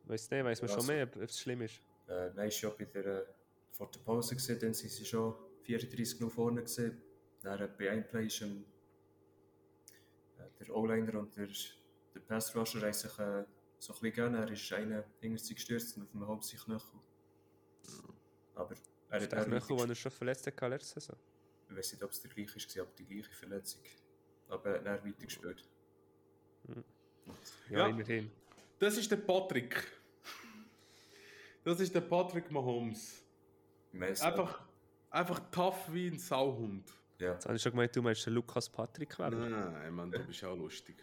Weiß 0.06 0.32
nicht, 0.32 0.44
weiß 0.44 0.62
man 0.62 0.70
Ja, 0.70 0.74
schon 0.74 0.82
also- 0.82 0.92
mehr, 0.92 1.04
ob 1.04 1.16
es 1.18 1.40
schlimm 1.40 1.62
ist. 1.62 1.82
Äh, 2.08 2.32
nein, 2.34 2.48
ist 2.48 2.60
ja 2.62 2.70
bei 2.70 2.86
der, 2.86 3.06
äh, 3.06 3.26
vor 3.72 3.92
der 3.92 4.00
Pause 4.00 4.34
gesehen, 4.36 4.58
dann 4.60 4.74
sind 4.74 4.90
sie 4.90 5.06
schon 5.06 5.36
34 5.62 6.20
noch 6.20 6.32
vorne 6.32 6.64
gesehen. 6.64 7.00
Dann 7.44 7.60
äh, 7.62 7.70
bei 7.78 7.92
einem 7.92 8.08
Play 8.08 8.26
ist 8.26 8.42
ein, 8.42 8.66
äh, 10.40 10.44
der 10.60 10.76
O-Liner 10.76 11.20
und 11.20 11.38
der, 11.38 11.48
der 12.32 12.36
Pass-Rusher 12.38 12.82
haben 12.82 12.94
sich 12.94 13.20
äh, 13.20 13.44
so 13.80 13.94
ein 13.94 14.00
bisschen 14.00 14.02
gegeben. 14.02 14.36
Er 14.36 14.52
ist 14.52 14.74
einer 14.74 15.04
sich 15.38 15.56
gestürzt 15.56 15.98
und 15.98 16.04
auf 16.04 16.12
dem 16.12 16.28
Haupt 16.28 16.44
sich 16.46 16.60
Knöchel. 16.64 17.00
Aber 18.56 18.76
er 19.10 19.22
hat 19.22 19.34
auch 19.34 19.46
Knöchel, 19.46 19.78
den 19.78 19.90
er 19.90 19.96
schon 19.96 20.12
verletzt 20.12 20.48
hat 20.48 20.70
letzte 20.70 21.00
Saison. 21.00 21.18
Ich 21.70 21.76
weiß 21.78 21.94
nicht, 21.94 22.04
ob 22.04 22.12
es 22.12 22.22
der 22.22 22.32
gleiche 22.32 22.56
war, 22.56 22.84
aber 22.84 22.92
die 22.98 23.06
gleiche 23.06 23.34
Verletzung. 23.34 23.82
Aber 24.50 24.70
er 24.82 24.94
hat 24.94 25.06
weitergespielt. 25.06 25.64
Ja, 27.70 27.78
Ja. 27.78 27.88
immerhin. 27.88 28.32
Das 28.80 28.98
ist 28.98 29.10
der 29.12 29.18
Patrick. 29.18 29.88
Das 31.64 31.80
ist 31.80 31.94
der 31.94 32.02
Patrick 32.02 32.50
Mahomes. 32.52 33.24
Meist, 33.94 34.24
Einfach, 34.24 34.62
einfach 35.10 35.40
tough 35.52 35.92
wie 35.94 36.08
ein 36.08 36.18
Sauhund. 36.18 36.90
Ja, 37.20 37.34
Jetzt 37.34 37.46
habe 37.46 37.56
ich 37.56 37.62
schon 37.62 37.74
gemeint, 37.74 37.96
du 37.96 38.02
meinst 38.02 38.26
den 38.26 38.34
Lukas 38.34 38.68
Patrick 38.70 39.18
werden. 39.20 39.52
Nein, 39.52 39.94
Mann, 39.94 40.12
du 40.12 40.20
bist 40.26 40.44
auch 40.44 40.56
lustig. 40.58 40.96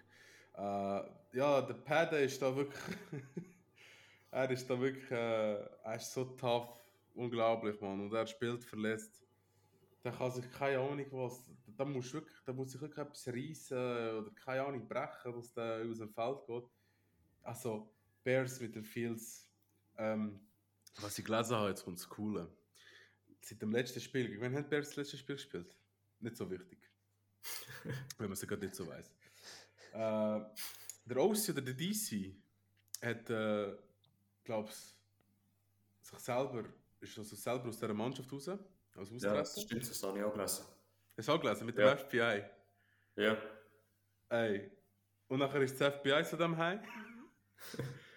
Äh, 0.59 1.03
ja, 1.37 1.63
der 1.63 1.75
Padde 1.75 2.19
ist 2.19 2.43
da 2.43 2.55
wirklich. 2.55 2.97
er 4.33 4.51
ist 4.51 4.69
da 4.69 4.81
wirklich. 4.81 5.11
Äh, 5.11 5.55
er 5.85 5.95
ist 5.97 6.13
so 6.13 6.25
tough. 6.25 6.69
Unglaublich, 7.15 7.81
Mann. 7.81 8.01
Und 8.01 8.13
er 8.13 8.27
spielt 8.27 8.65
verletzt. 8.65 9.23
Da 10.03 10.11
kann 10.11 10.33
sich 10.33 10.51
keine 10.53 10.81
Ahnung 10.81 11.07
was. 11.13 11.45
Da 11.77 11.85
muss, 11.85 12.13
wirklich, 12.13 12.37
da 12.45 12.53
muss 12.53 12.73
sich 12.73 12.81
wirklich 12.81 13.05
etwas 13.05 13.29
reissen 13.29 13.77
oder 13.77 14.31
keine 14.45 14.65
Ahnung 14.65 14.89
brechen, 14.89 15.33
dass 15.33 15.53
der 15.53 15.85
aus 15.89 15.99
dem 15.99 16.13
Feld 16.13 16.47
geht. 16.47 16.65
Also, 17.43 17.95
Bears 18.25 18.61
mit 18.61 18.75
den 18.75 18.85
Fields. 18.85 19.49
Ähm, 19.97 20.41
was 21.01 21.19
ich 21.19 21.25
gelesen 21.25 21.57
habe, 21.57 21.69
jetzt 21.69 21.85
kommt 21.85 21.99
das 21.99 22.09
Coole. 22.09 22.53
Seit 23.41 23.63
dem 23.63 23.71
letzten 23.71 24.01
Spiel, 24.01 24.41
wann 24.41 24.57
hat 24.57 24.69
Bears 24.69 24.89
das 24.89 24.97
letzte 24.97 25.19
Spiel 25.19 25.37
gespielt? 25.37 25.77
Nicht 26.19 26.37
so 26.37 26.51
wichtig. 26.51 26.79
wenn 28.19 28.27
man 28.27 28.33
es 28.33 28.41
gerade 28.41 28.65
nicht 28.65 28.75
so 28.75 28.87
weiß. 28.87 29.13
Äh, 29.99 30.41
der 31.07 31.17
OC 31.17 31.49
oder 31.51 31.63
der 31.63 31.75
DC 31.75 32.37
hat, 33.03 33.31
äh, 33.31 33.77
glaube 34.45 34.69
ich, 34.69 34.77
sich 36.07 36.19
selber, 36.21 36.65
ist 37.01 37.19
also 37.19 37.35
selber 37.35 37.69
aus 37.69 37.79
dieser 37.79 37.95
Mannschaft 37.95 38.33
raus, 38.33 38.49
als 38.49 39.11
ja 39.23 39.35
das 39.35 39.61
stimmt, 39.61 39.89
das 39.89 40.03
habe 40.03 40.19
ich 40.19 40.25
auch 40.25 40.33
gelesen. 40.33 40.65
Hast 41.17 41.29
du 41.29 41.33
auch 41.33 41.41
gelesen, 41.41 41.67
mit 41.67 41.77
dem 41.77 41.87
Ja. 41.87 41.97
FBI. 41.97 42.45
Ja, 43.17 43.37
Ey. 44.31 44.71
Und 45.27 45.39
nachher 45.41 45.63
ist 45.63 45.81
das 45.81 45.95
FBI 45.95 46.23
zu 46.25 46.37
dem 46.37 46.57
heim. 46.57 46.81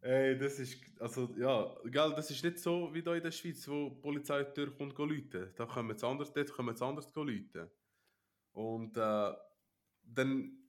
Ey, 0.00 0.38
das 0.38 0.58
ist, 0.58 0.78
also 1.00 1.34
ja, 1.36 1.74
gell, 1.84 2.12
das 2.14 2.30
ist 2.30 2.44
nicht 2.44 2.58
so 2.58 2.92
wie 2.92 3.02
da 3.02 3.14
in 3.14 3.22
der 3.22 3.30
Schweiz, 3.30 3.66
wo 3.66 3.88
die 3.88 4.00
Polizei 4.00 4.44
durchkommt 4.44 4.98
und 4.98 5.10
läuten. 5.10 5.52
Da 5.56 5.66
können 5.66 5.96
sie 5.96 6.06
anders, 6.06 6.32
dort 6.32 6.52
können 6.52 6.76
sie 6.76 6.84
anders 6.84 7.12
läuten. 7.14 7.70
Und 8.52 8.96
äh, 8.96 9.32
dann, 10.02 10.65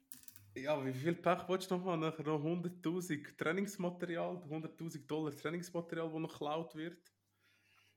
ja, 0.61 0.85
wie 0.85 0.93
viel 0.93 1.15
Pech 1.15 1.47
willst 1.47 1.69
du 1.71 1.77
noch 1.77 1.85
haben? 1.85 2.01
Nachher 2.01 2.23
noch 2.23 2.43
100'000 2.43 3.37
Trainingsmaterial, 3.37 4.35
100'000 4.49 5.05
Dollar 5.05 5.35
Trainingsmaterial, 5.35 6.09
das 6.09 6.19
noch 6.19 6.31
geklaut 6.31 6.75
wird. 6.75 7.13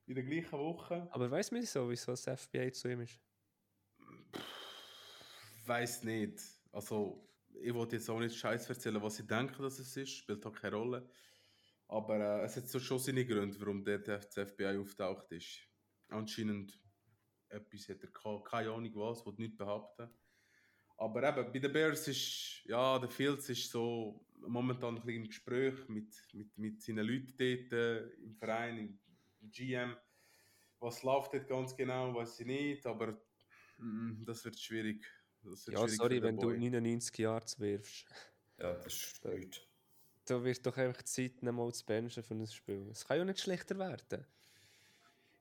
In 0.06 0.14
der 0.14 0.24
gleichen 0.24 0.58
Woche. 0.58 1.08
Aber 1.10 1.30
weiß 1.30 1.52
man 1.52 1.62
so, 1.62 1.88
wieso 1.88 2.12
das 2.12 2.24
FBI 2.24 2.72
zu 2.72 2.88
ihm 2.88 3.00
ist? 3.00 3.20
Weiß 5.66 6.02
nicht. 6.04 6.40
Also, 6.72 7.28
ich 7.54 7.72
wollte 7.72 7.96
jetzt 7.96 8.08
auch 8.10 8.18
nicht 8.18 8.36
Scheiß 8.36 8.68
erzählen, 8.68 9.00
was 9.02 9.20
ich 9.20 9.26
denke, 9.26 9.62
dass 9.62 9.78
es 9.78 9.96
ist, 9.96 10.10
spielt 10.10 10.44
auch 10.46 10.52
keine 10.52 10.76
Rolle. 10.76 11.08
Aber 11.86 12.16
äh, 12.16 12.44
es 12.44 12.56
hat 12.56 12.68
so 12.68 12.80
schon 12.80 12.98
seine 12.98 13.24
Gründe, 13.24 13.60
warum 13.60 13.84
der 13.84 13.98
das 13.98 14.34
FBI 14.34 14.78
auftaucht 14.78 15.30
ist. 15.32 15.60
anscheinend 16.08 16.78
etwas 17.48 17.88
hat 17.88 18.02
er 18.02 18.10
gehabt, 18.10 18.48
keine 18.48 18.70
Ahnung 18.70 18.94
was, 18.94 19.24
will 19.26 19.34
nicht 19.36 19.56
behaupten. 19.56 20.08
Aber 21.00 21.26
eben, 21.26 21.50
bei 21.50 21.58
den 21.58 21.72
Bears 21.72 22.06
ist, 22.08 22.62
ja, 22.66 22.98
der 22.98 23.08
Fields 23.08 23.48
ist 23.48 23.70
so 23.70 24.22
momentan 24.46 24.96
ein 24.96 25.02
bisschen 25.02 25.22
im 25.22 25.28
Gespräch 25.28 25.88
mit, 25.88 26.14
mit, 26.34 26.58
mit 26.58 26.82
seinen 26.82 27.06
Leuten 27.06 27.34
dort 27.38 27.72
äh, 27.72 28.06
im 28.22 28.34
Verein, 28.36 28.78
im, 28.78 29.50
GM. 29.50 29.96
Was 30.78 31.02
läuft 31.02 31.32
dort 31.32 31.48
ganz 31.48 31.74
genau, 31.74 32.14
weiß 32.14 32.40
ich 32.40 32.46
nicht, 32.46 32.86
aber 32.86 33.18
mm, 33.78 34.24
das 34.26 34.44
wird 34.44 34.58
schwierig. 34.60 35.06
Das 35.42 35.66
wird 35.66 35.78
Ja, 35.78 35.84
schwierig 35.84 35.96
sorry, 35.96 36.22
wenn 36.22 36.36
du 36.36 36.48
Boy. 36.48 36.58
99 36.58 37.18
Yards 37.18 37.58
wirfst. 37.58 38.04
Ja, 38.58 38.74
das 38.74 38.94
ist 38.94 39.24
nichts. 39.24 39.62
Da 40.26 40.44
wird 40.44 40.66
doch 40.66 40.76
einfach 40.76 41.02
Zeit, 41.04 41.42
nicht 41.42 41.52
mal 41.52 41.72
zu 41.72 41.86
benchen 41.86 42.22
für 42.22 42.34
ein 42.34 42.46
Spiel. 42.46 42.88
Es 42.90 43.06
kann 43.06 43.16
ja 43.16 43.24
nicht 43.24 43.40
schlechter 43.40 43.78
werden. 43.78 44.26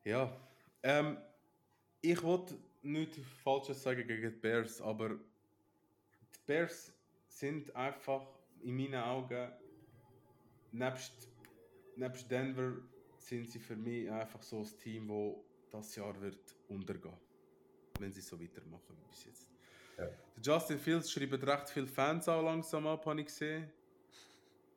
Ja, 0.06 0.40
ähm, 0.84 1.18
ich 2.00 2.24
wollte 2.24 2.58
nichts 2.82 3.18
Falsches 3.44 3.84
sagen 3.84 4.08
gegen 4.08 4.32
die 4.32 4.40
Bears, 4.40 4.80
aber 4.80 5.20
Bears 6.50 6.92
sind 7.28 7.76
einfach 7.76 8.26
in 8.64 8.76
meinen 8.76 8.96
Augen, 8.96 9.52
nebst, 10.72 11.30
nebst 11.96 12.32
Denver, 12.32 12.74
sind 13.20 13.52
sie 13.52 13.60
für 13.60 13.76
mich 13.76 14.10
einfach 14.10 14.42
so 14.42 14.62
ein 14.62 14.80
Team, 14.80 15.10
wo 15.10 15.46
das 15.70 15.96
Jahr 15.96 16.20
wird 16.20 16.40
untergehen, 16.68 17.14
wenn 18.00 18.12
sie 18.12 18.22
so 18.22 18.42
weitermachen 18.42 18.98
wie 18.98 19.10
bis 19.12 19.26
jetzt. 19.26 19.48
Ja. 19.96 20.06
Der 20.06 20.42
Justin 20.42 20.80
Fields 20.80 21.12
schreibt 21.12 21.46
recht 21.46 21.70
viele 21.70 21.86
Fans 21.86 22.28
auch 22.28 22.42
langsam 22.42 22.88
ab, 22.88 23.06
habe 23.06 23.20
ich 23.20 23.28
gesehen. 23.28 23.70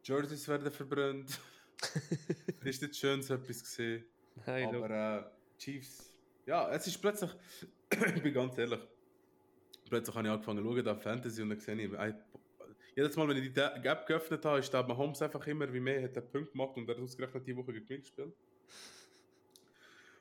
Jerseys 0.05 0.47
werden 0.49 0.71
verbrannt. 0.71 1.41
ist 2.65 2.83
nicht 2.83 2.97
schön, 2.97 3.23
so 3.23 3.33
etwas 3.33 3.63
gesehen. 3.63 4.05
Nein, 4.45 4.75
Aber 4.75 4.91
äh, 4.91 5.25
Chiefs, 5.59 6.13
ja, 6.45 6.71
es 6.71 6.87
ist 6.87 7.01
plötzlich, 7.01 7.31
ich 8.15 8.23
bin 8.23 8.35
ganz 8.35 8.59
ehrlich, 8.59 8.81
plötzlich 9.93 10.17
habe 10.17 10.27
ich 10.27 10.33
angefangen 10.33 10.65
zu 10.65 10.71
schauen 10.75 10.89
auf 10.89 11.03
Fantasy 11.03 11.43
und 11.43 11.51
dann 11.51 11.61
sehe 11.61 11.75
ich, 11.75 11.93
ey, 11.93 12.15
jedes 12.97 13.15
Mal, 13.17 13.29
wenn 13.29 13.37
ich 13.37 13.43
die 13.45 13.53
Da- 13.53 13.77
Gap 13.79 14.07
geöffnet 14.07 14.43
habe, 14.45 14.59
ist 14.61 14.73
da 14.73 14.83
Mahomes 14.83 15.21
einfach 15.21 15.47
immer 15.47 15.71
wie 15.73 15.81
mehr, 15.81 16.03
hat 16.03 16.17
er 16.17 16.23
Punkte 16.23 16.53
gemacht 16.53 16.77
und 16.77 16.89
er 16.89 16.95
hat 16.97 17.03
ausgerechnet 17.03 17.47
die 17.47 17.55
Woche 17.57 17.73
gegen 17.75 18.01
gespielt. 18.01 18.33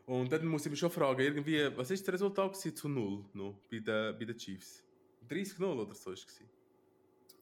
Und 0.06 0.30
dann 0.32 0.46
muss 0.46 0.66
ich 0.66 0.72
mich 0.72 0.80
schon 0.80 0.92
fragen, 0.92 1.22
irgendwie, 1.22 1.70
was 1.78 1.90
ist 1.92 2.06
das 2.06 2.14
Resultat 2.16 2.52
gewesen 2.54 2.76
zu 2.76 2.90
null 2.90 3.24
noch 3.34 3.62
bei 3.70 3.80
den, 3.80 4.18
bei 4.20 4.26
den 4.26 4.36
Chiefs? 4.38 4.84
30-0 5.30 5.64
oder 5.64 5.96
so 5.96 6.12
ist 6.12 6.28
es. 6.28 6.38
gewesen. 6.38 6.50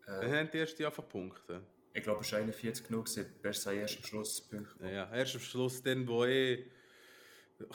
Dann 0.05 0.31
Äh, 0.33 0.37
haben 0.39 0.49
die 0.51 0.57
ersten 0.59 0.85
einfach 0.85 1.07
Punkte. 1.07 1.61
ich 1.93 2.03
glaube, 2.03 2.21
es 2.21 2.31
war 2.31 2.39
41 2.39 2.85
genug. 2.87 3.07
Best 3.41 3.61
sei 3.63 3.77
erst 3.77 3.97
am 3.97 4.03
Schluss 4.03 4.41
Punkt. 4.41 4.75
Ja, 4.81 4.89
ja, 4.89 5.15
erst 5.15 5.35
am 5.35 5.41
Schluss 5.41 5.81
dann, 5.81 6.07
wo 6.07 6.25
eh 6.25 6.65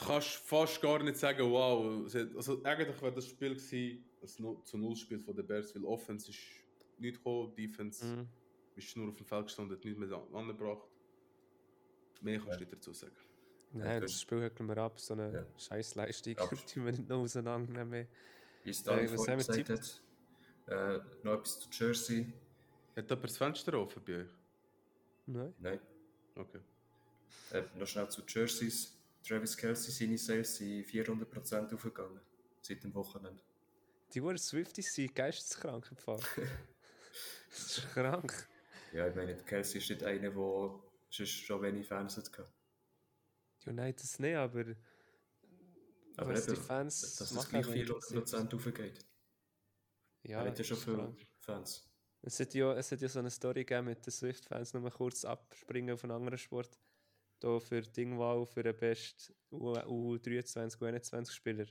kannst 0.05 0.29
fast 0.37 0.81
gar 0.81 1.01
nicht 1.03 1.17
sagen, 1.17 1.49
wow, 1.51 2.03
also 2.35 2.63
eigentlich 2.63 3.01
wäre 3.01 3.13
das 3.13 3.27
Spiel 3.27 3.55
gewesen, 3.55 4.03
das 4.25 4.39
Nu- 4.39 4.61
zu 4.63 4.77
Null 4.77 4.95
Spiel 4.95 5.19
von 5.19 5.35
den 5.35 5.45
Bears, 5.45 5.73
weil 5.75 5.85
Offense 5.85 6.29
ist 6.31 6.39
nicht 6.97 7.17
gekommen, 7.17 7.53
Defense 7.55 8.05
Mhm. 8.05 8.27
ist 8.75 8.95
nur 8.97 9.09
auf 9.09 9.17
dem 9.17 9.25
Feld 9.25 9.45
gestanden, 9.45 9.75
hat 9.77 9.83
nichts 9.85 9.99
mehr 9.99 10.11
an- 10.11 10.33
angebracht. 10.35 10.87
Mehr 12.21 12.39
kannst 12.39 12.55
du 12.55 12.59
nicht 12.61 12.73
dazu 12.73 12.93
sagen. 12.93 13.15
Nein, 13.73 14.01
das 14.01 14.21
Spiel 14.21 14.41
hätten 14.41 14.65
wir 14.67 14.77
ab, 14.77 14.99
so 14.99 15.13
eine 15.13 15.31
Ja. 15.33 15.45
Scheißleistung. 15.59 16.35
Die 16.75 16.83
wir 16.85 16.91
nicht 16.91 17.09
noch 17.09 17.17
auseinandernehmen. 17.19 18.07
Wie 18.63 18.69
es 18.69 18.81
Äh, 18.81 18.85
Dani 18.85 19.03
was 19.03 19.15
vorhin 19.15 19.39
haben 19.39 19.47
wir 19.47 19.63
gesagt 19.63 20.01
hat. 20.67 21.03
Äh, 21.03 21.23
noch 21.23 21.33
etwas 21.33 21.59
zu 21.59 21.69
Jersey. 21.71 22.33
Hat 22.95 23.09
jemand 23.09 23.23
das 23.25 23.37
Fenster 23.37 23.73
offen 23.79 24.01
bei 24.05 24.21
euch? 24.21 24.27
Nein. 25.27 25.53
Nein. 25.59 25.79
Okay. 26.35 26.59
Äh, 27.51 27.63
noch 27.77 27.85
schnell 27.87 28.09
zu 28.09 28.21
Jerseys. 28.27 28.93
Travis 29.27 29.57
Kelsey, 29.57 29.91
seine 29.91 30.17
Sales 30.17 30.55
sind 30.55 30.85
400% 30.85 31.73
aufgegangen. 31.73 32.19
Seit 32.61 32.83
dem 32.83 32.93
Wochenende. 32.93 33.41
Die 34.13 34.21
wurden 34.23 34.37
Swifties 34.37 34.93
sind 34.93 35.15
geisteskrank 35.15 35.87
im 35.91 35.97
Fall. 35.97 36.19
das 37.49 37.77
ist 37.77 37.89
krank. 37.91 38.47
Ja, 38.93 39.07
ich 39.07 39.15
meine, 39.15 39.35
Kelsey 39.35 39.79
ist 39.79 39.89
nicht 39.89 40.03
einer, 40.03 40.29
der 40.29 40.79
sonst 41.09 41.29
schon 41.31 41.61
wenig 41.61 41.87
Fans 41.87 42.15
hatte. 42.17 42.47
Ja, 43.65 43.73
nein, 43.73 43.93
das 43.97 44.19
nicht, 44.19 44.35
aber. 44.35 44.75
Aber 46.17 46.33
was 46.33 46.45
die 46.45 46.53
eben, 46.53 46.61
Fans 46.61 47.01
dass 47.01 47.21
es 47.21 47.31
machen, 47.33 47.61
gleich 47.61 47.65
die 47.65 47.85
400% 47.85 48.55
aufgeht. 48.55 49.05
Ja, 50.23 50.41
er 50.41 50.49
hat 50.49 50.57
ja 50.57 50.63
schon 50.63 50.77
das 50.77 50.85
viele. 50.85 51.15
Fans. 51.39 51.89
Es 52.21 52.39
hat, 52.39 52.53
ja, 52.53 52.73
es 52.73 52.91
hat 52.91 53.01
ja 53.01 53.09
so 53.09 53.19
eine 53.19 53.29
Story 53.29 53.65
gegeben 53.65 53.87
mit 53.87 54.03
den 54.05 54.11
Swift-Fans, 54.11 54.73
nur 54.73 54.81
mal 54.81 54.91
kurz 54.91 55.25
abspringen 55.25 55.93
auf 55.93 56.03
einen 56.03 56.13
anderen 56.13 56.37
Sport. 56.37 56.79
Da 57.39 57.59
für 57.59 57.81
Dingwall, 57.81 58.45
für 58.45 58.63
den 58.63 58.75
besten 58.75 59.33
U23, 59.51 60.79
U21-Spieler. 60.79 61.65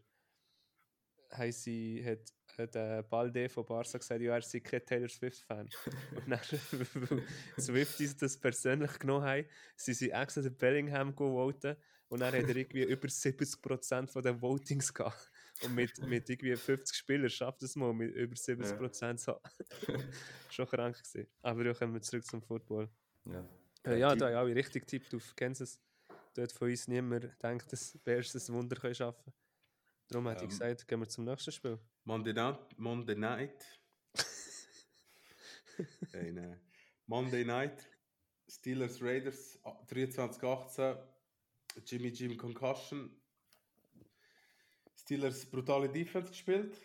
Haben 1.36 1.52
sie, 1.52 2.04
hat, 2.04 2.32
hat 2.58 2.74
der 2.74 3.02
Balde 3.02 3.48
von 3.48 3.64
Barca 3.66 3.98
gesagt, 3.98 4.20
ja, 4.20 4.34
er 4.34 4.42
sei 4.42 4.60
kein 4.60 4.84
Taylor 4.84 5.08
Swift-Fan. 5.08 5.68
Und 6.16 6.30
dann, 6.30 6.40
weil 7.10 7.22
Swifties 7.58 8.16
das 8.16 8.38
persönlich 8.38 8.98
genommen 8.98 9.24
haben, 9.24 9.46
sie 9.76 9.94
sind 9.94 10.10
extra 10.10 10.42
den 10.42 10.56
Bellingham 10.56 11.14
gewoten 11.14 11.76
und 12.08 12.20
dann 12.20 12.32
hat 12.32 12.48
er 12.48 12.56
irgendwie 12.56 12.82
über 12.84 13.08
70% 13.08 14.06
von 14.08 14.22
den 14.22 14.40
Votings 14.40 14.94
gehabt. 14.94 15.30
Und 15.64 15.74
mit, 15.74 15.98
mit 16.06 16.28
irgendwie 16.28 16.54
50 16.54 16.96
Spielern 16.96 17.30
schafft 17.30 17.62
es 17.62 17.74
mal, 17.76 17.92
mit 17.92 18.14
über 18.14 18.34
70% 18.34 19.16
zu 19.16 19.32
haben. 19.32 19.40
Schon 20.50 20.66
krank 20.68 20.96
gewesen. 20.96 21.26
Aber 21.42 21.64
ja, 21.64 21.74
kommen 21.74 21.94
wir 21.94 22.02
zurück 22.02 22.24
zum 22.24 22.42
Football. 22.42 22.88
Ja. 23.24 23.44
Äh, 23.84 23.98
ja, 23.98 24.14
da 24.14 24.32
habe 24.32 24.50
ich 24.50 24.56
richtig 24.56 24.86
tippt 24.86 25.14
auf 25.14 25.34
Kansas. 25.36 25.80
Dort 26.34 26.52
von 26.52 26.68
uns 26.68 26.88
niemand 26.88 27.30
denkt, 27.42 27.72
dass 27.72 27.96
Bears 28.04 28.34
ein 28.34 28.54
Wunder 28.54 28.76
können 28.76 28.94
schaffen 28.94 29.24
können. 29.24 29.43
Darum 30.08 30.28
hätte 30.28 30.44
ich 30.44 30.52
Ähm. 30.52 30.58
gesagt, 30.58 30.88
gehen 30.88 31.00
wir 31.00 31.08
zum 31.08 31.24
nächsten 31.24 31.52
Spiel. 31.52 31.78
Monday 32.04 32.32
Night. 32.32 32.78
Monday 32.78 33.16
Night. 33.16 33.80
hey, 36.12 36.32
nein. 36.32 36.60
Monday 37.06 37.44
Night. 37.44 37.88
Steelers 38.48 39.02
Raiders 39.02 39.58
23-18. 39.88 40.96
Jimmy 41.84 42.08
Jim 42.08 42.36
Concussion. 42.36 43.10
Steelers 44.94 45.44
brutale 45.46 45.88
Defense 45.88 46.30
gespielt. 46.30 46.78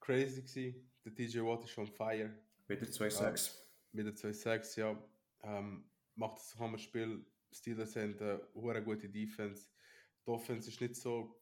Crazy 0.00 0.42
gewesen. 0.42 0.90
Der 1.04 1.14
TJ 1.14 1.40
Watt 1.40 1.64
ist 1.64 1.76
on 1.78 1.86
fire. 1.86 2.30
Wieder 2.68 2.86
2-6. 2.86 3.52
Mit 3.92 4.06
der 4.06 4.14
2-6, 4.14 4.78
ja. 4.78 5.02
Ähm, 5.42 5.84
macht 6.14 6.38
das 6.38 6.56
Hammerspiel. 6.58 7.24
Steelers 7.52 7.96
haben 7.96 8.16
eine 8.18 8.46
hure 8.54 8.82
gute 8.82 9.08
Defense. 9.08 9.66
Die 10.24 10.30
Offense 10.30 10.68
ist 10.68 10.80
nicht 10.80 10.96
so 10.96 11.39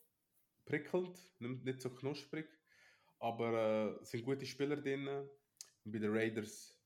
prickelnd, 0.69 1.19
nicht 1.41 1.65
nicht 1.65 1.81
so 1.81 1.91
knusprig, 1.91 2.47
aber 3.19 3.53
äh, 3.99 4.03
es 4.03 4.11
sind 4.11 4.25
gute 4.25 4.47
Spieler 4.47 4.77
drin. 4.77 5.09
Und 5.09 5.93
bei 5.93 5.99
den 5.99 6.13
Raiders, 6.13 6.79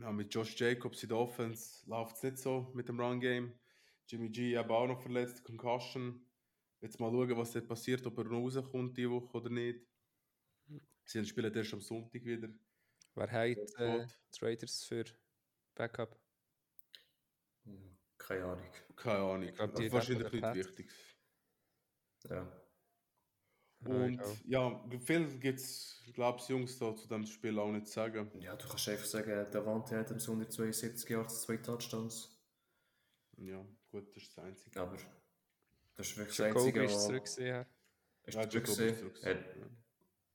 ja, 0.00 0.12
mit 0.12 0.32
Josh 0.32 0.54
Jacobs 0.58 1.02
in 1.02 1.08
der 1.08 1.18
Offense 1.18 1.88
läuft 1.88 2.16
es 2.16 2.22
nicht 2.22 2.38
so 2.38 2.70
mit 2.74 2.88
dem 2.88 3.00
Run-Game. 3.00 3.58
Jimmy 4.06 4.28
G 4.30 4.56
aber 4.56 4.78
auch 4.78 4.86
noch 4.86 5.00
verletzt, 5.00 5.42
Concussion. 5.44 6.24
Jetzt 6.80 7.00
mal 7.00 7.10
schauen, 7.10 7.36
was 7.36 7.52
dort 7.52 7.66
passiert, 7.66 8.06
ob 8.06 8.18
er 8.18 8.24
noch 8.24 8.38
rauskommt 8.38 8.96
die 8.96 9.10
Woche 9.10 9.36
oder 9.36 9.50
nicht. 9.50 9.80
Sie 11.04 11.24
spielen 11.24 11.52
erst 11.52 11.74
am 11.74 11.80
Sonntag 11.80 12.24
wieder. 12.24 12.48
Wer 13.14 13.32
hat 13.32 13.80
äh, 13.80 14.06
die 14.06 14.44
Raiders 14.44 14.84
für 14.84 15.04
Backup? 15.74 16.16
Ja, 17.64 17.72
keine 18.18 18.44
Ahnung. 18.44 18.70
Keine 18.94 19.18
Ahnung. 19.18 19.54
glaub, 19.54 19.74
die 19.74 19.84
Also 19.84 19.92
wahrscheinlich 19.92 20.32
nicht 20.32 20.54
wichtig. 20.54 20.90
Ja. 22.28 22.52
Und 23.84 24.20
ja, 24.44 24.84
viel 24.98 25.38
gibt 25.38 25.60
es, 25.60 26.02
glaube 26.12 26.40
ich, 26.40 26.48
Jungs 26.48 26.78
da 26.78 26.94
zu 26.96 27.06
dem 27.06 27.24
Spiel 27.26 27.58
auch 27.58 27.70
nicht 27.70 27.86
zu 27.86 27.92
sagen. 27.94 28.28
ja, 28.40 28.56
du 28.56 28.66
kannst 28.66 28.88
einfach 28.88 29.04
sagen, 29.06 29.28
der 29.52 29.66
Wante 29.66 29.96
hat 29.96 30.10
am 30.10 30.18
172 30.18 31.08
Yards 31.08 31.42
zwei 31.42 31.58
Touchdowns. 31.58 32.36
Ja, 33.36 33.64
gut, 33.92 34.08
das 34.16 34.22
ist 34.24 34.36
das 34.36 34.44
Einzige. 34.44 34.80
Aber 34.80 34.96
das 35.94 36.08
ist 36.08 36.16
wirklich 36.16 36.36
das 36.36 36.46
Jacoby 36.46 36.60
Einzige, 36.66 36.84
ist 36.84 36.94
was- 36.94 37.06
zurückgesehen. 37.06 37.66
Ist 38.24 38.34
Ja, 38.34 38.48
zurück 38.50 38.64
gewesen. 38.64 38.98
zurückgesehen, 38.98 39.38
Hat 39.38 39.56
ja. 39.56 39.66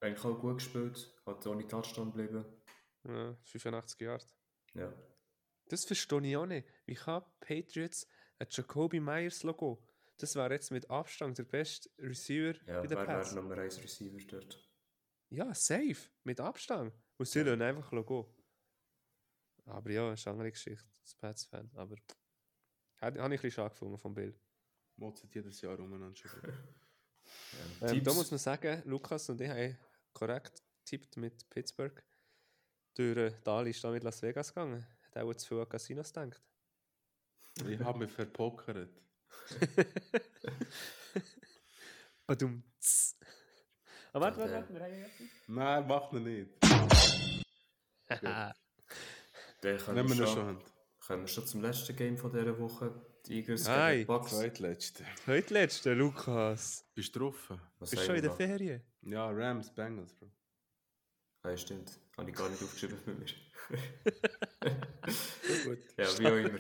eigentlich 0.07 0.23
auch 0.25 0.39
gut 0.39 0.53
gespielt, 0.59 1.21
hat 1.25 1.45
ohne 1.45 1.67
Touchdown 1.67 2.11
geblieben. 2.13 2.45
Ja, 3.03 3.36
85 3.43 3.99
Jahre. 3.99 4.23
Ja. 4.73 4.93
Das 5.67 5.84
verstehe 5.84 6.25
ich 6.25 6.38
auch 6.38 6.45
nicht. 6.45 6.65
Wie 6.86 6.95
kann 6.95 7.23
Patriots 7.41 8.07
ein 8.39 8.47
Jacoby 8.49 9.01
Myers 9.01 9.43
Logo? 9.43 9.86
Das 10.18 10.36
wäre 10.36 10.53
jetzt 10.53 10.72
mit 10.72 10.89
Abstand 10.89 11.38
der 11.38 11.43
beste 11.43 11.89
Receiver 11.99 12.55
Ja, 12.68 12.82
bei 12.82 12.88
den 12.88 12.97
wer 12.97 13.05
Pats. 13.05 13.34
wäre 13.34 13.43
Nummer 13.43 13.57
1 13.57 13.84
Receiver 13.84 14.18
dort? 14.28 14.70
Ja, 15.30 15.53
safe. 15.53 16.09
Mit 16.24 16.39
Abstand. 16.39 16.93
Und 17.18 17.26
sie 17.28 17.41
lassen 17.41 17.61
einfach 17.61 17.91
Logo. 17.91 18.34
Aber 19.66 19.89
ja, 19.89 20.14
ist 20.14 20.28
eine 20.28 20.34
andere 20.34 20.51
Geschichte. 20.51 20.86
Das 21.01 21.16
Pats-Fan. 21.16 21.72
Aber 21.76 21.95
habe 23.01 23.18
ich 23.18 23.24
ein 23.24 23.30
bisschen 23.32 23.51
schade 23.51 23.72
gefunden 23.72 23.97
vom 23.97 24.14
Bild. 24.14 24.39
Mozart 24.95 25.34
jedes 25.34 25.59
Jahr 25.61 25.80
umeinander 25.80 26.16
schon. 26.16 26.32
Ja. 26.43 26.53
Ähm, 27.82 28.03
da 28.03 28.14
muss 28.14 28.30
man 28.32 28.38
sagen, 28.38 28.82
Lukas 28.86 29.30
und 29.30 29.39
ich 29.39 29.49
haben 29.49 29.78
korrekt 30.11 30.61
getippt 30.80 31.16
mit 31.16 31.49
Pittsburgh. 31.49 32.03
Durch 32.95 33.18
äh, 33.18 33.34
Dali 33.43 33.70
ist 33.70 33.82
da 33.84 33.91
mit 33.91 34.03
Las 34.03 34.22
Vegas 34.22 34.49
gegangen. 34.53 34.86
Hat 35.05 35.18
auch 35.18 35.34
zu 35.34 35.47
viel 35.47 35.59
an 35.61 35.70
Casinos 35.70 36.11
gedacht. 36.14 36.43
ich 37.66 37.80
habe 37.80 37.99
mich 37.99 38.11
verpokert. 38.11 38.89
Badum. 42.28 42.64
Aber 44.14 44.26
warte, 44.26 44.38
warte, 44.39 44.53
Ja, 44.53 44.59
warte, 44.59 44.74
wir 44.74 44.82
haben 44.82 44.93
ja 44.93 45.05
etwas. 45.05 45.28
Nein, 45.47 45.88
macht 45.88 46.14
er 46.14 46.20
nicht. 46.20 46.49
Dann 49.61 49.78
können 49.78 50.07
wir 50.09 50.16
ihn 50.16 50.18
schon, 50.18 50.28
schon 50.28 50.45
haben. 50.45 50.61
kommen 50.99 51.22
wir 51.24 51.28
schon 51.28 51.47
zum 51.47 51.61
letzten 51.61 51.95
Game 51.95 52.18
von 52.18 52.32
dieser 52.32 52.57
Woche. 52.59 52.93
Die 53.26 53.36
Eagles 53.38 53.66
Nein. 53.68 53.95
gegen 53.99 54.07
Bucks. 54.07 54.32
Zweitletzte. 54.32 55.05
Heute 55.28 55.53
letzte, 55.53 55.93
Lukas. 55.93 56.86
Bist 56.93 57.16
du 57.16 57.20
drauf? 57.20 57.53
Was 57.80 57.91
Bist 57.91 58.03
schon 58.05 58.16
in 58.16 58.22
der 58.22 58.32
noch? 58.32 58.38
Ferien? 58.38 58.84
Ja, 59.01 59.30
Rams, 59.30 59.74
Bengals, 59.74 60.14
Bro. 60.14 60.30
Ah, 61.43 61.49
ja, 61.51 61.57
stimmt. 61.57 61.97
Habe 62.18 62.30
ich 62.30 62.36
gar 62.36 62.49
nicht 62.49 62.61
aufgeschrieben 62.61 62.97
mit 63.05 63.20
mir. 63.20 63.26
Gut. 65.66 65.80
Ja, 65.97 66.20
wie 66.20 66.28
auch 66.28 66.36
immer. 66.36 66.59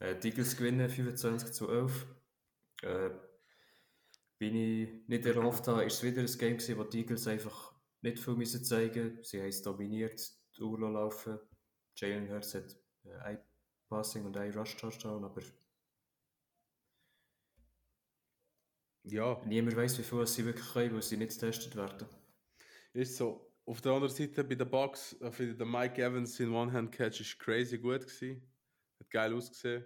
Äh, 0.00 0.18
die 0.18 0.28
Eagles 0.28 0.56
gewinnen 0.56 0.88
25 0.88 1.52
zu 1.52 1.68
11. 1.70 2.06
Äh, 2.82 3.10
wie 4.38 4.82
ich 4.82 5.08
nicht 5.08 5.26
erhofft 5.26 5.66
habe, 5.66 5.84
ist 5.84 5.94
es 5.94 6.02
wieder 6.02 6.20
ein 6.20 6.38
Game 6.38 6.58
gewesen, 6.58 6.78
wo 6.78 6.84
die 6.84 7.00
Eagles 7.00 7.26
einfach 7.26 7.74
nicht 8.02 8.20
viel 8.20 8.34
müssen 8.34 8.64
zeigen 8.64 9.18
Sie 9.22 9.40
haben 9.40 9.48
es 9.48 9.62
dominiert, 9.62 10.20
die 10.56 10.62
Uhr 10.62 10.78
laufen. 10.78 11.38
Jalen 11.96 12.30
Hurts 12.30 12.54
hat 12.54 12.76
äh, 13.04 13.14
ein 13.24 13.38
Passing 13.88 14.24
und 14.24 14.36
ein 14.36 14.52
Rush-Touchdown, 14.52 15.24
aber 15.24 15.42
Ja, 19.10 19.42
niemand 19.46 19.74
weiß, 19.74 19.98
wie 19.98 20.02
viel 20.02 20.26
sie 20.26 20.44
wirklich 20.44 20.70
können, 20.72 20.94
weil 20.94 21.02
sie 21.02 21.16
nicht 21.16 21.32
getestet 21.32 21.74
werden. 21.76 22.06
ist 22.92 23.16
so. 23.16 23.44
Auf 23.64 23.80
der 23.82 23.92
anderen 23.92 24.14
Seite 24.14 24.44
bei 24.44 24.54
den 24.54 24.70
Bucks, 24.70 25.14
äh, 25.20 25.30
finde 25.30 25.52
ich, 25.52 25.58
der 25.58 25.66
Mike 25.66 26.02
Evans 26.02 26.38
in 26.40 26.52
One-Hand-Catch 26.52 27.20
ist 27.20 27.38
crazy 27.38 27.78
gut 27.78 28.00
gewesen. 28.00 28.42
Hat 28.98 29.10
geil 29.10 29.34
ausgesehen. 29.34 29.84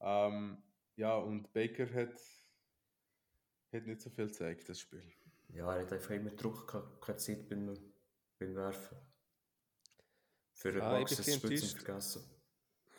Ähm, 0.00 0.62
ja, 1.00 1.16
und 1.16 1.50
Baker 1.54 1.90
hat, 1.94 2.20
hat 3.72 3.86
nicht 3.86 4.02
so 4.02 4.10
viel 4.10 4.26
gezeigt, 4.26 4.68
das 4.68 4.80
Spiel. 4.80 5.02
Ja, 5.48 5.74
er 5.74 5.82
hat 5.82 5.92
einfach 5.92 6.10
immer 6.10 6.30
Druck, 6.30 6.68
gehabt, 6.68 7.00
keine 7.00 7.16
Zeit 7.16 7.48
beim, 7.48 7.74
beim 8.38 8.54
Werfen. 8.54 8.98
Für 10.52 10.72
den 10.72 10.82
Ah, 10.82 11.00
ich 11.00 11.08
Bucks 11.08 11.16
bin 11.16 11.20
ist 11.20 11.34
Spiel 11.36 11.58
zum 11.58 11.68
enttäuscht. 11.68 11.82
Vergessen. 11.82 12.24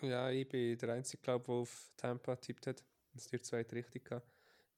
Ja, 0.02 0.32
ich 0.32 0.50
bin 0.50 0.78
der 0.80 0.90
Einzige, 0.90 1.22
glaube 1.22 1.46
der 1.46 1.54
auf 1.54 1.92
Tampa 1.96 2.36
tippt 2.38 2.66
hat. 2.66 2.84
Das 3.14 3.26
ist 3.26 3.32
die 3.32 3.42
zweite 3.42 3.76
richtig 3.76 4.06
gehabt. 4.06 4.28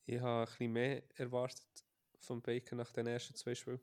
Ich 0.05 0.19
habe 0.19 0.41
ein 0.41 0.45
bisschen 0.45 0.73
mehr 0.73 1.03
erwartet 1.15 1.85
von 2.19 2.41
Baker 2.41 2.75
nach 2.75 2.91
den 2.91 3.07
ersten 3.07 3.35
zwei 3.35 3.55
Spielen. 3.55 3.79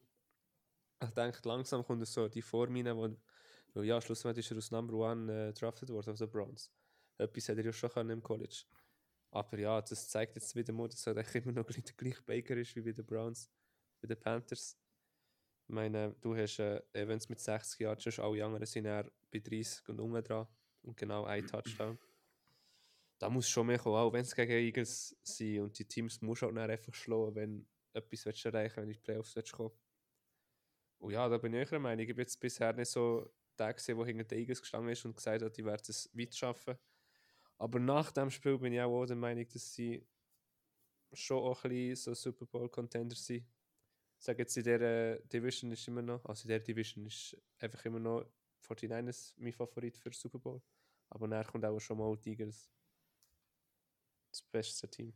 Ich 1.02 1.10
denke, 1.10 1.40
langsam 1.48 1.82
kommt 1.82 2.06
so 2.06 2.28
die 2.28 2.42
Vormine, 2.42 2.94
wo, 2.94 3.08
weil 3.72 3.84
ja, 3.86 4.02
schlussendlich 4.02 4.44
ist 4.44 4.52
er 4.52 4.58
aus 4.58 4.70
Number 4.70 4.92
One 4.92 5.48
äh, 5.48 5.52
drafted 5.54 5.88
worden 5.88 6.10
auf 6.10 6.18
den 6.18 6.28
Browns. 6.28 6.70
Etwas 7.16 7.48
hat 7.48 7.56
er 7.56 7.64
ja 7.64 7.72
schon 7.72 7.90
können 7.90 8.10
im 8.10 8.22
College. 8.22 8.64
Aber 9.30 9.58
ja, 9.58 9.80
das 9.80 10.08
zeigt 10.08 10.34
jetzt 10.34 10.54
wieder 10.56 10.72
mal, 10.72 10.88
dass 10.88 11.06
er 11.06 11.16
eigentlich 11.16 11.44
immer 11.44 11.52
noch 11.52 11.66
der 11.66 11.82
gleiche 11.96 12.22
Baker 12.22 12.56
ist 12.56 12.74
wie 12.74 12.80
bei 12.80 12.92
den 12.92 13.06
Browns, 13.06 13.50
bei 14.00 14.08
den 14.08 14.18
Panthers. 14.18 14.76
Ich 15.66 15.74
meine, 15.74 16.16
du 16.20 16.34
hast 16.36 16.58
äh, 16.58 16.82
Evans 16.92 17.28
mit 17.28 17.38
60 17.38 17.80
Jahren, 17.80 18.00
schon 18.00 18.24
alle 18.24 18.44
anderen 18.44 18.66
sind 18.66 18.86
eher 18.86 19.08
bei 19.30 19.38
30 19.38 19.88
und 19.88 20.00
unten 20.00 20.24
dran. 20.24 20.48
Und 20.82 20.96
genau 20.96 21.24
ein 21.24 21.46
Touchdown. 21.46 21.98
Da 23.18 23.28
muss 23.28 23.48
schon 23.48 23.66
mehr 23.66 23.78
kommen, 23.78 23.96
auch 23.96 24.12
wenn 24.12 24.22
es 24.22 24.34
gegen 24.34 24.50
Eagles 24.50 25.16
sind. 25.22 25.60
Und 25.60 25.78
die 25.78 25.84
Teams 25.84 26.20
muss 26.22 26.42
halt 26.42 26.56
dann 26.56 26.70
einfach 26.70 26.94
schlagen, 26.94 27.34
wenn 27.34 27.58
du 27.92 27.98
etwas 27.98 28.24
willst 28.24 28.44
erreichen 28.46 28.78
wenn 28.78 28.84
du 28.86 28.90
in 28.90 28.96
die 28.96 29.00
Playoffs 29.00 29.36
willst 29.36 29.52
kommen. 29.52 29.74
Und 30.98 31.12
ja, 31.12 31.28
da 31.28 31.38
bin 31.38 31.54
ich 31.54 31.70
eurer 31.70 31.78
Meinung. 31.78 32.00
Ich 32.00 32.14
bin 32.14 32.22
jetzt 32.22 32.40
bisher 32.40 32.72
nicht 32.72 32.90
so 32.90 33.30
der 33.58 33.74
gesehen, 33.74 33.96
der 33.96 34.06
hinter 34.06 34.24
den 34.24 34.38
Eagles 34.38 34.60
gestanden 34.60 34.90
ist 34.90 35.04
und 35.04 35.16
gesagt 35.16 35.42
hat, 35.42 35.56
die 35.56 35.64
werden 35.64 35.82
es 35.86 36.10
weit 36.14 36.34
schaffen. 36.34 36.76
Aber 37.60 37.78
nach 37.78 38.10
dem 38.10 38.30
Spiel 38.30 38.56
bin 38.56 38.72
ich 38.72 38.80
auch 38.80 39.04
der 39.04 39.16
Meinung, 39.16 39.46
dass 39.46 39.74
sie 39.74 40.02
schon 41.12 41.44
auch 41.44 41.62
ein 41.64 41.70
bisschen 41.70 42.14
so 42.14 42.14
Super 42.14 42.46
Bowl-Contender 42.46 43.14
sind. 43.14 43.46
Ich 44.18 44.24
sage 44.24 44.38
jetzt, 44.42 44.56
in 44.56 44.64
dieser 44.64 45.18
Division 45.18 45.70
ist 45.70 45.86
immer 45.86 46.00
noch, 46.00 46.24
also 46.24 46.44
in 46.44 46.48
der 46.48 46.60
Division 46.60 47.04
ist 47.04 47.36
einfach 47.58 47.84
immer 47.84 47.98
noch 48.00 48.24
49ers 48.66 49.34
mein 49.36 49.52
Favorit 49.52 49.98
für 49.98 50.10
Super 50.10 50.38
Bowl. 50.38 50.62
Aber 51.10 51.28
nachher 51.28 51.52
kommt 51.52 51.66
auch 51.66 51.78
schon 51.80 51.98
mal 51.98 52.16
die 52.16 52.30
Eagles. 52.30 52.72
Das 54.30 54.40
beste 54.40 54.88
Team. 54.88 55.12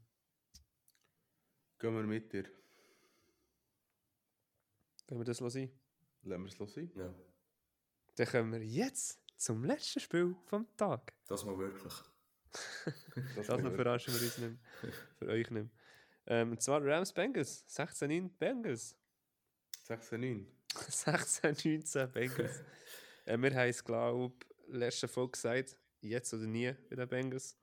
Gehen 1.78 1.95
wir 1.95 2.03
mit 2.03 2.30
dir. 2.30 2.45
Wenn 5.07 5.16
wir 5.16 5.24
das 5.24 5.38
sein? 5.38 5.70
Lassen 6.24 6.42
wir 6.42 6.49
es 6.53 6.59
los 6.59 6.74
sein. 6.74 6.92
Ja, 6.95 7.14
Dann 8.16 8.26
kommen 8.26 8.53
wir 8.53 8.62
jetzt 8.62 9.18
zum 9.38 9.64
letzten 9.64 10.01
Spiel 10.01 10.36
vom 10.45 10.66
Tag. 10.76 11.14
das 11.26 11.42
mal 11.47 11.57
wirklich. 11.57 12.14
Das 13.37 13.47
Das 13.47 13.63
noch 13.63 13.75
verarschen 13.75 14.15
wir 14.15 14.23
uns 14.23 14.39
nicht 14.39 14.51
mehr. 14.51 14.93
Für 15.19 15.27
euch 15.27 15.51
nicht 15.51 15.51
mehr. 15.51 15.69
Ähm, 16.27 16.53
und 16.53 16.63
zwar 16.63 16.85
Rams 16.85 17.13
Bengals. 17.13 17.65
16-9 17.69 18.31
Bengals. 18.39 18.97
16-9. 19.87 20.47
16-19 20.75 22.07
Bengals. 22.13 22.63
äh, 23.27 23.37
wir 23.37 23.55
haben 23.55 23.69
es, 23.69 23.85
glaube 23.85 24.33
ich, 24.39 24.75
letzte 24.75 25.09
Folge 25.09 25.33
gesagt, 25.33 25.77
jetzt 26.01 26.33
oder 26.33 26.47
nie 26.47 26.73
bei 26.89 26.97
den 26.97 27.09
Bengals. 27.09 27.57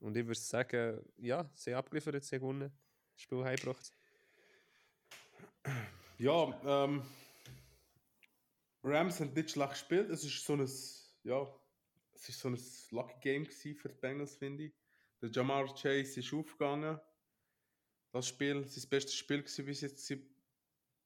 Und 0.00 0.16
ich 0.16 0.26
würde 0.26 0.40
sagen, 0.40 1.00
ja, 1.18 1.48
sie 1.54 1.72
haben 1.72 1.78
abgeliefert, 1.78 2.22
sie 2.24 2.36
haben 2.36 2.42
gewonnen. 2.42 2.72
Das 3.14 3.22
Spiel 3.22 3.44
heimgebracht. 3.44 3.92
Ja, 6.18 6.84
ähm, 6.84 7.02
Rams 8.82 9.20
haben 9.20 9.32
nicht 9.32 9.50
schlecht 9.50 9.70
gespielt. 9.70 10.10
Es 10.10 10.24
ist 10.24 10.44
so 10.44 10.54
ein, 10.54 10.68
ja, 11.24 11.46
es 12.16 12.28
ist 12.28 12.40
so 12.40 12.48
ein 12.48 12.58
Lucky 12.90 13.14
Game 13.20 13.46
für 13.46 13.88
die 13.88 14.00
Bengals, 14.00 14.36
finde 14.36 14.64
ich. 14.64 14.72
Der 15.20 15.30
Jamar 15.30 15.66
Chase 15.74 16.20
ist 16.20 16.32
aufgegangen. 16.32 16.98
Das 18.12 18.28
Spiel, 18.28 18.64
sein 18.64 18.88
bestes 18.88 19.14
Spiel 19.14 19.42
gewesen 19.42 19.66
bis 19.66 19.80
jetzt 19.82 20.12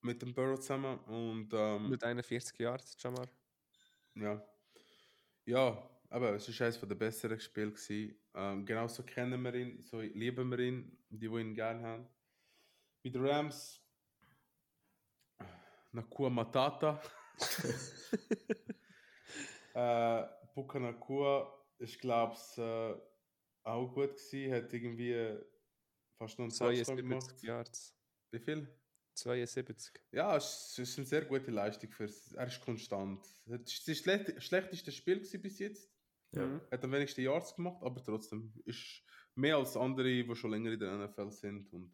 mit 0.02 0.22
dem 0.22 0.34
Burrow 0.34 0.58
zusammen. 0.58 0.98
Und 1.00 1.50
ähm, 1.52 1.90
Mit 1.90 2.02
41 2.02 2.58
Jahren, 2.58 2.82
Jamar. 2.98 3.28
ja, 4.14 4.42
ja, 5.44 5.90
aber 6.08 6.34
es 6.34 6.48
ist 6.48 6.60
eines 6.62 6.80
der 6.80 6.94
besseren 6.94 7.40
Spiele. 7.40 7.74
Ähm, 8.34 8.64
genauso 8.64 9.02
kennen 9.02 9.42
wir 9.42 9.54
ihn, 9.54 9.82
so 9.82 10.00
lieben 10.00 10.50
wir 10.50 10.58
ihn, 10.60 10.98
die, 11.08 11.18
die 11.18 11.26
ihn 11.26 11.54
gerne 11.54 11.82
haben. 11.82 12.08
Bei 13.02 13.10
den 13.10 13.26
Rams, 13.26 13.80
Nakua 15.92 16.30
Matata. 16.30 17.02
äh, 19.74 20.39
Puka 20.52 20.78
Nakua 20.78 21.52
ist, 21.78 21.98
glaube 22.00 22.34
ich, 22.34 22.58
äh, 22.58 22.94
auch 23.64 23.88
gut 23.92 24.16
gewesen, 24.16 24.52
hat 24.54 24.72
irgendwie 24.72 25.38
fast 26.18 26.38
noch 26.38 26.44
einen 26.44 26.50
Touchdown 26.52 26.84
72 26.84 26.96
gemacht. 26.96 27.42
Yards. 27.42 27.96
Wie 28.32 28.38
viel? 28.40 28.68
72. 29.14 30.00
Ja, 30.12 30.36
es 30.36 30.78
es 30.78 30.90
ist 30.90 30.98
eine 30.98 31.06
sehr 31.06 31.24
gute 31.24 31.50
Leistung. 31.50 31.90
Für, 31.90 32.08
er 32.36 32.46
ist 32.46 32.60
konstant. 32.60 33.24
Es 33.44 33.50
war 33.50 33.58
das 33.58 33.72
schlecht- 33.98 34.42
schlechteste 34.42 34.92
Spiel 34.92 35.20
bis 35.20 35.58
jetzt. 35.58 35.90
Ja. 36.32 36.46
Mhm. 36.46 36.60
hat 36.70 36.84
am 36.84 36.92
wenigsten 36.92 37.22
Yards 37.22 37.56
gemacht, 37.56 37.82
aber 37.82 38.00
trotzdem 38.04 38.52
ist 38.64 39.02
mehr 39.34 39.56
als 39.56 39.76
andere, 39.76 40.06
die 40.22 40.36
schon 40.36 40.52
länger 40.52 40.70
in 40.70 40.78
der 40.78 40.96
NFL 41.08 41.30
sind. 41.32 41.72
Und 41.72 41.92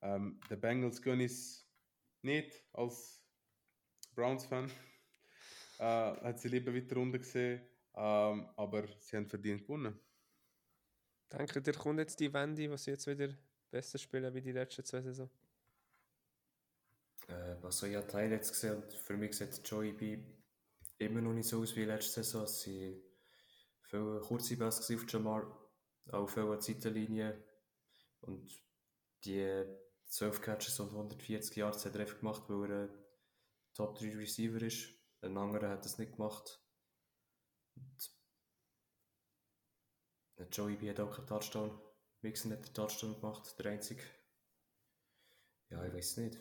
ähm, 0.00 0.40
der 0.48 0.56
Bengals 0.56 1.02
gönne 1.02 1.24
es 1.24 1.68
nicht 2.22 2.64
als 2.72 3.22
Browns-Fan. 4.14 4.70
Äh, 5.80 6.26
hat 6.26 6.38
sie 6.38 6.48
lieber 6.48 6.74
weiter 6.74 6.96
runter 6.96 7.18
gesehen, 7.18 7.62
ähm, 7.94 8.48
aber 8.56 8.86
sie 8.98 9.16
haben 9.16 9.26
verdient 9.26 9.62
gewonnen. 9.62 9.98
Denkt 11.32 11.66
ihr, 11.66 11.72
kommt 11.72 11.98
jetzt 11.98 12.20
die 12.20 12.32
Wende, 12.32 12.70
was 12.70 12.84
sie 12.84 12.90
jetzt 12.90 13.06
wieder 13.06 13.34
besser 13.70 13.98
spielen 13.98 14.34
wie 14.34 14.42
die 14.42 14.52
letzten 14.52 14.84
zwei 14.84 15.00
Saison? 15.00 15.30
Äh, 17.28 17.56
also 17.62 17.86
ich 17.86 17.96
habe 17.96 18.06
die 18.06 18.16
Highlights 18.16 18.52
gesehen 18.52 18.82
und 18.82 18.92
für 18.92 19.16
mich 19.16 19.36
sieht 19.36 19.66
Joey 19.66 19.92
B 19.92 20.18
immer 20.98 21.22
noch 21.22 21.32
nicht 21.32 21.48
so 21.48 21.62
aus 21.62 21.74
wie 21.76 21.84
letzte 21.84 22.22
Saison. 22.22 22.44
Es 22.44 22.66
waren 22.66 23.02
viele 23.82 24.20
kurze 24.20 24.56
Pässe 24.58 24.82
gewesen 24.82 25.04
auf 25.04 25.12
Jamar, 25.12 25.70
auch 26.12 26.28
viele 26.28 26.52
an 26.52 26.58
die 26.58 26.72
Seitenlinie. 26.72 27.42
Und 28.20 28.50
die 29.24 29.64
12 30.04 30.42
Catches 30.42 30.78
und 30.80 30.90
140 30.90 31.56
Yards 31.56 31.86
hat 31.86 31.94
er 31.94 32.02
einfach 32.02 32.18
gemacht, 32.18 32.42
weil 32.48 32.70
er 32.70 32.82
ein 32.82 32.90
Top 33.72 33.98
3 33.98 34.16
Receiver 34.16 34.60
ist. 34.60 34.99
Ein 35.22 35.36
anderer 35.36 35.68
hat 35.70 35.84
das 35.84 35.98
nicht 35.98 36.12
gemacht. 36.16 36.60
Und 37.76 38.10
der 40.38 40.48
Joey 40.48 40.76
B 40.76 40.90
hat 40.90 41.00
auch 41.00 41.14
keinen 41.14 41.26
Touchdown. 41.26 41.78
Mixon 42.22 42.52
hat 42.52 42.66
den 42.66 42.74
Touchdown 42.74 43.14
gemacht, 43.20 43.58
der 43.58 43.72
einzige. 43.72 44.02
Ja, 45.70 45.84
ich 45.84 45.92
weiß 45.92 46.16
nicht. 46.18 46.38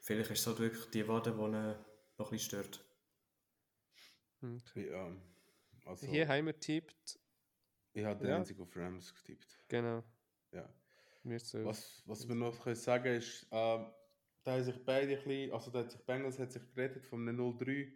Vielleicht 0.00 0.30
ist 0.30 0.40
es 0.40 0.46
halt 0.46 0.58
wirklich 0.58 0.90
die 0.90 1.06
Wade, 1.08 1.32
die 1.32 1.36
ihn 1.38 1.50
noch 1.52 2.30
ein 2.30 2.30
bisschen 2.30 2.38
stört. 2.38 2.84
Okay. 4.42 4.90
Ja, 4.90 5.10
also, 5.86 6.06
Hier 6.06 6.28
haben 6.28 6.46
wir 6.46 6.52
getippt. 6.52 7.18
ich 7.92 8.04
habe 8.04 8.20
den 8.20 8.28
Ja. 8.28 8.36
einzigen 8.36 8.62
auf 8.62 8.76
Rams 8.76 9.14
getippt. 9.14 9.64
Genau. 9.68 10.04
Ja. 10.52 10.68
Was, 11.24 12.02
was 12.04 12.28
wir 12.28 12.34
noch 12.34 12.62
können 12.62 12.76
sagen 12.76 13.14
ist, 13.16 13.46
ähm, 13.50 13.90
da 14.44 14.52
haben 14.52 14.62
sich 14.64 14.84
beide 14.84 15.12
ein 15.18 15.24
bisschen, 15.24 15.52
also 15.52 15.70
da 15.70 15.80
hat 15.80 15.90
sich 15.90 16.00
Bengals 16.02 16.38
hat 16.38 16.52
sich 16.52 16.62
gerettet 16.74 17.04
von 17.06 17.26
einem 17.28 17.36
0-3. 17.40 17.92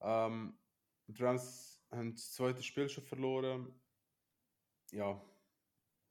Ähm, 0.00 0.58
die 1.06 1.22
Rams 1.22 1.82
haben 1.90 2.12
das 2.14 2.32
zweite 2.32 2.62
Spiel 2.62 2.88
schon 2.88 3.04
verloren. 3.04 3.74
Ja, 4.92 5.20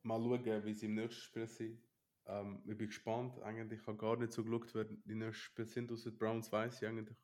mal 0.01 0.20
schauen, 0.20 0.66
wie 0.66 0.74
sie 0.74 0.88
im 0.88 0.95
nächsten 0.95 1.22
Spiel 1.22 1.47
sind. 1.47 1.84
Ähm, 2.26 2.62
ich 2.66 2.78
bin 2.78 2.88
gespannt. 2.88 3.39
Eigentlich 3.41 3.82
ich 3.82 3.88
habe 3.88 3.97
gar 3.97 4.18
nicht 4.18 4.34
so 4.34 4.43
geschaut, 4.43 4.74
wer 4.76 4.86
die 4.86 5.16
nächsten 5.16 5.34
Spiele 5.34 5.68
sind. 5.68 5.91
Außer 5.91 6.12
die 6.12 6.18
Browns 6.18 6.51
weiß 6.51 6.82
ich 6.82 6.88
eigentlich 6.88 7.18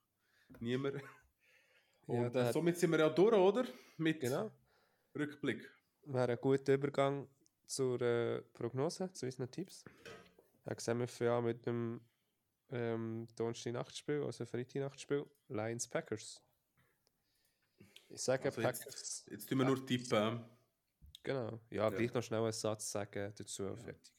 niemand. 0.59 1.01
Ja, 2.07 2.25
Und 2.25 2.33
hat- 2.35 2.53
somit 2.53 2.75
sind 2.75 2.89
wir 2.89 2.97
ja 2.99 3.09
durch, 3.09 3.35
oder? 3.35 3.65
Mit 3.97 4.19
Genau. 4.19 4.51
Rückblick. 5.15 5.69
Wäre 6.05 6.31
ein 6.31 6.39
guter 6.41 6.73
Übergang 6.73 7.27
zur 7.67 8.01
äh, 8.01 8.41
Prognose, 8.41 9.11
zu 9.13 9.27
unseren 9.27 9.51
Tipps. 9.51 9.85
Ich 10.71 10.79
sehen 10.79 10.97
wir 10.97 11.07
ja 11.27 11.39
mit 11.39 11.63
dem 11.67 12.01
ähm, 12.71 13.27
Donnerstag-Nachtspiel, 13.35 14.23
also 14.23 14.45
Freitag-Nachtspiel, 14.45 15.25
Lions-Packers. 15.47 16.41
Ich 18.09 18.21
sage 18.21 18.45
Also 18.45 18.61
Packers. 18.61 18.85
jetzt, 18.85 19.27
jetzt 19.29 19.49
tun 19.49 19.57
wir 19.59 19.65
nur 19.65 19.85
tippen. 19.85 20.43
Genau. 21.23 21.59
Ja, 21.69 21.89
gleich 21.89 22.13
noch 22.13 22.23
schnell 22.23 22.41
einen 22.41 22.51
Satz 22.53 22.91
sagen 22.91 23.33
dazu. 23.35 23.75
Fertig. 23.75 24.13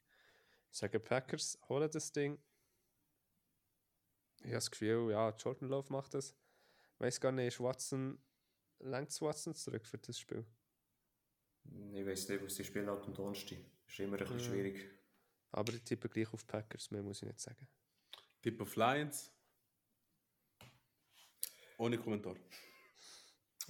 Ich 0.70 0.78
sage 0.78 1.00
Packers, 1.00 1.58
holen 1.68 1.90
das 1.90 2.12
Ding. 2.12 2.38
Ich 4.38 4.44
habe 4.46 4.54
das 4.54 4.70
Gefühl, 4.70 5.10
ja, 5.10 5.30
Jordan 5.30 5.68
Love 5.68 5.92
macht 5.92 6.14
das. 6.14 6.34
Weiß 6.98 7.20
gar 7.20 7.32
nicht, 7.32 7.48
ist 7.48 7.60
Watson, 7.60 8.18
längt 8.78 9.18
Watson 9.20 9.54
zurück 9.54 9.86
für 9.86 9.98
das 9.98 10.18
Spiel? 10.18 10.44
Ich 11.92 12.06
weiß 12.06 12.28
nicht, 12.28 12.44
was 12.44 12.54
die 12.54 12.64
spielen 12.64 12.88
dem 13.02 13.14
Donnerstag. 13.14 13.58
Ist 13.86 13.98
immer 14.00 14.12
ein 14.16 14.18
bisschen 14.20 14.38
Ja. 14.38 14.44
schwierig. 14.44 14.90
Aber 15.52 15.72
ich 15.72 15.82
tippe 15.82 16.08
gleich 16.08 16.32
auf 16.32 16.46
Packers, 16.46 16.90
mehr 16.90 17.02
muss 17.02 17.22
ich 17.22 17.28
nicht 17.28 17.40
sagen. 17.40 17.66
Tipp 18.42 18.60
auf 18.60 18.76
Lions. 18.76 19.32
Ohne 21.78 21.98
Kommentar. 21.98 22.36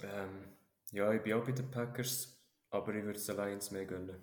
Ähm, 0.03 0.47
ja, 0.91 1.13
ich 1.13 1.21
bin 1.21 1.33
auch 1.33 1.45
bei 1.45 1.51
den 1.51 1.69
Packers, 1.69 2.37
aber 2.69 2.93
ich 2.95 3.03
würde 3.03 3.17
es 3.17 3.25
den 3.25 3.37
Lions 3.37 3.71
mehr 3.71 3.85
gönnen. 3.85 4.21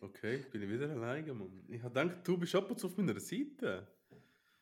Okay, 0.00 0.38
bin 0.52 0.62
ich 0.62 0.68
wieder 0.68 0.90
alleine, 0.90 1.34
Mann. 1.34 1.64
Ich 1.68 1.82
habe 1.82 1.94
gedacht, 2.02 2.26
du 2.26 2.38
bist 2.38 2.54
ab 2.54 2.70
und 2.70 2.78
zu 2.78 2.86
auf 2.86 2.96
meiner 2.96 3.18
Seite. 3.20 3.86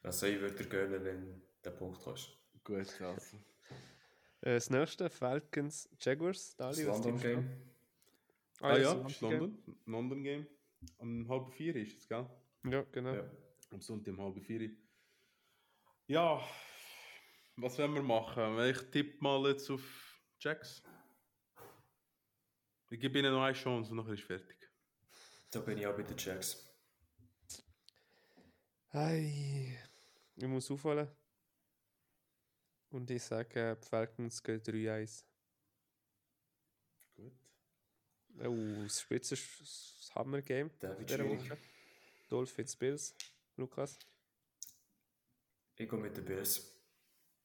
Also 0.03 0.26
ich 0.26 0.40
würde 0.40 0.57
dir 0.57 0.68
gönnen, 0.68 1.05
wenn 1.05 1.24
du 1.24 1.42
den 1.64 1.76
Punkt 1.76 2.05
hast. 2.07 2.36
Gut, 2.64 3.00
also. 3.00 3.36
Äh, 4.40 4.55
das 4.55 4.70
nächste, 4.70 5.09
Falcons, 5.09 5.88
Jaguars. 6.00 6.57
Das 6.57 6.76
Dali, 6.76 6.88
was 6.88 7.05
London? 7.05 7.20
Game. 7.20 7.50
Ah, 8.61 8.76
ja, 8.76 8.94
das 8.94 9.12
ist 9.12 9.20
London. 9.20 9.59
London 9.86 10.22
Game. 10.22 10.46
Um 10.98 11.28
halb 11.28 11.53
vier 11.53 11.76
ist 11.76 11.98
es, 11.98 12.09
gell? 12.09 12.26
Ja, 12.64 12.84
genau. 12.92 13.14
Ja. 13.14 13.30
Am 13.73 13.81
Sonntag 13.81 14.12
um 14.12 14.20
halb 14.20 14.45
vier. 14.45 14.70
Ja, 16.07 16.47
was 17.57 17.79
wollen 17.79 17.95
wir 17.95 18.03
machen? 18.03 18.59
Ich 18.61 18.79
tippe 18.91 19.16
mal 19.20 19.49
jetzt 19.49 19.70
auf 19.70 20.20
Jacks. 20.39 20.83
Ich 22.91 23.01
gebe 23.01 23.18
ihnen 23.18 23.33
noch 23.33 23.43
eine 23.43 23.57
Chance 23.57 23.91
und 23.91 23.97
nachher 23.97 24.12
ist 24.12 24.25
fertig. 24.25 24.70
Da 25.51 25.61
bin 25.61 25.79
ich 25.79 25.87
auch 25.87 25.97
bei 25.97 26.03
den 26.03 26.16
Jacks. 26.18 26.68
Hey, 28.89 29.79
ich 30.37 30.47
muss 30.47 30.70
aufholen. 30.70 31.09
Und 32.91 33.11
ich 33.11 33.23
sage, 33.23 33.79
die 33.81 33.89
Falcons 33.89 34.43
gehen 34.43 34.61
3-1. 34.61 35.25
Gut. 37.14 37.33
Oh, 38.39 38.83
das 38.83 39.01
Spitze 39.01 39.33
ist 39.33 39.61
das 39.61 40.14
Hammer-Game. 40.14 40.70
Woche. 40.79 41.59
Dolphins 42.29 42.77
Bills. 42.77 43.14
Lukas. 43.57 43.98
Ich 45.76 45.88
gehe 45.88 45.98
mit 45.98 46.16
den 46.16 46.24
Bills. 46.24 46.72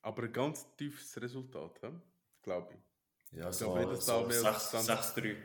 Aber 0.02 0.24
ein 0.24 0.34
ganz 0.34 0.76
tiefes 0.76 1.20
Resultat, 1.22 1.82
glaube 2.42 2.74
ich. 2.74 2.80
Ja, 3.38 3.50
glaube, 3.50 3.84
so, 3.84 3.90
das 3.92 4.06
so 4.06 4.12
darf 4.12 4.28
mehr 4.28 4.46
als 4.54 4.72
6 4.72 4.86
20. 4.86 5.38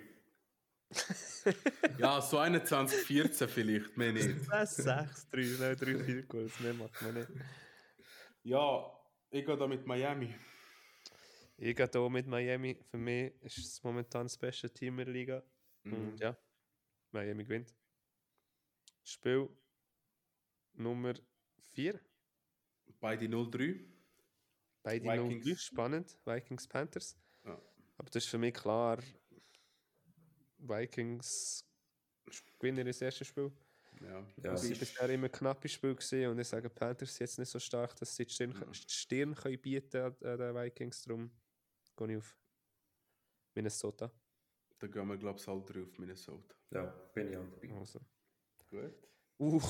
6-3. 0.92 1.98
Ja, 1.98 2.20
so 2.20 2.38
21, 2.38 2.98
14 3.06 3.48
vielleicht, 3.48 3.96
mehr 3.96 4.12
nicht. 4.12 4.28
6-3, 4.28 5.58
nein, 5.58 5.76
3-4 5.76 6.26
Goals, 6.26 6.60
mehr 6.60 6.74
macht 6.74 7.02
man 7.02 7.14
nicht. 7.14 7.28
Ja, 8.44 8.92
ich 9.30 9.44
gehe 9.44 9.56
da 9.56 9.66
mit 9.66 9.86
Miami. 9.86 10.34
Ich 11.56 11.76
gehe 11.76 11.88
hier 11.90 12.10
mit 12.10 12.26
Miami. 12.26 12.78
Für 12.90 12.98
mich 12.98 13.32
ist 13.42 13.58
es 13.58 13.82
momentan 13.82 14.26
das 14.26 14.36
beste 14.36 14.68
Team 14.70 14.98
in 14.98 15.06
der 15.06 15.14
Liga. 15.14 15.42
Mhm. 15.84 15.94
Und 15.94 16.20
ja, 16.20 16.36
Miami 17.12 17.44
gewinnt. 17.44 17.74
Spiel 19.04 19.48
Nummer 20.74 21.14
4. 21.74 22.00
Beide 23.00 23.26
0-3. 23.26 23.84
Beide 24.82 25.04
Vikings. 25.04 25.46
0 25.46 25.56
spannend. 25.56 26.18
Vikings 26.24 26.66
Panthers. 26.68 27.16
Ja. 27.44 27.60
Aber 27.96 28.10
das 28.10 28.24
ist 28.24 28.30
für 28.30 28.38
mich 28.38 28.54
klar. 28.54 28.98
Vikings 30.58 31.64
gewinnen 32.58 32.86
das 32.86 33.00
erste 33.00 33.24
Spiel. 33.24 33.50
Ja. 34.00 34.26
Ja, 34.42 34.52
Es 34.54 34.68
war 34.68 34.78
bisher 34.78 35.10
immer 35.10 35.26
ein 35.26 35.32
knappes 35.32 35.72
Spiel 35.72 35.94
gewesen 35.94 36.26
und 36.28 36.38
ich 36.38 36.48
sage, 36.48 36.68
Panthers 36.68 37.10
sind 37.14 37.20
jetzt 37.26 37.38
nicht 37.38 37.48
so 37.50 37.58
stark, 37.58 37.94
dass 37.96 38.14
sie 38.16 38.24
die 38.26 38.32
Stirn, 38.32 38.50
Mhm. 38.50 38.72
die 38.72 38.92
Stirn 38.92 39.34
können 39.34 39.60
bieten 39.60 39.96
an, 40.02 40.16
an 40.22 40.38
den 40.38 40.54
Vikings. 40.54 41.02
Darum 41.02 41.30
gehe 41.96 42.10
ich 42.12 42.16
auf 42.18 42.36
Minnesota. 43.54 44.10
Da 44.78 44.86
gehen 44.88 45.06
wir, 45.06 45.16
glaube 45.16 45.38
ich, 45.38 45.46
alle 45.46 45.62
drei 45.62 45.82
auf 45.82 45.98
Minnesota. 45.98 46.54
ja, 46.70 46.84
bin 47.14 47.28
ich 47.30 47.36
auch 47.36 47.48
dabei. 47.48 47.72
Also. 47.74 48.00
Gut. 48.70 49.08
Uh, 49.42 49.60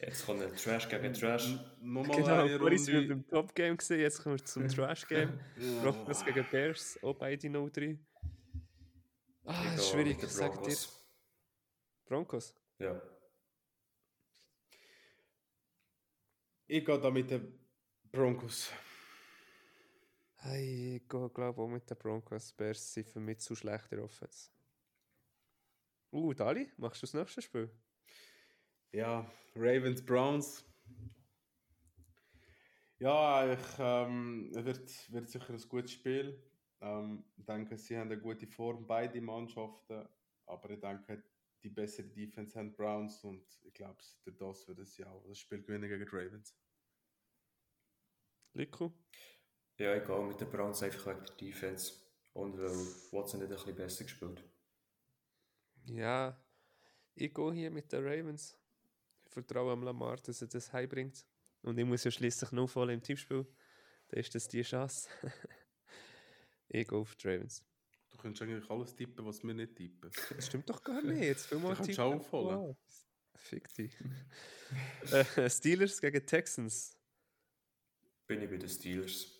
Jetzt 0.00 0.24
kommt 0.24 0.40
ein 0.40 0.54
Trash 0.54 0.88
gegen 0.88 1.12
Trash. 1.12 1.58
Nochmal 1.80 2.16
genau, 2.16 2.42
eine 2.44 2.58
vorhin 2.60 2.78
sind 2.78 2.92
wir 2.94 3.00
Runde. 3.00 3.16
beim 3.16 3.26
Top-Game 3.28 3.76
gesehen, 3.76 3.98
jetzt 3.98 4.22
kommen 4.22 4.38
wir 4.38 4.44
zum 4.44 4.68
Trash-Game. 4.68 5.40
Ja. 5.56 5.82
Broncos 5.82 6.24
gegen 6.24 6.46
Bears, 6.48 7.02
auch 7.02 7.14
beide 7.14 7.48
0-3. 7.48 7.98
Ah, 9.46 9.74
ist 9.74 9.90
schwierig, 9.90 10.22
ich 10.22 10.28
sag 10.30 10.52
dir. 10.52 10.60
Broncos. 10.60 11.04
Broncos? 12.06 12.54
Ja, 12.78 13.02
Ich 16.68 16.84
gehe 16.84 17.00
da 17.00 17.10
mit 17.10 17.30
den 17.30 17.52
Broncos. 18.12 18.70
Hey, 20.36 20.96
ich 20.96 21.08
gehe, 21.08 21.30
glaube 21.30 21.60
auch 21.60 21.68
mit 21.68 21.90
den 21.90 21.98
Broncos. 21.98 22.52
Bears 22.52 22.92
sind 22.92 23.08
für 23.08 23.18
mich 23.20 23.40
zu 23.40 23.56
schlechter 23.56 24.02
Offense. 24.04 24.50
Uh, 26.12 26.32
Dali, 26.32 26.70
machst 26.76 27.02
du 27.02 27.06
das 27.06 27.14
nächste 27.14 27.42
Spiel? 27.42 27.70
Ja, 28.94 29.28
Ravens, 29.56 30.06
Browns. 30.06 30.64
Ja, 33.00 33.52
ich, 33.52 33.58
ähm, 33.80 34.52
es 34.54 34.64
wird, 34.64 35.12
wird 35.12 35.28
sicher 35.28 35.52
ein 35.52 35.68
gutes 35.68 35.90
Spiel. 35.90 36.40
Ähm, 36.80 37.24
ich 37.36 37.44
denke, 37.44 37.76
sie 37.76 37.98
haben 37.98 38.12
eine 38.12 38.20
gute 38.20 38.46
Form, 38.46 38.86
beide 38.86 39.20
Mannschaften. 39.20 40.08
Aber 40.46 40.70
ich 40.70 40.78
denke, 40.78 41.24
die 41.64 41.70
bessere 41.70 42.06
Defense 42.06 42.56
haben 42.56 42.72
Browns 42.72 43.24
und 43.24 43.44
ich 43.64 43.74
glaube, 43.74 43.98
durch 44.22 44.38
das 44.38 44.68
wird 44.68 44.78
es 44.78 44.96
ja 44.96 45.10
auch 45.10 45.26
das 45.26 45.40
Spiel 45.40 45.62
gewinnen 45.62 45.88
gegen 45.88 46.06
die 46.06 46.16
Ravens. 46.16 46.56
Liku? 48.52 48.92
ja 49.76 49.96
ich 49.96 50.06
gehe 50.06 50.22
mit 50.22 50.40
den 50.40 50.50
Browns 50.50 50.84
einfach 50.84 51.06
wegen 51.08 51.26
der 51.26 51.34
Defense. 51.34 51.94
Und 52.32 52.56
weil 52.58 52.70
Watson 53.10 53.40
nicht 53.40 53.50
ein 53.50 53.56
bisschen 53.56 53.74
besser 53.74 54.04
gespielt. 54.04 54.44
Ja, 55.86 56.40
ich 57.16 57.34
gehe 57.34 57.52
hier 57.52 57.72
mit 57.72 57.90
den 57.90 58.06
Ravens. 58.06 58.56
Ich 59.36 59.42
vertraue 59.44 59.72
am 59.72 59.82
Lamar, 59.82 60.16
dass 60.18 60.42
er 60.42 60.46
das 60.46 60.72
heimbringt. 60.72 61.26
Und 61.62 61.76
ich 61.76 61.84
muss 61.84 62.04
ja 62.04 62.10
schließlich 62.12 62.52
noch 62.52 62.68
voll 62.68 62.90
im 62.90 63.02
Tippspiel. 63.02 63.44
Da 64.06 64.16
ist 64.16 64.32
das 64.32 64.46
die 64.46 64.62
Chance. 64.62 65.08
ich 66.68 66.86
gehe 66.86 66.96
auf 66.96 67.16
die 67.16 67.26
Ravens. 67.26 67.64
Du 68.10 68.18
kannst 68.18 68.40
eigentlich 68.42 68.70
alles 68.70 68.94
tippen, 68.94 69.26
was 69.26 69.42
wir 69.42 69.52
nicht 69.54 69.74
tippen. 69.74 70.08
Das 70.36 70.46
stimmt 70.46 70.70
doch 70.70 70.80
gar 70.84 71.02
nicht. 71.02 71.20
Jetzt 71.20 71.46
viel 71.46 71.58
mal 71.58 71.70
Du 71.70 71.74
kannst 71.74 71.90
tippen. 71.90 72.04
auch 72.04 72.14
aufholen. 72.14 72.58
Wow. 72.58 72.76
Fick 73.34 73.74
dich. 73.74 73.92
äh, 75.10 75.50
Steelers 75.50 76.00
gegen 76.00 76.24
Texans. 76.24 76.96
Bin 78.28 78.40
ich 78.40 78.48
bei 78.48 78.56
den 78.56 78.68
Steelers. 78.68 79.36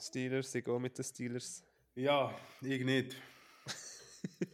Steelers, 0.00 0.52
ich 0.52 0.64
gehe 0.64 0.80
mit 0.80 0.98
den 0.98 1.04
Steelers. 1.04 1.62
Ja, 1.94 2.36
ich 2.62 2.84
nicht. 2.84 3.16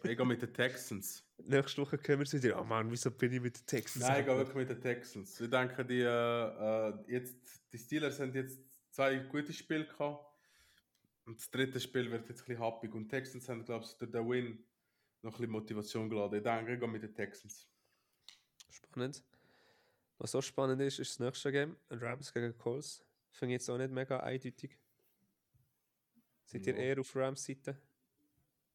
ich 0.03 0.17
gehe 0.17 0.27
mit 0.27 0.43
den 0.43 0.53
Texans. 0.53 1.25
Nächste 1.47 1.83
Woche 1.83 1.99
können 1.99 2.21
wir 2.25 2.33
wieder. 2.43 2.61
Oh 2.61 2.65
Mann, 2.65 2.91
wieso 2.91 3.11
bin 3.11 3.33
ich 3.33 3.41
mit 3.41 3.59
den 3.59 3.67
Texans? 3.67 4.05
Nein, 4.05 4.21
ich 4.21 4.27
gehe 4.27 4.37
wirklich 4.37 4.57
mit 4.57 4.71
den 4.71 4.81
Texans. 4.81 5.41
Ich 5.41 5.51
denke, 5.51 5.85
die, 5.85 6.01
äh, 6.01 6.89
äh, 6.89 6.95
jetzt, 7.07 7.37
die 7.73 7.79
Steelers 7.79 8.19
haben 8.19 8.35
jetzt 8.35 8.59
zwei 8.91 9.17
gute 9.19 9.53
Spiele 9.53 9.87
gehabt. 9.87 10.25
Und 11.27 11.39
das 11.39 11.51
dritte 11.51 11.81
Spiel 11.81 12.11
wird 12.11 12.29
jetzt 12.29 12.43
ein 12.43 12.47
bisschen 12.47 12.63
happig. 12.63 12.95
Und 12.95 13.05
die 13.05 13.09
Texans 13.09 13.49
haben, 13.49 13.65
glaube 13.65 13.85
ich, 13.85 13.93
durch 13.95 14.11
den 14.11 14.29
Win 14.29 14.65
noch 15.23 15.33
ein 15.33 15.37
bisschen 15.39 15.51
Motivation 15.53 16.09
geladen. 16.09 16.37
Ich 16.39 16.43
denke, 16.43 16.75
ich 16.75 16.81
gehe 16.81 16.89
mit 16.89 17.03
den 17.03 17.15
Texans. 17.15 17.67
Spannend. 18.71 19.23
Was 20.19 20.35
auch 20.35 20.43
spannend 20.43 20.81
ist, 20.81 20.99
ist 20.99 21.13
das 21.13 21.19
nächste 21.21 21.53
Game. 21.53 21.77
Rams 21.91 22.33
gegen 22.33 22.57
Colts. 22.57 23.05
Finde 23.31 23.55
ich 23.55 23.61
jetzt 23.61 23.69
auch 23.71 23.79
nicht 23.79 23.91
mega 23.91 24.21
eindeutig. 24.21 24.79
Seid 26.47 26.67
ihr 26.67 26.75
Ja. 26.75 26.81
eher 26.81 27.01
auf 27.01 27.15
Rams 27.17 27.45
Seite? 27.45 27.77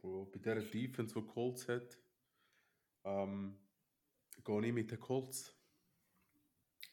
Wo 0.02 0.26
bei 0.26 0.38
dieser 0.40 0.56
Defense, 0.62 1.14
die 1.16 1.26
Colts 1.26 1.68
hat, 1.68 1.98
ähm, 3.10 3.58
gehe 4.44 4.66
ich 4.68 4.74
mit 4.74 4.92
den 4.92 5.00
Colts. 5.00 5.54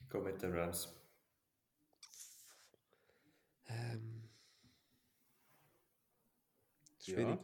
Ich 0.00 0.08
gehe 0.08 0.20
mit 0.20 0.40
den 0.42 0.52
Rams. 0.54 0.92
Ähm. 3.68 4.28
Schwierig. 7.00 7.38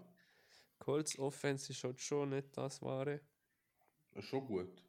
Colts 0.78 1.18
Offense 1.18 1.70
ist 1.72 1.84
halt 1.84 2.00
schon 2.00 2.30
nicht 2.30 2.56
das 2.56 2.82
wahre. 2.82 3.20
Das 4.12 4.24
ist 4.24 4.30
schon 4.30 4.44
gut. 4.46 4.82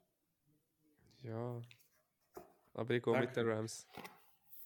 Ja. 1.22 1.60
Aber 2.74 2.94
ich 2.94 3.02
gehe 3.02 3.18
mit 3.18 3.36
den 3.36 3.48
Rams. 3.48 3.86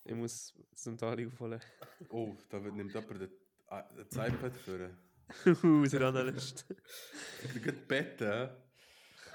Ich 0.04 0.14
muss 0.14 0.54
zum 0.74 0.96
Tali 0.96 1.26
aufholen. 1.26 1.60
Oh, 2.08 2.34
da 2.48 2.62
wird- 2.64 2.74
nimmt 2.74 2.94
jemand 2.94 3.20
den- 3.20 3.32
ah, 3.66 3.82
das 3.82 4.06
iPad 4.16 4.56
für. 4.56 4.96
Uh, 5.62 5.84
der 5.86 6.00
Analyst. 6.08 6.64
Ich 7.54 7.62
kann 7.62 7.86
betten. 7.86 8.48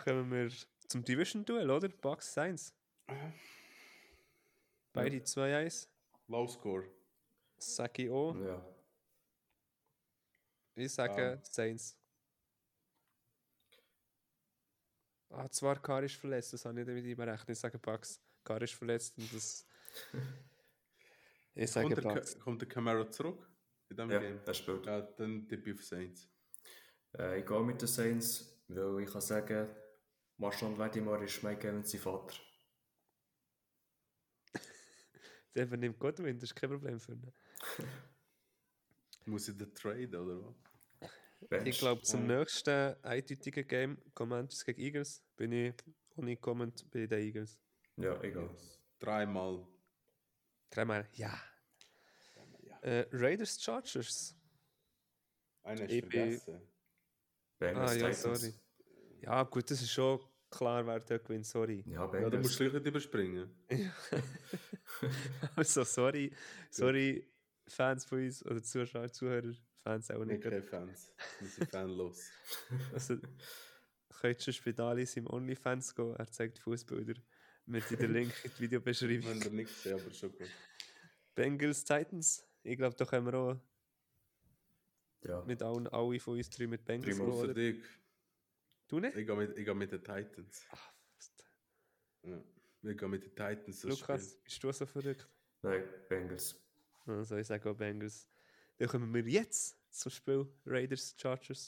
Kommen 0.03 0.31
wir 0.31 0.51
zum 0.87 1.03
Division-Duell, 1.03 1.69
oder? 1.69 1.87
Bucks 1.89 2.33
Saints. 2.33 2.73
Beide 4.91 5.17
2-1. 5.17 5.87
Low 6.27 6.47
Score. 6.47 6.85
Sag 7.57 7.97
ich 7.99 8.09
auch. 8.09 8.35
Ja. 8.35 8.65
Ich 10.75 10.91
sage 10.93 11.39
Ah. 11.39 11.45
Saints. 11.45 11.97
Ah, 15.29 15.49
zwar 15.49 15.81
Kar 15.81 16.03
ist 16.03 16.15
verletzt, 16.15 16.53
das 16.53 16.65
habe 16.65 16.79
ich 16.81 16.87
nicht 16.87 17.03
mit 17.05 17.17
berechnet. 17.17 17.49
Ich 17.49 17.59
sage 17.59 17.79
Bucks. 17.79 18.21
Kar 18.43 18.61
ist 18.61 18.73
verletzt 18.73 19.17
und 19.17 19.33
das. 19.33 19.65
Ich 21.55 21.69
sage 21.69 21.85
Kommt 21.93 21.97
der, 21.97 22.01
Bucks. 22.15 22.33
Ka- 22.33 22.39
kommt 22.43 22.61
der 22.61 22.67
Camaro 22.67 23.05
zurück? 23.11 23.47
In 23.89 23.95
diesem 23.95 24.09
Ja, 24.09 24.19
Game? 24.19 24.39
er 24.43 24.53
spielt. 24.55 24.85
Ja, 24.87 25.01
dann 25.01 25.47
tippe 25.47 25.69
ich 25.69 25.75
auf 25.77 25.83
Saints. 25.85 26.27
Äh, 27.15 27.41
ich 27.41 27.45
gehe 27.45 27.61
mit 27.63 27.79
den 27.79 27.87
Saints, 27.87 28.59
weil 28.69 29.03
ich 29.03 29.11
kann 29.11 29.21
sagen, 29.21 29.69
Marshall 30.43 30.75
Lattimore 30.75 31.23
ist 31.23 31.41
Mike 31.41 31.65
Evans 31.65 31.89
sein 31.89 32.01
Vater. 32.01 32.35
Der 35.55 35.63
übernimmt 35.63 35.97
Godwin, 35.97 36.37
das 36.37 36.49
ist 36.49 36.55
kein 36.55 36.69
Problem 36.69 36.99
für 36.99 37.13
ihn. 37.13 37.31
Muss 39.25 39.47
ich 39.47 39.57
den 39.57 39.73
Trade 39.73 40.21
oder 40.21 40.43
was? 40.43 41.09
Bench. 41.47 41.67
Ich 41.69 41.79
glaube, 41.79 42.01
zum 42.01 42.27
nächsten 42.27 42.93
eindeutigen 43.03 43.65
Game, 43.65 43.97
Commanders 44.13 44.65
gegen 44.65 44.81
Eagles, 44.81 45.23
bin 45.37 45.53
ich 45.53 45.75
ohne 46.17 46.35
Comment 46.35 46.91
bei 46.91 47.07
den 47.07 47.19
Eagles. 47.21 47.57
Ja, 47.95 48.21
egal. 48.21 48.49
Dreimal. 48.99 49.65
Dreimal, 50.69 51.07
ja. 51.13 51.41
Ja. 52.63 52.79
Äh, 52.81 53.07
Raiders 53.13 53.63
Chargers. 53.63 54.35
Einer 55.63 55.89
ist 55.89 55.99
vergessen. 56.01 56.61
Bengals 57.59 57.91
Ah, 57.91 57.95
ja, 57.95 58.13
sorry. 58.13 58.53
Ja, 59.21 59.43
gut, 59.43 59.71
das 59.71 59.81
ist 59.81 59.91
schon 59.91 60.19
klar, 60.57 60.85
wer 60.85 60.99
dort 60.99 61.23
gewinnt, 61.25 61.45
sorry. 61.45 61.83
Ja, 61.85 61.93
Ja, 61.93 62.07
Bengals. 62.07 62.31
du 62.31 62.37
musst 62.39 62.57
gleich 62.57 62.73
nicht 62.73 62.85
überspringen. 62.85 63.49
Also, 65.55 65.83
sorry, 65.83 66.31
sorry, 66.69 67.27
Fans 67.67 68.05
von 68.05 68.19
uns 68.19 68.45
oder 68.45 68.61
Zuschauer, 68.61 69.11
Zuhörer, 69.11 69.53
Fans 69.83 70.11
auch 70.11 70.23
nicht. 70.25 70.41
keine 70.43 70.61
Fans. 70.61 71.11
Wir 71.39 71.47
sind 71.49 71.69
fanlos. 71.69 72.29
Also, 72.93 73.17
könntest 74.21 74.47
du 74.47 74.53
Spital 74.53 74.99
in 74.99 75.05
seinem 75.05 75.27
OnlyFans 75.27 75.93
gehen, 75.95 76.15
er 76.15 76.27
zeigt 76.31 76.59
Fußbilder. 76.59 77.15
Mit 77.65 77.89
in 77.91 77.97
der 77.97 78.07
Link 78.17 78.33
in 78.43 78.51
die 78.57 78.61
Videobeschreibung. 78.61 79.29
haben 79.29 79.39
da 79.39 79.49
nichts 79.49 79.87
aber 79.87 80.11
schon 80.13 80.31
gut. 80.31 80.49
Bengals 81.35 81.83
Titans. 81.83 82.45
Ich 82.63 82.77
glaube, 82.77 82.95
da 82.95 83.05
können 83.05 83.25
wir 83.25 83.33
auch 83.33 83.57
Ja, 85.23 85.43
mit 85.45 85.61
allen, 85.63 85.87
alle 85.87 86.19
von 86.19 86.37
uns 86.37 86.49
drei 86.49 86.67
mit 86.67 86.85
Bengals 86.85 87.17
gehen. 87.17 87.81
Du 88.93 88.99
nicht? 88.99 89.17
Ich 89.17 89.25
gehe 89.25 89.35
mit, 89.35 89.57
ich 89.57 89.65
gehe 89.65 89.73
mit 89.73 89.91
den 89.91 90.03
Titans. 90.03 90.67
Ah, 90.69 90.77
was- 91.17 91.33
Ja. 92.21 92.43
Wir 92.83 92.93
gehen 92.95 93.09
mit 93.09 93.23
den 93.23 93.31
Titans. 93.31 93.81
Lukas, 93.81 94.23
Spiel. 94.33 94.41
bist 94.43 94.63
du 94.63 94.71
so 94.71 94.85
verrückt? 94.85 95.27
nein, 95.63 95.83
Bengals. 96.07 96.63
Also 97.07 97.37
ich 97.37 97.47
sage 97.47 97.67
auch 97.71 97.75
Bengals. 97.75 98.29
Dann 98.77 98.87
kommen 98.87 99.11
wir 99.11 99.23
jetzt 99.23 99.79
zum 99.91 100.11
Spiel 100.11 100.45
Raiders 100.67 101.15
Chargers. 101.19 101.67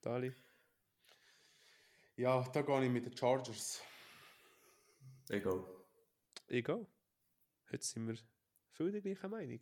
Dali. 0.00 0.32
Ja, 2.16 2.42
da 2.48 2.62
gehe 2.62 2.84
ich 2.86 2.90
mit 2.90 3.04
den 3.04 3.14
Chargers. 3.14 3.82
Egal. 5.28 5.66
Egal. 6.48 6.86
Heute 7.70 7.84
sind 7.84 8.06
wir 8.08 8.16
viel 8.70 8.90
der 8.90 9.02
gleichen 9.02 9.30
Meinung. 9.30 9.60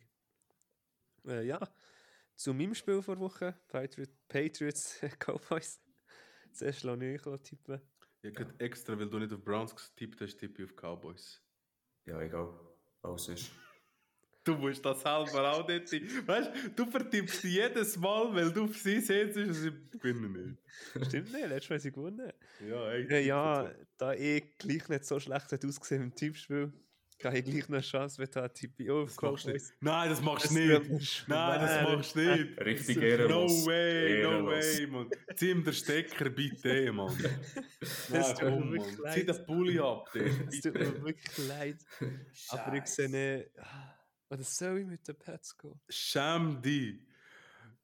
Äh, 1.27 1.47
ja, 1.47 1.59
zu 2.37 2.53
meinem 2.53 2.75
Spiel 2.75 3.01
vor 3.01 3.19
Woche, 3.19 3.59
Patriot, 3.67 4.09
Patriots 4.29 5.01
Cowboys. 5.19 5.81
Zuerst 6.55 6.83
lasse 6.83 7.05
ich 7.05 7.25
euch 7.25 7.41
tippen. 7.41 7.81
Ich 8.21 8.39
habe 8.39 8.53
extra, 8.59 8.97
weil 8.97 9.09
du 9.09 9.19
nicht 9.19 9.33
auf 9.33 9.43
Browns 9.43 9.75
getippt 9.75 10.21
hast, 10.21 10.37
tippe 10.37 10.63
ich 10.63 10.69
auf 10.69 10.75
Cowboys. 10.75 11.41
Ja, 12.05 12.19
egal. 12.21 12.49
Alles 13.01 13.27
ist. 13.27 13.51
Du 14.45 14.55
musst 14.55 14.85
das 14.85 15.01
selber 15.01 15.51
auch 15.51 15.67
nicht. 15.67 15.91
Weißt 16.27 16.51
du, 16.53 16.69
du 16.69 16.91
vertippst 16.91 17.43
jedes 17.43 17.97
Mal, 17.97 18.33
weil 18.33 18.51
du 18.51 18.65
auf 18.65 18.77
sie 18.77 18.99
setzt 18.99 19.37
und 19.37 19.53
sie 19.53 19.71
gewinnen 19.91 20.31
nicht. 20.31 21.07
Stimmt 21.07 21.33
nicht, 21.33 21.47
letztes 21.47 21.69
Mal 21.69 21.75
haben 21.75 21.81
sie 21.81 21.91
gewonnen. 21.91 22.33
Ja, 22.67 22.91
ey. 22.91 23.11
Ja, 23.11 23.17
ja, 23.17 23.75
da 23.97 24.13
ich 24.13 24.57
gleich 24.57 24.87
nicht 24.87 25.05
so 25.05 25.19
schlecht 25.19 25.51
hat 25.51 25.65
ausgesehen 25.65 26.03
im 26.03 26.15
Tippspiel, 26.15 26.71
habe 27.23 27.37
ich 27.39 27.45
gleich 27.45 27.69
noch 27.69 27.77
eine 27.77 27.81
Chance, 27.81 28.17
wenn 28.17 28.29
Das 28.31 28.51
du 28.53 28.67
Cowboys. 29.15 29.45
nicht. 29.45 29.65
Nein, 29.79 30.09
das 30.09 30.21
machst 30.21 30.51
du 30.51 30.67
Das 30.67 30.87
nicht. 30.89 31.25
Nein, 31.27 31.61
das 31.61 31.83
machst 31.89 32.15
du 32.15 32.19
nicht. 32.19 32.59
Richtig 32.65 32.95
So- 32.95 32.99
No 33.01 33.05
ehrenlos. 33.07 33.65
way, 33.65 34.23
no 34.23 34.29
Ehrenlos. 34.31 34.65
way, 34.77 34.87
man. 34.87 35.09
Zieh 35.35 35.49
ihm 35.51 35.63
den 35.63 35.73
Stecker 35.73 36.29
bitte, 36.29 36.91
Mann. 36.91 37.17
Das 38.09 38.33
tut 38.35 38.41
mir 38.59 38.71
wirklich 38.71 38.97
Mann. 38.97 39.13
Zieh 39.13 39.21
leid. 39.21 39.27
den 39.39 39.45
Pulli 39.45 39.79
ab. 39.79 40.09
Es 40.51 40.61
tut 40.61 40.73
mir 40.73 41.03
wirklich 41.03 41.47
leid. 41.47 41.77
Aber 42.49 42.73
ich 42.75 42.85
sehe 42.87 43.09
nicht. 43.09 43.49
Oder 44.29 44.43
soll 44.43 44.79
ich 44.79 44.85
mit 44.87 45.07
den 45.07 45.15
Pets 45.15 45.57
gehen? 45.57 45.79
Schäm 45.87 46.61
dich. 46.61 46.95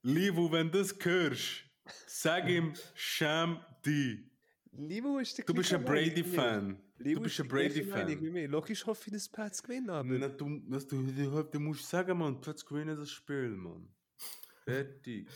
Livo, 0.03 0.51
wenn 0.51 0.71
du 0.71 0.79
das 0.79 0.95
hörst, 0.99 1.63
sag 2.07 2.49
ihm, 2.49 2.73
schäm 2.95 3.59
dich. 3.85 4.30
Livo 4.73 5.19
ist 5.19 5.37
der 5.37 5.45
Du 5.45 5.53
bist 5.53 5.73
ein. 5.73 5.83
Brady-Fan. 5.83 6.81
Du 6.97 7.19
bist 7.21 7.39
ist 7.39 7.41
ein 7.41 7.47
Brady-Fan. 7.49 8.45
Logisch 8.49 8.85
hoffe 8.85 9.03
ich, 9.07 9.13
dass 9.13 9.27
Pets 9.27 9.61
gewinnen, 9.61 9.89
aber. 9.89 10.07
Na, 10.17 10.29
Du, 10.29 10.61
was 10.69 10.87
du, 10.87 11.01
du, 11.03 11.43
du 11.43 11.59
musst 11.59 11.89
sagen, 11.89 12.17
Mann, 12.17 12.39
plötzlich 12.39 12.69
gewinnen 12.69 12.97
das 12.97 13.11
Spiel, 13.11 13.49
Mann. 13.49 13.93
Fertig. 14.63 15.27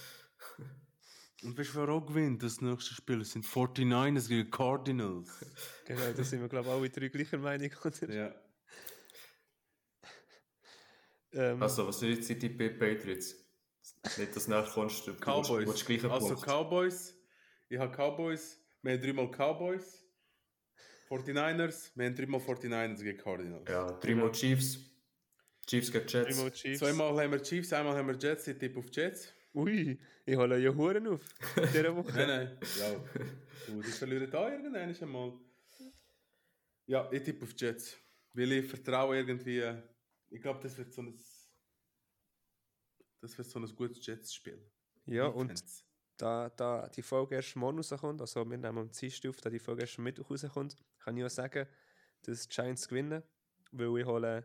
Und 1.44 1.58
weißt 1.58 1.74
du, 1.76 1.80
wer 1.80 1.90
auch 1.90 2.06
gewinnt? 2.06 2.42
Das 2.44 2.62
nächste 2.62 2.94
Spiel 2.94 3.20
Das 3.20 3.32
sind 3.32 3.46
49ers 3.46 4.30
gegen 4.30 4.50
Cardinals. 4.50 5.30
Genau, 5.86 6.12
da 6.16 6.24
sind 6.24 6.42
wir, 6.42 6.48
glaube 6.48 6.68
ich, 6.70 6.74
alle 6.74 6.90
drei 6.90 7.08
gleicher 7.10 7.38
Meinung. 7.38 7.72
Oder? 7.84 8.14
Ja. 8.14 8.36
Ähm, 11.34 11.62
Also, 11.62 11.88
was 11.88 12.00
sind 12.00 12.12
jetzt 12.12 12.30
die 12.42 12.50
Patriots? 12.50 13.36
Nicht, 14.18 14.36
dass 14.36 14.46
du 14.46 14.52
nachher 14.52 14.72
kommst, 14.72 15.06
du 15.08 15.14
Cowboys. 15.14 15.68
willst 15.68 15.86
gleich 15.86 16.04
einen 16.04 16.12
Also 16.14 16.30
Punkt. 16.30 16.44
Cowboys. 16.46 17.16
Ich 17.70 17.78
habe 17.78 17.92
Cowboys. 17.96 18.62
Wir 18.86 18.94
haben 18.94 19.02
dreimal 19.02 19.32
Cowboys. 19.32 20.06
49ers. 21.10 21.92
Wir 21.96 22.06
haben 22.06 22.16
dreimal 22.16 22.40
49ers 22.40 23.02
gegen 23.02 23.18
Cardinals. 23.18 23.68
Ja, 23.68 23.92
dreimal 23.94 24.32
Chiefs. 24.32 24.78
Chiefs 25.66 25.92
gegen 25.92 26.08
Jets. 26.08 26.54
Chiefs. 26.54 26.80
Zweimal 26.80 27.20
haben 27.20 27.32
wir 27.32 27.42
Chiefs, 27.42 27.74
einmal 27.74 27.98
haben 27.98 28.08
wir 28.10 28.16
Jets. 28.16 28.46
Ich 28.48 28.60
tippe 28.60 28.78
auf 28.78 28.86
Jets. 28.92 29.34
Ui, 29.56 30.00
ich 30.24 30.36
hole 30.36 30.60
ja 30.60 30.72
Huren 30.72 31.08
auf. 31.08 31.28
In 31.56 31.64
dieser 31.64 31.96
Woche. 31.96 32.12
Nein, 32.14 32.28
nein. 32.28 32.60
Ja. 32.78 32.96
Du, 33.66 33.82
die 33.82 33.90
verlieren 33.90 34.30
da 34.30 34.52
irgendwann 34.52 34.96
einmal. 34.96 35.34
Ja, 36.86 37.12
ich 37.12 37.24
tippe 37.24 37.44
auf 37.44 37.56
Jets. 37.58 37.98
Weil 38.34 38.52
ich 38.52 38.68
vertraue 38.68 39.18
irgendwie. 39.18 39.64
Ich 40.30 40.42
glaube, 40.42 40.60
das 40.62 40.78
wird 40.78 40.94
so 40.94 41.02
ein. 41.02 41.18
Das 43.20 43.36
wird 43.36 43.48
so 43.48 43.58
ein 43.58 43.76
gutes 43.76 44.06
Jets-Spiel. 44.06 44.64
Ja, 45.08 45.26
und. 45.26 45.60
Da, 46.18 46.50
da 46.50 46.88
die 46.90 47.02
Folge 47.02 47.36
erst 47.36 47.56
morgen 47.56 47.78
rauskommt, 47.78 48.22
also 48.22 48.44
wir 48.46 48.58
nehmen 48.58 48.78
am 48.78 48.92
Dienstag 48.92 49.30
auf, 49.30 49.42
da 49.42 49.50
die 49.50 49.60
Folge 49.60 49.82
erst 49.82 49.98
am 49.98 50.04
Mittwoch 50.06 50.30
rauskommt, 50.32 50.76
kann 51.00 51.18
ich 51.18 51.24
auch 51.24 51.30
sagen, 51.30 51.68
dass 52.24 52.48
die 52.48 52.56
Giants 52.56 52.88
gewinnen, 52.88 53.22
weil 53.72 54.00
ich 54.00 54.06
hole 54.06 54.44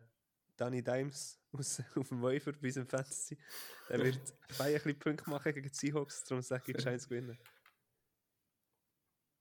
Danny 0.57 0.83
Dimes 0.83 1.39
aus, 1.53 1.81
auf 1.97 2.09
dem 2.09 2.23
Waiver 2.23 2.53
bei 2.53 2.69
unserem 2.69 2.87
Fantasy. 2.89 3.39
Der 3.89 3.99
wird 4.05 4.17
ein 4.59 4.73
bisschen 4.73 4.99
Punkte 4.99 5.31
machen 5.31 5.55
gegen 5.55 5.69
die 5.69 5.75
Seahawks, 5.75 6.25
darum 6.25 6.43
sage 6.43 6.65
ich, 6.67 6.77
die 6.77 6.83
Giants 6.83 7.09
gewinnen. 7.09 7.39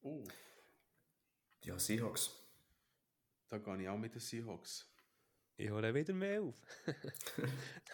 Oh, 0.01 0.23
Ja, 1.63 1.77
Seahawks. 1.77 2.31
da 3.49 3.57
gehe 3.57 3.81
ich 3.81 3.89
auch 3.89 3.97
mit 3.97 4.13
den 4.13 4.21
Seahawks. 4.21 4.85
Ich 5.57 5.69
hole 5.69 5.93
wieder 5.93 6.13
mehr 6.13 6.41
auf. 6.41 6.55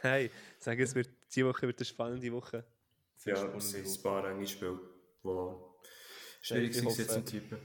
Nein, 0.03 0.25
ich 0.25 0.63
sage, 0.63 0.83
es 0.83 0.93
wird, 0.93 1.09
diese 1.33 1.47
Woche 1.47 1.65
wird 1.65 1.79
eine 1.79 1.85
spannende 1.85 2.31
Woche. 2.31 2.63
Sehr 3.15 3.35
Ja, 3.35 3.43
ein 3.43 3.53
Woche. 3.53 4.01
paar 4.03 4.29
enge 4.29 4.47
Spiele, 4.47 4.79
die 5.23 5.29
schwierig 6.41 6.85
hoffe- 6.85 7.01
jetzt 7.01 7.11
zum 7.13 7.25
Tippen. 7.25 7.57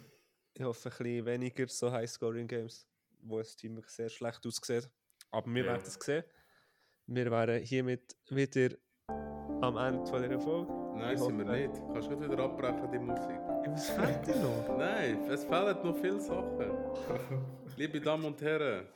Ich 0.55 0.62
hoffe 0.64 0.88
ein 0.88 0.96
bisschen 0.98 1.26
weniger 1.26 1.68
so 1.68 1.90
High-Scoring-Games, 1.92 2.86
wo 3.22 3.38
das 3.38 3.57
Team 3.57 3.76
wirklich 3.76 3.94
sehr 3.94 4.09
schlecht 4.09 4.44
aussieht. 4.46 4.90
Aber 5.30 5.46
wir 5.53 5.64
Ja. 5.64 5.72
werden 5.72 5.82
es 5.86 5.94
sehen. 5.94 6.24
Wir 7.07 7.30
wären 7.30 7.62
hiermit 7.62 8.16
wieder 8.28 8.76
am 9.62 9.76
Ende 9.76 10.07
von 10.07 10.22
dieser 10.22 10.40
Folge. 10.40 10.72
Nein, 10.96 11.14
Ich 11.14 11.20
sind 11.20 11.38
wir 11.38 11.44
nicht. 11.44 11.74
Kannst 11.92 12.09
du 12.11 12.16
nicht 12.16 12.30
wieder 12.30 12.44
abbrechen, 12.44 12.90
die 12.92 12.98
Musik? 12.98 13.38
Was 13.66 13.90
fehlt 13.90 14.26
dir 14.26 14.36
noch? 14.36 14.76
Nein, 14.78 15.28
es 15.30 15.44
fehlen 15.44 15.82
noch 15.84 15.96
viele 15.96 16.20
Sachen. 16.20 16.61
Liebe 17.76 18.01
Damen 18.01 18.24
und 18.24 18.40
Herren, 18.42 18.88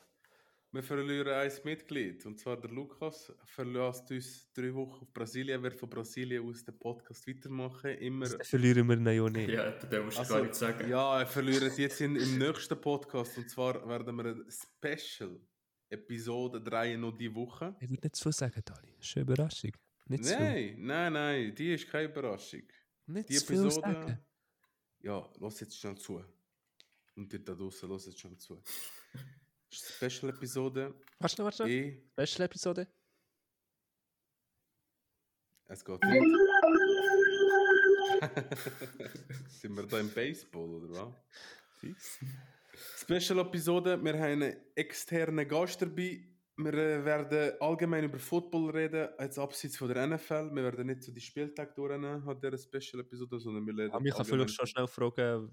wir 0.75 0.83
verlieren 0.83 1.29
ein 1.29 1.53
Mitglied. 1.65 2.27
Und 2.27 2.39
zwar 2.39 2.61
der 2.61 2.71
Lukas 2.71 3.33
verlässt 3.45 4.11
uns 4.11 4.53
drei 4.53 4.75
Wochen 4.75 5.03
auf 5.03 5.13
Brasilien. 5.13 5.63
Wird 5.63 5.75
von 5.75 5.89
Brasilien 5.89 6.45
aus 6.45 6.65
den 6.65 6.77
Podcast 6.79 7.27
weitermachen. 7.29 7.91
Immer. 7.93 8.29
Dann 8.29 8.43
verlieren 8.45 8.87
wir 8.89 8.97
ihn 8.97 9.07
ja 9.07 9.31
nicht. 9.31 9.49
Ja, 9.51 9.71
das 9.71 10.05
musst 10.05 10.17
du 10.17 10.21
Also, 10.21 10.35
gar 10.35 10.43
nicht 10.43 10.55
sagen. 10.55 10.91
Ja, 10.91 11.21
er 11.21 11.27
verliert 11.27 11.79
jetzt 11.79 12.01
in, 12.01 12.17
im 12.17 12.39
nächsten 12.39 12.81
Podcast. 12.81 13.39
Und 13.39 13.49
zwar 13.49 13.89
werden 13.89 14.17
wir 14.17 14.25
eine 14.25 14.45
Special 14.51 15.41
Episode 15.91 16.61
drehen 16.61 17.01
noch 17.01 17.13
die 17.17 17.33
Woche. 17.35 17.77
Ich 17.81 17.89
würde 17.89 18.03
nicht 18.07 18.17
zu 18.17 18.31
sagen, 18.33 18.61
Dali. 18.65 18.95
Das 18.99 19.07
ist 19.07 19.17
eine 19.17 19.23
Überraschung. 19.23 19.73
Nicht. 20.07 20.25
Nein, 20.25 20.77
nein, 20.81 21.13
nein, 21.13 21.55
die 21.55 21.75
ist 21.75 21.89
keine 21.89 22.11
Überraschung. 22.11 22.63
Nicht 23.07 23.29
Die 23.29 23.37
zu 23.37 23.47
viel 23.47 23.61
Episode. 23.61 23.81
sagen. 23.93 24.19
Ja, 25.01 25.31
lass 25.39 25.61
jetzt 25.61 25.79
schnell 25.79 25.97
zu. 25.97 26.23
Und 27.17 27.33
ihr 27.33 27.45
da 27.45 27.55
draußen, 27.55 27.89
lass 27.89 28.07
jetzt 28.07 28.19
schnell 28.21 28.37
zu. 28.39 28.61
Eine 29.75 30.11
Special-Episode. 30.11 30.95
Warte 31.19 31.37
noch, 31.39 31.45
warte 31.47 31.63
noch. 31.65 31.69
Ich, 31.69 31.99
Special-Episode. 32.13 32.87
es 35.67 35.85
geht 35.85 36.05
nicht. 36.05 36.23
Sind 39.49 39.77
wir 39.77 39.87
da 39.87 39.99
im 39.99 40.11
Baseball, 40.11 40.75
oder 40.75 40.89
was? 40.91 41.15
Fix. 41.81 42.21
Special-Episode, 42.97 44.03
wir 44.03 44.15
haben 44.15 44.43
einen 44.43 44.57
externen 44.75 45.49
Gast 45.49 45.83
dabei. 45.83 46.29
Wir 46.57 46.73
äh, 46.73 47.05
werden 47.05 47.53
allgemein 47.61 48.05
über 48.05 48.19
Football 48.19 48.71
reden, 48.71 49.09
jetzt 49.19 49.39
abseits 49.39 49.77
von 49.77 49.89
der 49.89 50.07
NFL. 50.07 50.55
Wir 50.55 50.63
werden 50.63 50.87
nicht 50.87 51.03
so 51.03 51.11
die 51.11 51.21
Spieltag 51.21 51.75
durchnehmen 51.75 52.27
an 52.29 52.41
dieser 52.41 52.57
Special-Episode, 52.57 53.41
sondern 53.41 53.67
wir 53.67 53.77
reden 53.77 53.93
Aber 53.93 54.05
ich 54.05 54.15
kann 54.15 54.25
vielleicht 54.25 54.55
schon 54.55 54.67
schnell 54.67 54.87
fragen. 54.87 55.51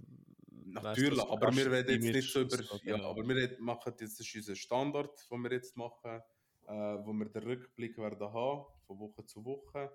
Natürlich, 0.73 1.19
weißt 1.19 1.27
du, 1.27 1.33
aber 1.33 1.55
wir 1.55 1.71
reden 1.71 2.03
jetzt 2.03 2.15
nicht 2.15 2.31
so 2.31 2.41
ist 2.41 2.53
über. 2.53 2.79
Ja, 2.83 3.03
aber 3.03 3.27
wir 3.27 3.57
machen 3.59 3.93
jetzt, 3.99 4.19
das 4.19 4.27
ist 4.27 4.35
unser 4.35 4.55
Standard, 4.55 5.27
den 5.29 5.43
wir 5.43 5.51
jetzt 5.51 5.75
machen, 5.77 6.21
äh, 6.67 6.71
wo 6.71 7.13
wir 7.13 7.29
den 7.29 7.43
Rückblick 7.43 7.97
werden 7.97 8.33
haben, 8.33 8.65
von 8.87 8.99
Woche 8.99 9.25
zu 9.25 9.43
Woche. 9.43 9.91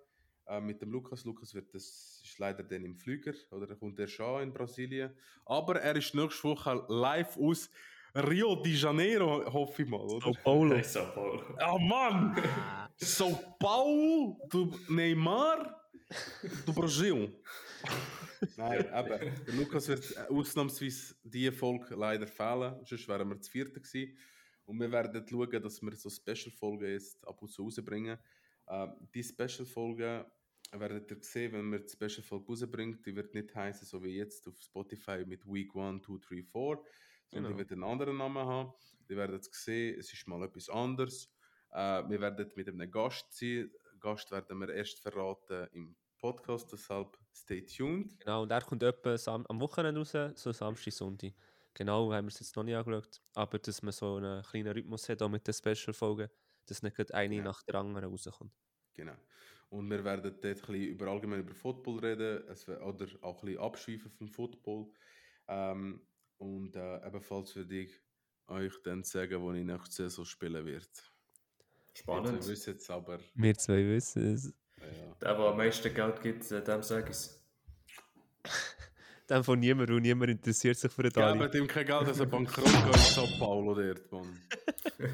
Äh, 0.49 0.61
mit 0.61 0.81
dem 0.81 0.91
Lukas. 0.91 1.24
Lukas 1.24 1.55
wird 1.55 1.74
das 1.74 2.20
ist 2.22 2.39
leider 2.39 2.62
dann 2.62 2.85
im 2.85 2.97
Flüger, 2.97 3.35
oder 3.51 3.68
er 3.68 3.77
kommt 3.77 3.99
erst 3.99 4.20
an 4.20 4.43
in 4.45 4.53
Brasilien. 4.53 5.12
Aber 5.45 5.81
er 5.81 5.97
ist 5.97 6.14
nächste 6.14 6.45
Woche 6.45 6.85
live 6.89 7.37
aus 7.37 7.68
Rio 8.14 8.57
de 8.57 8.72
Janeiro, 8.72 9.45
hoffe 9.53 9.83
ich 9.83 9.89
mal, 9.89 10.01
oder? 10.01 10.20
Sao 10.20 10.37
Paulo. 10.43 10.74
Hey, 10.74 10.85
Sao 10.85 11.07
Paulo. 11.12 11.43
Ah 11.59 11.79
Mann! 11.79 12.37
São 12.99 13.37
Paulo 13.59 14.39
do 14.49 14.72
Neymar 14.89 15.77
do 16.64 16.72
Brasil. 16.72 17.31
Nein, 18.57 18.81
eben. 18.81 19.45
Der 19.47 19.55
Lukas 19.55 19.89
wird 19.89 20.16
ausnahmsweise 20.31 21.14
diese 21.22 21.53
Folge 21.53 21.95
leider 21.95 22.27
fehlen, 22.27 22.85
sonst 22.85 23.09
wären 23.09 23.29
wir 23.29 23.41
zu 23.41 23.51
vierten 23.51 23.83
gewesen. 23.83 24.16
Und 24.64 24.81
wir 24.81 24.91
werden 24.91 25.24
schauen, 25.29 25.62
dass 25.62 25.81
wir 25.81 25.95
so 25.95 26.11
Special-Folgen 26.11 26.91
jetzt 26.91 27.27
ab 27.27 27.41
und 27.41 27.49
zu 27.49 27.62
rausbringen. 27.62 28.18
Äh, 28.66 28.89
die 29.14 29.22
Special-Folgen 29.22 30.24
werdet 30.72 31.11
ihr 31.11 31.18
sehen, 31.22 31.53
wenn 31.53 31.70
wir 31.70 31.79
die 31.81 31.89
Special-Folge 31.89 32.47
rausbringen. 32.49 33.01
Die 33.05 33.14
wird 33.14 33.33
nicht 33.35 33.55
heißen, 33.55 33.87
so 33.87 34.03
wie 34.03 34.16
jetzt 34.16 34.47
auf 34.49 34.61
Spotify 34.61 35.24
mit 35.24 35.47
Week 35.47 35.74
1, 35.74 36.05
2, 36.05 36.14
3, 36.14 36.18
4, 36.29 36.43
sondern 36.43 36.85
Genau. 37.31 37.49
die 37.51 37.59
wird 37.59 37.72
einen 37.72 37.85
anderen 37.85 38.16
Namen 38.16 38.45
haben. 38.47 38.72
Die 39.09 39.16
werden 39.16 39.37
es 39.37 39.49
sehen, 39.53 39.99
es 39.99 40.12
ist 40.12 40.27
mal 40.27 40.43
etwas 40.43 40.68
anderes. 40.68 41.31
Äh, 41.72 42.09
wir 42.09 42.20
werden 42.20 42.51
mit 42.57 42.68
einem 42.68 42.91
Gast 42.91 43.33
sein. 43.33 43.70
Gast 44.01 44.31
werden 44.33 44.59
wir 44.59 44.68
erst 44.70 44.99
verraten 45.01 45.68
im 45.72 45.97
Podcast, 46.27 46.72
deshalb 46.72 47.16
stay 47.33 47.64
tuned. 47.64 48.18
Genau, 48.18 48.43
und 48.43 48.51
er 48.51 48.61
kommt 48.61 48.83
etwa 48.83 49.16
Sam 49.16 49.47
am 49.47 49.61
Wochenende 49.61 50.01
raus, 50.01 50.12
so 50.35 50.51
Samstag, 50.53 50.93
Sonntag. 50.93 51.33
Genau, 51.72 52.12
haben 52.12 52.27
wir 52.27 52.33
es 52.33 52.41
jetzt 52.41 52.57
noch 52.57 52.64
nicht 52.64 52.74
angeschaut. 52.74 53.20
Aber 53.35 53.59
dass 53.59 53.83
man 53.83 53.93
so 53.93 54.16
einen 54.16 54.43
kleinen 54.43 54.72
Rhythmus 54.72 55.09
hat, 55.09 55.22
auch 55.22 55.29
mit 55.29 55.47
den 55.47 55.55
Special-Folgen, 55.55 56.29
dass 56.66 56.83
nicht 56.83 56.97
gerade 56.97 57.14
eine 57.14 57.37
Ja. 57.37 57.43
nach 57.45 57.62
der 57.62 57.77
anderen 57.77 58.11
rauskommt. 58.11 58.53
Genau. 58.95 59.14
Und 59.68 59.89
wir 59.91 60.03
werden 60.05 60.22
dort 60.22 60.45
ein 60.45 60.55
bisschen 60.55 60.74
über, 60.83 61.07
allgemein 61.09 61.41
über 61.41 61.55
Football 61.55 61.99
reden 62.01 62.45
es, 62.49 62.68
oder 62.68 63.07
auch 63.22 63.43
ein 63.43 63.47
bisschen 63.47 63.59
abschweifen 63.59 64.11
vom 64.11 64.29
Football. 64.29 64.89
Ähm, 65.49 66.01
und 66.39 66.74
äh, 66.77 67.07
ebenfalls 67.07 67.55
würde 67.55 67.77
ich 67.83 67.93
euch 68.49 68.72
dann 68.83 69.05
sagen, 69.05 69.41
wo 69.43 69.53
ich 69.53 69.64
nächste 69.64 69.95
Saison 70.09 70.24
spielen 70.24 70.64
werde. 70.64 70.87
Spannend. 71.95 72.43
Ihr 72.45 72.49
wisst 72.49 72.66
jetzt 72.66 72.91
aber, 72.91 73.18
Wir 73.35 73.55
zwei 73.57 73.85
wissen 73.87 74.35
es. 74.35 74.53
Äh, 74.81 74.85
ja. 74.85 75.14
Der, 75.20 75.35
der 75.35 75.47
am 75.47 75.57
meisten 75.57 75.93
Geld 75.93 76.20
gibt, 76.22 76.51
äh, 76.51 76.62
dem 76.62 76.83
sage 76.83 77.05
ich 77.05 77.11
es. 77.11 77.43
Dann 79.27 79.43
von 79.43 79.59
niemand 79.59 79.91
und 79.91 80.03
niemand 80.03 80.31
interessiert 80.31 80.79
sich 80.79 80.93
für 80.93 81.03
den 81.03 81.12
Dali. 81.12 81.39
Gebt 81.39 81.55
ihm 81.57 81.66
kein 81.66 81.85
Geld, 81.85 82.07
dass 82.07 82.20
er 82.20 82.27
bankrott 82.27 82.64
geht 82.64 82.87
in 82.87 82.93
Sao 82.93 83.27
Paulo 83.39 83.74
dort, 83.74 84.12
Mann. 84.12 84.41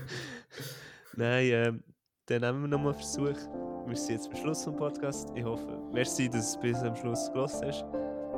Nein, 1.16 1.44
ähm, 1.46 1.84
dann 2.26 2.40
nehmen 2.42 2.62
wir 2.62 2.68
nochmal 2.68 2.92
einen 2.92 3.02
Versuch. 3.02 3.38
Wir 3.86 3.96
sind 3.96 4.16
jetzt 4.16 4.28
am 4.28 4.36
Schluss 4.36 4.64
vom 4.64 4.76
Podcast. 4.76 5.30
Ich 5.34 5.44
hoffe, 5.44 5.80
merci, 5.92 6.28
dass 6.28 6.54
du 6.54 6.60
bis 6.60 6.78
am 6.78 6.94
Schluss 6.94 7.32
gelassen 7.32 7.66
hast. 7.66 7.84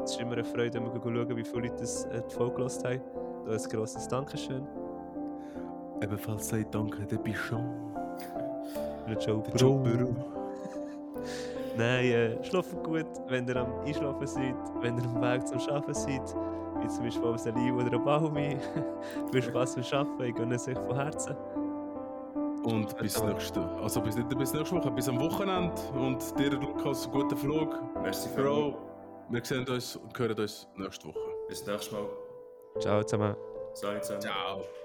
Es 0.05 0.13
ist 0.13 0.21
immer 0.21 0.33
eine 0.33 0.45
Freude, 0.45 0.75
wenn 0.75 0.85
wir 0.85 1.01
schauen, 1.01 1.37
wie 1.37 1.45
viele 1.45 1.69
Leute 1.69 1.77
das, 1.81 2.05
äh, 2.07 2.23
die 2.29 2.35
Folge 2.35 2.57
gelassen 2.57 2.85
haben. 2.85 3.01
Da 3.47 3.53
ein 3.53 3.63
grosses 3.69 4.09
Dankeschön. 4.09 4.67
Ebenfalls 6.03 6.49
sei 6.49 6.65
Danke, 6.71 7.07
der 7.07 7.19
Bichon. 7.19 7.95
Der 9.07 9.19
Joe 9.19 9.43
Bro. 9.43 10.44
Nein, 11.77 12.05
äh, 12.05 12.45
schlafen 12.45 12.83
gut, 12.83 13.07
wenn 13.29 13.49
ihr 13.49 13.57
am 13.57 13.81
Einschlafen 13.81 14.27
seid, 14.27 14.55
wenn 14.81 14.97
ihr 14.97 15.05
am 15.05 15.21
Weg 15.21 15.47
zum 15.47 15.59
Arbeiten 15.61 15.95
seid, 15.95 16.35
wie 16.81 16.89
zum 16.89 17.05
Beispiel 17.05 17.25
auf 17.25 17.43
der 17.43 17.53
Liu 17.53 17.81
oder 17.81 17.93
am 17.97 18.05
Baumi. 18.05 18.57
Viel 19.33 19.43
Spaß 19.43 19.75
beim 19.75 19.85
Arbeiten, 20.01 20.25
ich 20.25 20.35
gönne 20.35 20.55
es 20.55 20.69
euch 20.69 20.79
von 20.79 20.95
Herzen. 20.95 21.37
Und 22.65 22.97
bis 22.97 23.23
nächste 23.23 23.61
Also 23.83 24.01
bis, 24.01 24.17
nicht 24.17 24.29
bis 24.39 24.55
nächste 24.55 24.77
Woche, 24.77 24.91
bis 24.91 25.09
am 25.09 25.21
Wochenende. 25.21 25.75
Und 25.95 26.39
dir, 26.39 26.51
Lukas, 26.51 27.11
guten 27.11 27.37
Flug. 27.37 27.79
Merci 28.03 28.29
für 28.31 28.43
Bro, 28.43 28.79
wir 29.29 29.45
sehen 29.45 29.69
uns 29.69 29.97
und 29.97 30.19
hören 30.19 30.39
uns 30.39 30.67
nächste 30.77 31.09
Woche. 31.09 31.19
Bis 31.49 31.67
nächstes 31.67 31.93
Mal. 31.93 32.07
Ciao 32.79 33.03
zusammen. 33.03 33.37
Salut 33.75 34.05
zusammen. 34.05 34.23
Ciao. 34.23 34.84